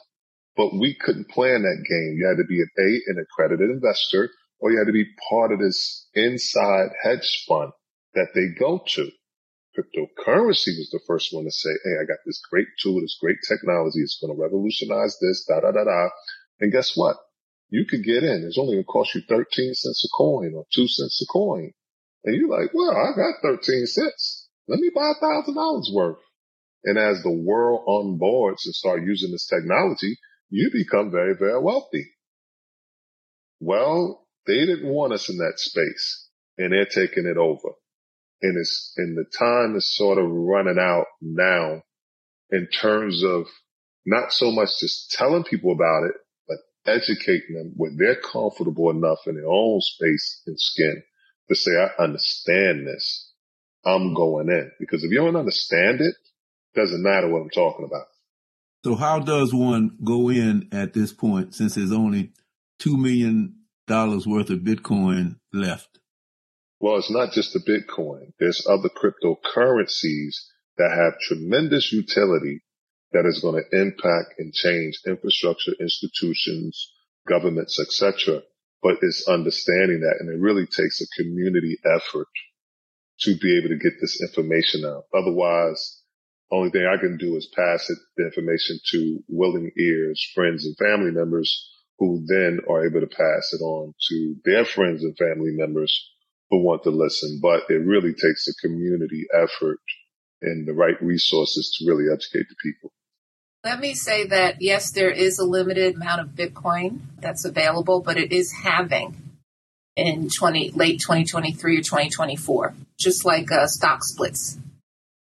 But 0.57 0.75
we 0.79 0.97
couldn't 1.01 1.31
play 1.31 1.55
in 1.55 1.63
that 1.63 1.85
game. 1.89 2.17
You 2.19 2.29
had 2.29 2.37
to 2.37 2.47
be 2.47 2.61
an 2.61 2.69
A, 2.79 3.11
an 3.11 3.25
accredited 3.25 3.71
investor, 3.71 4.31
or 4.61 4.71
you 4.71 4.79
had 4.79 4.87
to 4.87 4.93
be 4.93 5.07
part 5.31 5.51
of 5.51 5.59
this 5.59 6.09
inside 6.15 6.91
hedge 7.03 7.45
fund 7.49 7.73
that 8.15 8.29
they 8.35 8.49
go 8.59 8.83
to. 8.87 9.11
Cryptocurrency 9.73 10.77
was 10.77 10.91
the 10.93 11.01
first 11.07 11.33
one 11.33 11.45
to 11.45 11.51
say, 11.51 11.71
Hey, 11.85 11.97
I 12.03 12.05
got 12.05 12.19
this 12.27 12.41
great 12.51 12.69
tool, 12.83 13.01
this 13.01 13.19
great 13.21 13.39
technology. 13.49 14.01
It's 14.01 14.19
going 14.21 14.35
to 14.35 14.41
revolutionize 14.41 15.19
this, 15.21 15.47
da, 15.49 15.61
da, 15.61 15.73
da, 15.73 15.85
da. 15.85 16.09
And 16.61 16.73
guess 16.73 16.93
what? 16.95 17.17
You 17.71 17.87
could 17.89 18.05
get 18.05 18.23
in. 18.23 18.45
It's 18.47 18.59
only 18.59 18.75
going 18.75 18.85
to 18.85 18.93
cost 18.93 19.15
you 19.15 19.23
13 19.27 19.75
cents 19.75 20.05
a 20.05 20.09
coin 20.17 20.53
or 20.55 20.65
two 20.75 20.87
cents 20.87 21.25
a 21.25 21.27
coin. 21.33 21.73
And 22.25 22.37
you're 22.37 22.51
like, 22.51 22.75
well, 22.75 22.93
I 22.93 23.17
got 23.17 23.43
13 23.43 23.87
cents. 23.87 24.49
Let 24.69 24.79
me 24.79 24.91
buy 24.95 25.11
a 25.11 25.21
thousand 25.21 25.55
dollars 25.55 25.91
worth. 25.93 26.19
And 26.85 26.99
as 26.99 27.23
the 27.23 27.33
world 27.33 27.85
onboards 27.89 28.65
and 28.67 28.75
start 28.75 29.03
using 29.03 29.31
this 29.31 29.47
technology, 29.47 30.19
you 30.51 30.71
become 30.73 31.11
very, 31.11 31.35
very 31.35 31.59
wealthy. 31.61 32.11
Well, 33.61 34.27
they 34.47 34.67
didn't 34.67 34.89
want 34.89 35.13
us 35.13 35.31
in 35.31 35.39
that 35.39 35.55
space 35.57 36.29
and 36.59 36.73
they're 36.73 36.85
taking 36.85 37.27
it 37.27 37.37
over. 37.37 37.71
And 38.43 38.59
it's, 38.59 38.93
and 38.97 39.17
the 39.17 39.25
time 39.39 39.77
is 39.77 39.95
sort 39.97 40.19
of 40.19 40.29
running 40.29 40.79
out 40.79 41.07
now 41.21 41.83
in 42.51 42.69
terms 42.69 43.23
of 43.25 43.47
not 44.05 44.33
so 44.33 44.51
much 44.51 44.71
just 44.81 45.13
telling 45.13 45.45
people 45.45 45.73
about 45.73 46.05
it, 46.05 46.15
but 46.49 46.59
educating 46.93 47.55
them 47.57 47.73
when 47.77 47.97
they're 47.97 48.21
comfortable 48.21 48.91
enough 48.91 49.19
in 49.27 49.37
their 49.37 49.49
own 49.49 49.81
space 49.81 50.43
and 50.47 50.59
skin 50.59 51.03
to 51.49 51.55
say, 51.55 51.71
I 51.73 52.03
understand 52.03 52.87
this. 52.87 53.31
I'm 53.85 54.15
going 54.15 54.49
in 54.49 54.71
because 54.79 55.03
if 55.03 55.11
you 55.11 55.19
don't 55.19 55.37
understand 55.37 56.01
it, 56.01 56.15
doesn't 56.75 57.03
matter 57.03 57.29
what 57.29 57.43
I'm 57.43 57.51
talking 57.51 57.85
about. 57.85 58.07
So 58.85 58.97
how 58.97 59.21
does 59.21 59.55
one 59.55 59.97
go 60.05 60.29
in 60.29 60.69
at 60.73 60.93
this 60.93 61.13
point 61.13 61.55
since 61.55 61.75
there's 61.75 61.93
only 61.93 62.33
$2 62.81 62.99
million 62.99 63.55
worth 63.89 64.51
of 64.51 64.61
Bitcoin 64.61 65.37
left? 65.53 65.92
Well, 66.83 66.97
it's 66.97 67.13
not 67.13 67.31
just 67.31 67.53
the 67.53 67.61
Bitcoin. 67.61 68.33
There's 68.41 68.67
other 68.67 68.89
cryptocurrencies 68.89 70.35
that 70.79 70.91
have 70.91 71.21
tremendous 71.29 71.93
utility 71.93 72.65
that 73.13 73.25
is 73.25 73.39
going 73.39 73.63
to 73.63 73.81
impact 73.81 74.35
and 74.39 74.53
change 74.53 74.99
infrastructure, 75.07 75.75
institutions, 75.79 76.93
governments, 77.29 77.79
etc. 77.79 78.43
But 78.83 78.97
it's 79.01 79.29
understanding 79.29 80.01
that, 80.01 80.17
and 80.19 80.29
it 80.29 80.43
really 80.43 80.67
takes 80.67 81.01
a 81.01 81.23
community 81.23 81.79
effort 81.85 82.27
to 83.21 83.37
be 83.41 83.59
able 83.59 83.69
to 83.69 83.79
get 83.79 84.01
this 84.01 84.21
information 84.21 84.85
out. 84.85 85.05
Otherwise, 85.15 86.03
only 86.51 86.71
thing 86.71 86.85
I 86.85 86.99
can 86.99 87.17
do 87.17 87.37
is 87.37 87.49
pass 87.55 87.89
it, 87.91 87.99
the 88.17 88.25
information 88.25 88.81
to 88.91 89.21
willing 89.29 89.71
ears, 89.79 90.21
friends 90.35 90.67
and 90.67 90.77
family 90.77 91.13
members 91.13 91.71
who 92.01 92.25
then 92.27 92.59
are 92.69 92.85
able 92.85 93.03
to 93.03 93.07
pass 93.07 93.53
it 93.53 93.63
on 93.63 93.95
to 94.09 94.35
their 94.45 94.65
friends 94.65 95.05
and 95.05 95.17
family 95.17 95.53
members 95.53 96.09
who 96.53 96.63
want 96.63 96.85
to 96.85 96.91
listen. 96.91 97.41
But 97.43 97.63
it 97.71 97.85
really 97.85 98.13
takes 98.13 98.47
a 98.47 98.55
community 98.61 99.25
effort 99.35 99.81
and 100.43 100.69
the 100.69 100.75
right 100.75 101.01
resources 101.03 101.75
to 101.79 101.91
really 101.91 102.05
educate 102.13 102.47
the 102.49 102.57
people. 102.63 102.93
Let 103.65 103.81
me 103.81 103.95
say 103.95 104.27
that 104.27 104.61
yes, 104.61 104.91
there 104.91 105.11
is 105.11 105.39
a 105.39 105.45
limited 105.45 105.97
amount 105.97 106.21
of 106.21 106.29
Bitcoin 106.29 106.99
that's 107.19 107.45
available, 107.45 108.01
but 108.01 108.19
it 108.19 108.33
is 108.33 108.53
halving 108.53 109.17
in 109.97 110.29
20, 110.29 110.73
late 110.73 111.01
2023 111.01 111.79
or 111.79 111.83
2024, 111.83 112.75
just 112.99 113.25
like 113.25 113.51
uh, 113.51 113.67
stock 113.67 114.05
splits. 114.05 114.59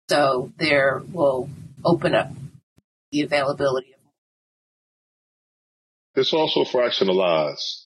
So 0.08 0.52
there 0.58 1.02
will 1.12 1.48
open 1.84 2.14
up 2.14 2.30
the 3.12 3.20
availability. 3.20 3.94
It's 6.16 6.32
also 6.32 6.64
fractionalized. 6.64 7.84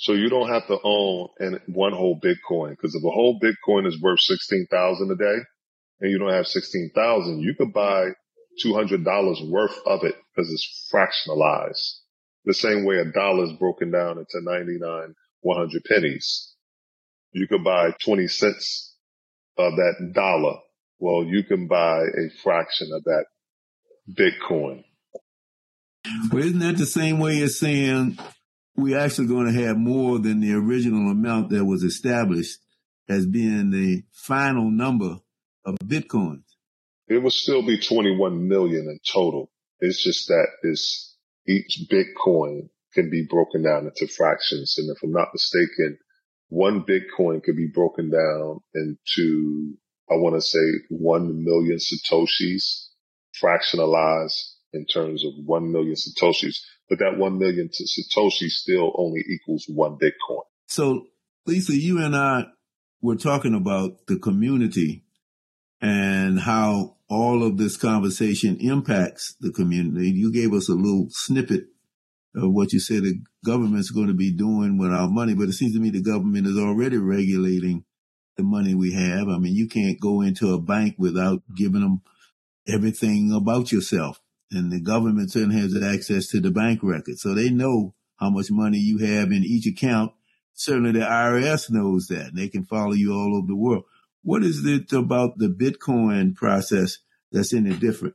So 0.00 0.12
you 0.12 0.28
don't 0.28 0.48
have 0.48 0.66
to 0.68 0.78
own 0.82 1.28
an, 1.38 1.60
one 1.66 1.92
whole 1.92 2.18
Bitcoin 2.18 2.70
because 2.70 2.94
if 2.94 3.04
a 3.04 3.10
whole 3.10 3.38
Bitcoin 3.38 3.86
is 3.86 4.00
worth 4.00 4.20
16,000 4.20 5.10
a 5.10 5.16
day 5.16 5.38
and 6.00 6.10
you 6.10 6.18
don't 6.18 6.32
have 6.32 6.46
16,000, 6.46 7.40
you 7.40 7.54
could 7.54 7.72
buy 7.72 8.08
$200 8.64 9.50
worth 9.50 9.78
of 9.86 10.04
it 10.04 10.14
because 10.34 10.50
it's 10.50 10.90
fractionalized. 10.92 11.98
The 12.46 12.54
same 12.54 12.84
way 12.84 12.96
a 12.96 13.04
dollar 13.04 13.44
is 13.44 13.52
broken 13.52 13.90
down 13.90 14.18
into 14.18 14.40
99, 14.40 15.14
100 15.42 15.84
pennies. 15.84 16.54
You 17.32 17.46
could 17.46 17.62
buy 17.62 17.92
20 18.02 18.26
cents 18.26 18.94
of 19.58 19.76
that 19.76 20.12
dollar 20.14 20.56
well, 21.00 21.24
you 21.24 21.42
can 21.42 21.66
buy 21.66 22.02
a 22.02 22.28
fraction 22.42 22.90
of 22.92 23.02
that 23.04 23.24
Bitcoin. 24.08 24.84
Well, 26.30 26.44
isn't 26.44 26.58
that 26.58 26.76
the 26.76 26.86
same 26.86 27.18
way 27.18 27.40
as 27.42 27.58
saying 27.58 28.18
we're 28.76 28.98
actually 28.98 29.28
going 29.28 29.46
to 29.46 29.64
have 29.64 29.76
more 29.76 30.18
than 30.18 30.40
the 30.40 30.54
original 30.54 31.10
amount 31.10 31.50
that 31.50 31.64
was 31.64 31.82
established 31.82 32.58
as 33.08 33.26
being 33.26 33.70
the 33.70 34.02
final 34.12 34.70
number 34.70 35.18
of 35.64 35.76
Bitcoins? 35.84 36.44
It 37.08 37.18
will 37.18 37.30
still 37.30 37.66
be 37.66 37.80
21 37.80 38.48
million 38.48 38.86
in 38.88 39.00
total. 39.10 39.50
It's 39.80 40.02
just 40.02 40.28
that 40.28 40.48
is 40.62 41.16
each 41.48 41.88
Bitcoin 41.90 42.68
can 42.94 43.10
be 43.10 43.26
broken 43.28 43.64
down 43.64 43.86
into 43.86 44.12
fractions. 44.12 44.76
And 44.78 44.94
if 44.94 45.02
I'm 45.02 45.12
not 45.12 45.28
mistaken, 45.32 45.98
one 46.48 46.84
Bitcoin 46.84 47.42
could 47.42 47.56
be 47.56 47.70
broken 47.72 48.10
down 48.10 48.60
into 48.74 49.74
I 50.10 50.14
want 50.14 50.34
to 50.34 50.40
say 50.40 50.58
1 50.88 51.44
million 51.44 51.78
Satoshis 51.78 52.88
fractionalized 53.40 54.54
in 54.72 54.84
terms 54.84 55.24
of 55.24 55.32
1 55.44 55.70
million 55.72 55.94
Satoshis, 55.94 56.56
but 56.90 56.98
that 56.98 57.16
1 57.16 57.38
million 57.38 57.70
Satoshi 57.70 58.48
still 58.48 58.92
only 58.96 59.24
equals 59.26 59.64
one 59.68 59.92
Bitcoin. 59.92 60.42
So 60.66 61.06
Lisa, 61.46 61.74
you 61.74 62.04
and 62.04 62.14
I 62.14 62.46
were 63.00 63.16
talking 63.16 63.54
about 63.54 64.06
the 64.08 64.18
community 64.18 65.04
and 65.80 66.40
how 66.40 66.96
all 67.08 67.42
of 67.42 67.56
this 67.56 67.76
conversation 67.76 68.58
impacts 68.60 69.36
the 69.40 69.52
community. 69.52 70.10
You 70.10 70.32
gave 70.32 70.52
us 70.52 70.68
a 70.68 70.74
little 70.74 71.06
snippet 71.10 71.64
of 72.34 72.52
what 72.52 72.72
you 72.72 72.80
said 72.80 73.02
the 73.02 73.20
government's 73.44 73.90
going 73.90 74.08
to 74.08 74.14
be 74.14 74.30
doing 74.30 74.76
with 74.78 74.92
our 74.92 75.08
money, 75.08 75.34
but 75.34 75.48
it 75.48 75.54
seems 75.54 75.72
to 75.74 75.80
me 75.80 75.90
the 75.90 76.02
government 76.02 76.46
is 76.46 76.58
already 76.58 76.98
regulating 76.98 77.84
the 78.36 78.42
money 78.42 78.74
we 78.74 78.92
have. 78.92 79.28
I 79.28 79.38
mean, 79.38 79.54
you 79.54 79.68
can't 79.68 79.98
go 79.98 80.20
into 80.20 80.52
a 80.52 80.60
bank 80.60 80.96
without 80.98 81.42
giving 81.56 81.80
them 81.80 82.02
everything 82.68 83.32
about 83.32 83.72
yourself. 83.72 84.20
And 84.50 84.72
the 84.72 84.80
government 84.80 85.30
certainly 85.30 85.60
has 85.60 85.80
access 85.80 86.26
to 86.28 86.40
the 86.40 86.50
bank 86.50 86.80
record. 86.82 87.18
So 87.18 87.34
they 87.34 87.50
know 87.50 87.94
how 88.16 88.30
much 88.30 88.50
money 88.50 88.78
you 88.78 88.98
have 88.98 89.30
in 89.30 89.44
each 89.44 89.66
account. 89.66 90.12
Certainly 90.54 90.92
the 90.92 91.00
IRS 91.00 91.70
knows 91.70 92.06
that. 92.08 92.28
and 92.28 92.36
They 92.38 92.48
can 92.48 92.64
follow 92.64 92.92
you 92.92 93.12
all 93.12 93.36
over 93.36 93.46
the 93.46 93.56
world. 93.56 93.84
What 94.22 94.42
is 94.42 94.64
it 94.66 94.92
about 94.92 95.38
the 95.38 95.48
Bitcoin 95.48 96.34
process 96.34 96.98
that's 97.32 97.54
any 97.54 97.74
different? 97.74 98.14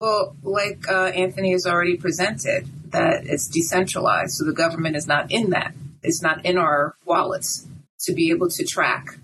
Well, 0.00 0.36
like 0.42 0.88
uh, 0.88 1.06
Anthony 1.06 1.52
has 1.52 1.66
already 1.66 1.96
presented, 1.96 2.68
that 2.92 3.26
it's 3.26 3.48
decentralized, 3.48 4.32
so 4.32 4.44
the 4.44 4.52
government 4.52 4.96
is 4.96 5.06
not 5.06 5.30
in 5.32 5.50
that. 5.50 5.74
It's 6.02 6.22
not 6.22 6.44
in 6.44 6.56
our 6.56 6.94
wallets 7.04 7.66
to 8.02 8.12
be 8.12 8.30
able 8.30 8.48
to 8.50 8.64
track 8.64 9.18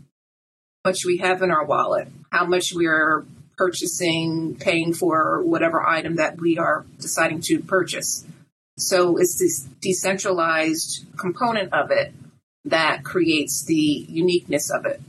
how 0.85 0.91
much 0.91 1.05
we 1.07 1.19
have 1.19 1.43
in 1.43 1.51
our 1.51 1.65
wallet, 1.65 2.09
how 2.31 2.45
much 2.45 2.73
we 2.75 2.87
are 2.87 3.25
purchasing, 3.57 4.57
paying 4.57 4.93
for 4.93 5.43
whatever 5.43 5.83
item 5.87 6.17
that 6.17 6.41
we 6.41 6.59
are 6.59 6.87
deciding 6.99 7.41
to 7.43 7.61
purchase. 7.61 8.25
So 8.77 9.17
it's 9.19 9.39
this 9.39 9.61
decentralized 9.81 11.07
component 11.17 11.73
of 11.73 11.91
it 11.91 12.13
that 12.65 13.05
creates 13.05 13.65
the 13.65 13.75
uniqueness 13.75 14.71
of 14.71 14.87
it. 14.87 15.01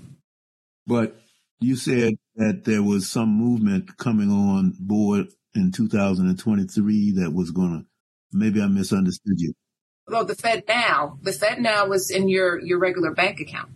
But 0.86 1.16
you 1.60 1.76
said 1.76 2.16
that 2.36 2.66
there 2.66 2.84
was 2.84 3.10
some 3.10 3.30
movement 3.30 3.98
coming 3.98 4.30
on 4.30 4.74
board 4.80 5.28
in 5.56 5.72
2023 5.72 7.12
that 7.14 7.34
was 7.34 7.52
going 7.52 7.80
to, 7.80 7.86
maybe 8.32 8.62
I 8.62 8.68
misunderstood 8.68 9.39
you. 9.39 9.54
Well, 10.08 10.26
the 10.26 10.36
Fed 10.36 10.66
now, 10.68 11.18
the 11.24 11.32
Fed 11.32 11.60
now 11.60 11.88
was 11.88 12.12
in 12.12 12.30
your, 12.30 12.60
your 12.60 12.78
regular 12.78 13.12
bank 13.12 13.39
account. 13.39 13.70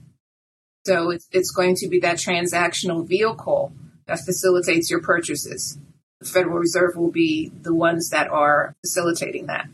So 0.86 1.10
it's, 1.10 1.28
it's 1.32 1.52
going 1.52 1.76
to 1.78 1.88
be 1.88 2.00
that 2.02 2.18
transactional 2.18 3.08
vehicle 3.08 3.74
that 4.10 4.20
facilitates 4.26 4.90
your 4.90 5.02
purchases. 5.02 5.78
The 6.20 6.28
Federal 6.28 6.58
Reserve 6.58 6.96
will 6.96 7.12
be 7.12 7.52
the 7.62 7.74
ones 7.74 8.10
that 8.10 8.28
are 8.28 8.76
facilitating 8.82 9.46
that. 9.46 9.68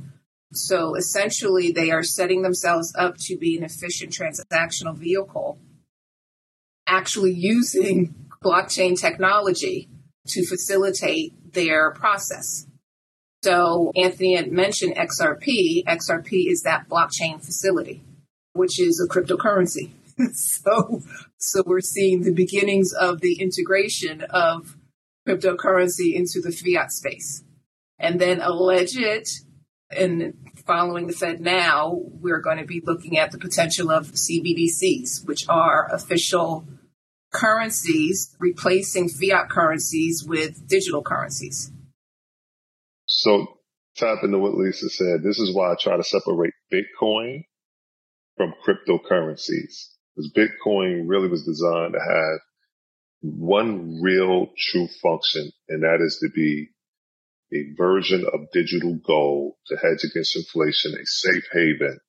So 0.54 0.96
essentially, 0.96 1.72
they 1.72 1.92
are 1.92 2.04
setting 2.04 2.42
themselves 2.42 2.94
up 2.98 3.16
to 3.22 3.38
be 3.38 3.58
an 3.58 3.64
efficient 3.64 4.12
transactional 4.12 4.96
vehicle, 4.96 5.58
actually 6.88 7.34
using 7.34 8.14
blockchain 8.44 9.00
technology 9.00 9.90
to 10.28 10.46
facilitate 10.46 11.54
their 11.54 11.92
process. 11.92 12.68
So 13.44 13.92
Anthony 13.96 14.36
had 14.36 14.52
mentioned 14.52 14.96
XRP. 14.96 15.84
XRP 15.86 16.52
is 16.52 16.62
that 16.64 16.88
blockchain 16.90 17.44
facility, 17.44 18.04
which 18.54 18.80
is 18.80 19.00
a 19.00 19.12
cryptocurrency. 19.12 19.92
so, 20.34 21.02
so 21.52 21.64
we're 21.66 21.82
seeing 21.82 22.24
the 22.24 22.34
beginnings 22.34 22.94
of 22.94 23.22
the 23.22 23.40
integration 23.40 24.22
of 24.30 24.78
cryptocurrency 25.28 26.14
into 26.14 26.42
the 26.42 26.52
fiat 26.52 26.92
space. 26.92 27.44
And 28.00 28.20
then 28.20 28.42
alleged 28.42 29.46
and 29.92 30.34
following 30.66 31.08
the 31.08 31.14
Fed 31.14 31.40
now, 31.40 31.94
we're 31.96 32.42
going 32.42 32.58
to 32.58 32.66
be 32.66 32.82
looking 32.84 33.18
at 33.18 33.32
the 33.32 33.38
potential 33.38 33.92
of 33.92 34.08
CBDCs, 34.08 35.26
which 35.26 35.48
are 35.48 35.88
official 35.94 36.68
currencies 37.32 38.36
replacing 38.40 39.10
fiat 39.10 39.50
currencies 39.50 40.24
with 40.26 40.68
digital 40.68 41.04
currencies. 41.04 41.72
So, 43.08 43.46
tap 43.96 44.20
into 44.24 44.40
what 44.40 44.56
Lisa 44.56 44.90
said. 44.90 45.22
This 45.24 45.40
is 45.40 45.56
why 45.56 45.72
I 45.72 45.76
try 45.80 45.98
to 45.98 46.04
separate 46.04 46.54
Bitcoin 46.74 47.44
from 48.38 48.54
cryptocurrencies. 48.66 49.95
Because 50.16 50.32
Bitcoin 50.34 51.04
really 51.08 51.28
was 51.28 51.46
designed 51.46 51.94
to 51.94 52.00
have 52.00 52.40
one 53.22 54.02
real 54.02 54.48
true 54.58 54.88
function, 55.02 55.52
and 55.68 55.84
that 55.84 56.00
is 56.02 56.20
to 56.22 56.30
be 56.34 56.70
a 57.54 57.76
version 57.76 58.26
of 58.32 58.52
digital 58.52 59.00
gold 59.06 59.54
to 59.68 59.76
hedge 59.76 60.04
against 60.04 60.36
inflation, 60.36 60.94
a 60.94 61.06
safe 61.06 61.44
haven. 61.52 62.00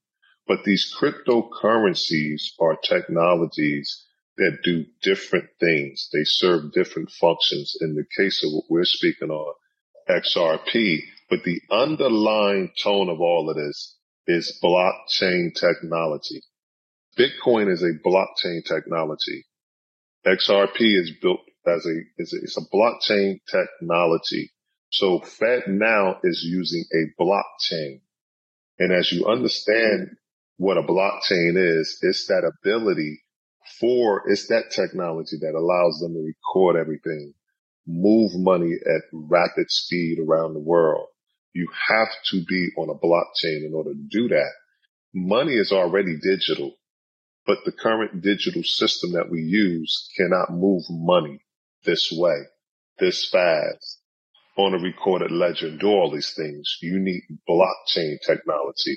But 0.46 0.64
these 0.64 0.94
cryptocurrencies 0.98 2.52
are 2.60 2.76
technologies 2.76 4.04
that 4.36 4.58
do 4.62 4.84
different 5.02 5.48
things. 5.58 6.08
They 6.12 6.24
serve 6.24 6.72
different 6.72 7.10
functions. 7.10 7.76
In 7.80 7.94
the 7.94 8.04
case 8.16 8.44
of 8.44 8.52
what 8.52 8.64
we're 8.68 8.84
speaking 8.84 9.30
on, 9.30 9.54
XRP, 10.08 11.00
but 11.28 11.42
the 11.42 11.60
underlying 11.70 12.70
tone 12.82 13.08
of 13.08 13.20
all 13.20 13.50
of 13.50 13.56
this 13.56 13.96
is 14.26 14.60
blockchain 14.62 15.54
technology. 15.54 16.42
Bitcoin 17.18 17.72
is 17.72 17.82
a 17.82 18.06
blockchain 18.06 18.64
technology. 18.64 19.46
XRP 20.26 20.80
is 20.80 21.12
built 21.22 21.40
as 21.66 21.86
a, 21.86 21.98
is 22.18 22.32
a, 22.32 22.42
it's 22.42 22.58
a 22.58 22.74
blockchain 22.74 23.40
technology. 23.50 24.50
So 24.90 25.20
Fed 25.20 25.64
now 25.68 26.18
is 26.22 26.44
using 26.46 26.84
a 26.92 27.22
blockchain. 27.22 28.00
And 28.78 28.92
as 28.92 29.10
you 29.12 29.26
understand 29.26 30.16
what 30.58 30.78
a 30.78 30.82
blockchain 30.82 31.56
is, 31.56 31.98
it's 32.02 32.26
that 32.28 32.50
ability 32.62 33.22
for, 33.80 34.22
it's 34.28 34.48
that 34.48 34.70
technology 34.70 35.36
that 35.40 35.54
allows 35.54 35.98
them 36.00 36.14
to 36.14 36.20
record 36.20 36.76
everything, 36.76 37.34
move 37.86 38.32
money 38.34 38.72
at 38.74 39.02
rapid 39.12 39.66
speed 39.68 40.18
around 40.18 40.54
the 40.54 40.60
world. 40.60 41.06
You 41.52 41.68
have 41.88 42.08
to 42.32 42.44
be 42.44 42.68
on 42.76 42.90
a 42.90 42.94
blockchain 42.94 43.66
in 43.66 43.72
order 43.74 43.92
to 43.92 44.08
do 44.10 44.28
that. 44.28 44.50
Money 45.14 45.54
is 45.54 45.72
already 45.72 46.16
digital, 46.22 46.74
but 47.46 47.58
the 47.64 47.72
current 47.72 48.22
digital 48.22 48.62
system 48.62 49.12
that 49.12 49.30
we 49.30 49.40
use 49.40 50.10
cannot 50.16 50.52
move 50.52 50.82
money 50.90 51.40
this 51.84 52.10
way, 52.12 52.36
this 52.98 53.28
fast 53.30 54.00
on 54.56 54.74
a 54.74 54.78
recorded 54.78 55.30
ledger 55.30 55.68
and 55.68 55.78
do 55.78 55.88
all 55.88 56.10
these 56.10 56.32
things. 56.34 56.78
You 56.82 56.98
need 56.98 57.22
blockchain 57.48 58.16
technology. 58.26 58.96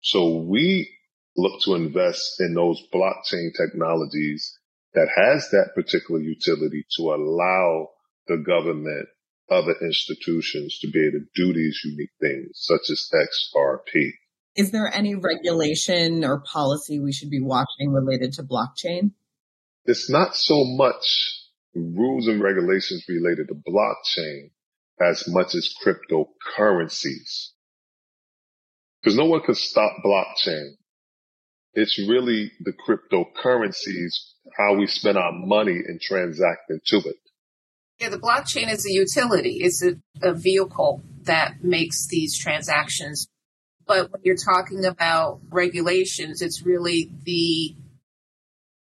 So 0.00 0.36
we 0.36 0.88
look 1.36 1.60
to 1.62 1.74
invest 1.74 2.40
in 2.40 2.54
those 2.54 2.82
blockchain 2.92 3.50
technologies 3.56 4.56
that 4.94 5.08
has 5.14 5.48
that 5.50 5.70
particular 5.74 6.20
utility 6.20 6.84
to 6.96 7.14
allow 7.14 7.88
the 8.26 8.36
government, 8.36 9.08
other 9.50 9.74
institutions 9.80 10.78
to 10.80 10.90
be 10.90 11.00
able 11.00 11.20
to 11.20 11.26
do 11.34 11.52
these 11.52 11.80
unique 11.84 12.10
things, 12.20 12.50
such 12.54 12.90
as 12.90 13.10
XRP. 13.12 14.12
Is 14.58 14.72
there 14.72 14.92
any 14.92 15.14
regulation 15.14 16.24
or 16.24 16.40
policy 16.40 16.98
we 16.98 17.12
should 17.12 17.30
be 17.30 17.40
watching 17.40 17.92
related 17.92 18.32
to 18.34 18.42
blockchain? 18.42 19.12
It's 19.84 20.10
not 20.10 20.34
so 20.34 20.64
much 20.64 21.04
rules 21.76 22.26
and 22.26 22.42
regulations 22.42 23.04
related 23.08 23.46
to 23.48 23.54
blockchain 23.54 24.50
as 25.00 25.28
much 25.28 25.54
as 25.54 25.72
cryptocurrencies. 25.86 27.50
Because 29.00 29.16
no 29.16 29.26
one 29.26 29.42
can 29.42 29.54
stop 29.54 29.92
blockchain. 30.04 30.70
It's 31.74 31.96
really 31.96 32.50
the 32.58 32.72
cryptocurrencies, 32.72 34.10
how 34.56 34.74
we 34.74 34.88
spend 34.88 35.16
our 35.16 35.30
money 35.32 35.78
and 35.86 36.00
transact 36.00 36.68
into 36.68 37.08
it. 37.08 37.16
Yeah, 38.00 38.08
the 38.08 38.18
blockchain 38.18 38.72
is 38.72 38.84
a 38.84 38.92
utility. 38.92 39.58
It's 39.60 39.84
a, 39.84 40.00
a 40.20 40.34
vehicle 40.34 41.02
that 41.22 41.62
makes 41.62 42.08
these 42.08 42.36
transactions. 42.36 43.28
But 43.88 44.12
when 44.12 44.20
you're 44.22 44.36
talking 44.36 44.84
about 44.84 45.40
regulations, 45.50 46.42
it's 46.42 46.62
really 46.62 47.10
the 47.24 47.74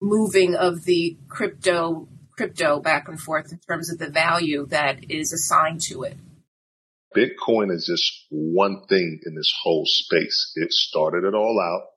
moving 0.02 0.56
of 0.56 0.86
the 0.86 1.18
crypto 1.28 2.08
crypto 2.36 2.80
back 2.80 3.08
and 3.08 3.20
forth 3.20 3.52
in 3.52 3.60
terms 3.60 3.92
of 3.92 4.00
the 4.00 4.10
value 4.10 4.66
that 4.68 5.12
is 5.12 5.32
assigned 5.32 5.82
to 5.82 6.02
it. 6.02 6.18
Bitcoin 7.16 7.72
is 7.72 7.86
just 7.86 8.26
one 8.32 8.82
thing 8.90 9.20
in 9.24 9.36
this 9.36 9.54
whole 9.62 9.84
space. 9.86 10.52
It 10.56 10.72
started 10.72 11.26
it 11.26 11.36
all 11.36 11.60
out 11.62 11.90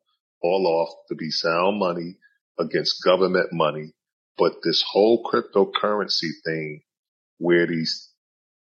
all 0.43 0.67
off 0.67 1.07
to 1.09 1.15
be 1.15 1.31
sound 1.31 1.79
money 1.79 2.19
against 2.59 3.03
government 3.05 3.49
money. 3.53 3.93
But 4.37 4.57
this 4.63 4.85
whole 4.87 5.23
cryptocurrency 5.25 6.31
thing 6.45 6.83
where 7.39 7.67
these 7.67 8.11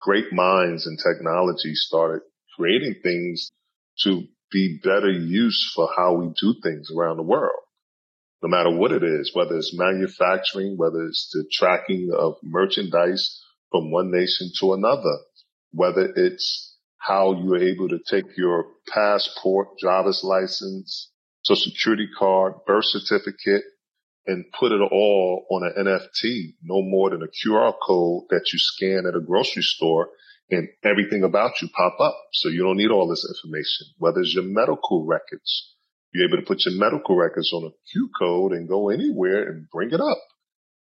great 0.00 0.32
minds 0.32 0.86
and 0.86 0.98
technology 0.98 1.74
started 1.74 2.22
creating 2.56 2.96
things 3.02 3.50
to 4.04 4.24
be 4.50 4.80
better 4.82 5.10
used 5.10 5.72
for 5.74 5.88
how 5.96 6.14
we 6.14 6.32
do 6.40 6.54
things 6.62 6.90
around 6.90 7.16
the 7.16 7.22
world. 7.22 7.62
No 8.42 8.48
matter 8.48 8.70
what 8.70 8.92
it 8.92 9.02
is, 9.02 9.32
whether 9.34 9.56
it's 9.56 9.76
manufacturing, 9.76 10.76
whether 10.76 11.04
it's 11.06 11.28
the 11.32 11.44
tracking 11.52 12.10
of 12.16 12.36
merchandise 12.42 13.42
from 13.70 13.90
one 13.90 14.10
nation 14.10 14.50
to 14.60 14.74
another, 14.74 15.18
whether 15.72 16.12
it's 16.14 16.76
how 16.98 17.32
you're 17.32 17.62
able 17.62 17.88
to 17.88 17.98
take 18.08 18.36
your 18.36 18.66
passport, 18.88 19.68
driver's 19.80 20.22
license, 20.22 21.10
social 21.42 21.72
security 21.72 22.08
card, 22.16 22.54
birth 22.66 22.84
certificate, 22.84 23.64
and 24.26 24.44
put 24.58 24.72
it 24.72 24.80
all 24.92 25.46
on 25.50 25.62
an 25.64 25.86
NFT, 25.86 26.54
no 26.62 26.82
more 26.82 27.10
than 27.10 27.22
a 27.22 27.26
QR 27.26 27.72
code 27.84 28.24
that 28.30 28.44
you 28.52 28.58
scan 28.58 29.04
at 29.08 29.16
a 29.16 29.24
grocery 29.24 29.62
store 29.62 30.10
and 30.50 30.68
everything 30.82 31.24
about 31.24 31.60
you 31.60 31.68
pop 31.68 31.96
up. 32.00 32.16
So 32.32 32.48
you 32.48 32.62
don't 32.62 32.76
need 32.76 32.90
all 32.90 33.08
this 33.08 33.26
information, 33.28 33.88
whether 33.98 34.20
it's 34.20 34.34
your 34.34 34.44
medical 34.44 35.04
records. 35.04 35.74
You're 36.12 36.28
able 36.28 36.38
to 36.38 36.46
put 36.46 36.64
your 36.64 36.74
medical 36.76 37.16
records 37.16 37.52
on 37.52 37.64
a 37.64 37.70
Q 37.92 38.10
code 38.18 38.52
and 38.52 38.68
go 38.68 38.88
anywhere 38.88 39.48
and 39.48 39.68
bring 39.70 39.90
it 39.92 40.00
up. 40.00 40.18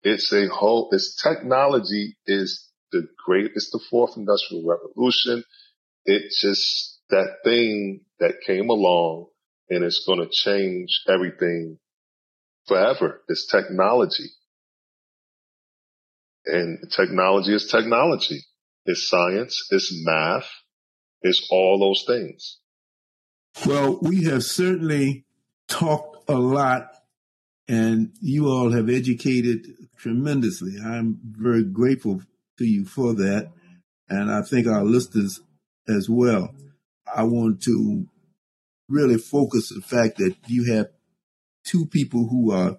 It's 0.03 0.33
a 0.33 0.47
whole, 0.47 0.89
it's 0.91 1.21
technology 1.21 2.17
is 2.25 2.67
the 2.91 3.07
great, 3.23 3.51
it's 3.53 3.69
the 3.69 3.79
fourth 3.89 4.17
industrial 4.17 4.63
revolution. 4.65 5.43
It's 6.05 6.41
just 6.41 6.99
that 7.11 7.37
thing 7.43 8.01
that 8.19 8.41
came 8.45 8.69
along 8.69 9.27
and 9.69 9.83
it's 9.83 10.03
going 10.05 10.19
to 10.19 10.29
change 10.31 11.01
everything 11.07 11.77
forever. 12.67 13.21
It's 13.27 13.45
technology. 13.45 14.29
And 16.45 16.79
technology 16.95 17.53
is 17.53 17.67
technology. 17.67 18.41
It's 18.85 19.07
science. 19.07 19.67
It's 19.71 19.91
math. 20.05 20.49
It's 21.21 21.47
all 21.51 21.79
those 21.79 22.03
things. 22.07 22.57
Well, 23.65 23.99
we 24.01 24.23
have 24.25 24.43
certainly 24.43 25.25
talked 25.67 26.29
a 26.29 26.37
lot 26.37 26.89
and 27.67 28.11
you 28.21 28.47
all 28.47 28.71
have 28.71 28.89
educated 28.89 29.67
tremendously. 29.97 30.73
I'm 30.83 31.19
very 31.23 31.63
grateful 31.63 32.21
to 32.57 32.65
you 32.65 32.85
for 32.85 33.13
that. 33.15 33.51
And 34.09 34.31
I 34.31 34.41
think 34.41 34.67
our 34.67 34.83
listeners 34.83 35.39
as 35.87 36.09
well. 36.09 36.53
I 37.13 37.23
want 37.23 37.61
to 37.63 38.07
really 38.89 39.17
focus 39.17 39.69
the 39.69 39.81
fact 39.81 40.17
that 40.17 40.35
you 40.47 40.73
have 40.73 40.87
two 41.63 41.85
people 41.85 42.27
who 42.27 42.51
are 42.51 42.77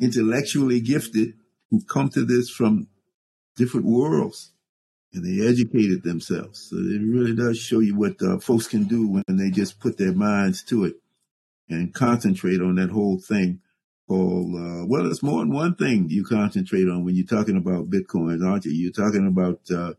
intellectually 0.00 0.80
gifted 0.80 1.34
who 1.70 1.82
come 1.84 2.08
to 2.10 2.24
this 2.24 2.48
from 2.48 2.88
different 3.56 3.86
worlds 3.86 4.52
and 5.12 5.24
they 5.24 5.46
educated 5.46 6.02
themselves. 6.02 6.68
So 6.70 6.76
it 6.76 7.02
really 7.02 7.34
does 7.34 7.58
show 7.58 7.80
you 7.80 7.96
what 7.96 8.22
uh, 8.22 8.38
folks 8.38 8.66
can 8.66 8.84
do 8.84 9.08
when 9.08 9.24
they 9.28 9.50
just 9.50 9.80
put 9.80 9.98
their 9.98 10.12
minds 10.12 10.62
to 10.64 10.84
it 10.84 10.96
and 11.68 11.92
concentrate 11.92 12.60
on 12.60 12.76
that 12.76 12.90
whole 12.90 13.18
thing. 13.18 13.60
Called, 14.08 14.54
uh, 14.56 14.86
well, 14.86 15.08
it's 15.08 15.22
more 15.22 15.40
than 15.40 15.52
one 15.52 15.76
thing 15.76 16.10
you 16.10 16.24
concentrate 16.24 16.88
on 16.88 17.04
when 17.04 17.14
you're 17.14 17.26
talking 17.26 17.56
about 17.56 17.90
Bitcoin, 17.90 18.44
aren't 18.44 18.64
you? 18.64 18.72
You're 18.72 18.92
talking 18.92 19.26
about 19.26 19.60
uh, 19.70 19.94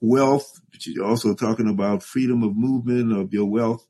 wealth, 0.00 0.60
but 0.70 0.86
you're 0.86 1.04
also 1.04 1.34
talking 1.34 1.68
about 1.68 2.04
freedom 2.04 2.44
of 2.44 2.56
movement 2.56 3.12
of 3.12 3.32
your 3.32 3.46
wealth. 3.46 3.84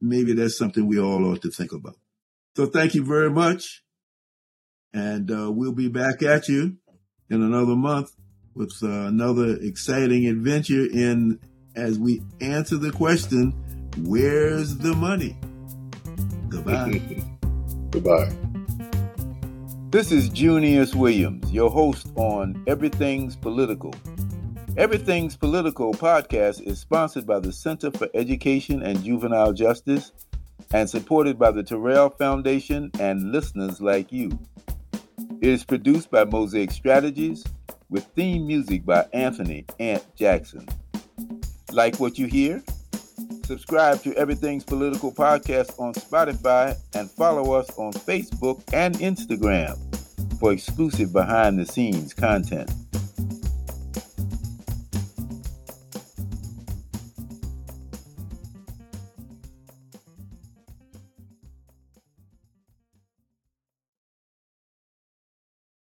Maybe 0.00 0.32
that's 0.32 0.56
something 0.56 0.86
we 0.86 0.98
all 0.98 1.26
ought 1.26 1.42
to 1.42 1.50
think 1.50 1.72
about. 1.72 1.96
So 2.56 2.66
thank 2.66 2.94
you 2.94 3.04
very 3.04 3.30
much. 3.30 3.82
And 4.94 5.30
uh, 5.30 5.50
we'll 5.52 5.72
be 5.72 5.88
back 5.88 6.22
at 6.22 6.48
you 6.48 6.76
in 7.28 7.42
another 7.42 7.76
month 7.76 8.12
with 8.54 8.72
uh, 8.82 8.88
another 8.88 9.56
exciting 9.60 10.26
adventure 10.26 10.86
in 10.86 11.38
as 11.76 11.98
we 11.98 12.22
answer 12.40 12.76
the 12.76 12.92
question, 12.92 13.52
where's 13.98 14.78
the 14.78 14.94
money? 14.94 15.36
Goodbye. 16.48 17.00
Goodbye. 17.90 18.32
This 19.90 20.10
is 20.10 20.28
Junius 20.28 20.94
Williams, 20.94 21.52
your 21.52 21.70
host 21.70 22.08
on 22.16 22.62
Everything's 22.66 23.36
Political. 23.36 23.94
Everything's 24.76 25.36
Political 25.36 25.94
podcast 25.94 26.60
is 26.62 26.80
sponsored 26.80 27.26
by 27.26 27.38
the 27.38 27.52
Center 27.52 27.90
for 27.92 28.08
Education 28.14 28.82
and 28.82 29.02
Juvenile 29.04 29.52
Justice 29.52 30.12
and 30.72 30.90
supported 30.90 31.38
by 31.38 31.52
the 31.52 31.62
Terrell 31.62 32.10
Foundation 32.10 32.90
and 32.98 33.30
listeners 33.30 33.80
like 33.80 34.10
you. 34.10 34.36
It 35.40 35.48
is 35.48 35.64
produced 35.64 36.10
by 36.10 36.24
Mosaic 36.24 36.72
Strategies 36.72 37.44
with 37.94 38.04
theme 38.16 38.44
music 38.44 38.84
by 38.84 39.06
Anthony 39.12 39.64
Ant 39.78 40.04
Jackson. 40.16 40.68
Like 41.70 42.00
what 42.00 42.18
you 42.18 42.26
hear? 42.26 42.60
Subscribe 43.44 44.02
to 44.02 44.12
Everything's 44.16 44.64
Political 44.64 45.12
Podcast 45.12 45.78
on 45.78 45.94
Spotify 45.94 46.76
and 46.96 47.08
follow 47.08 47.52
us 47.52 47.70
on 47.78 47.92
Facebook 47.92 48.64
and 48.72 48.96
Instagram 48.96 49.78
for 50.40 50.52
exclusive 50.52 51.12
behind 51.12 51.56
the 51.56 51.64
scenes 51.64 52.12
content. 52.12 52.68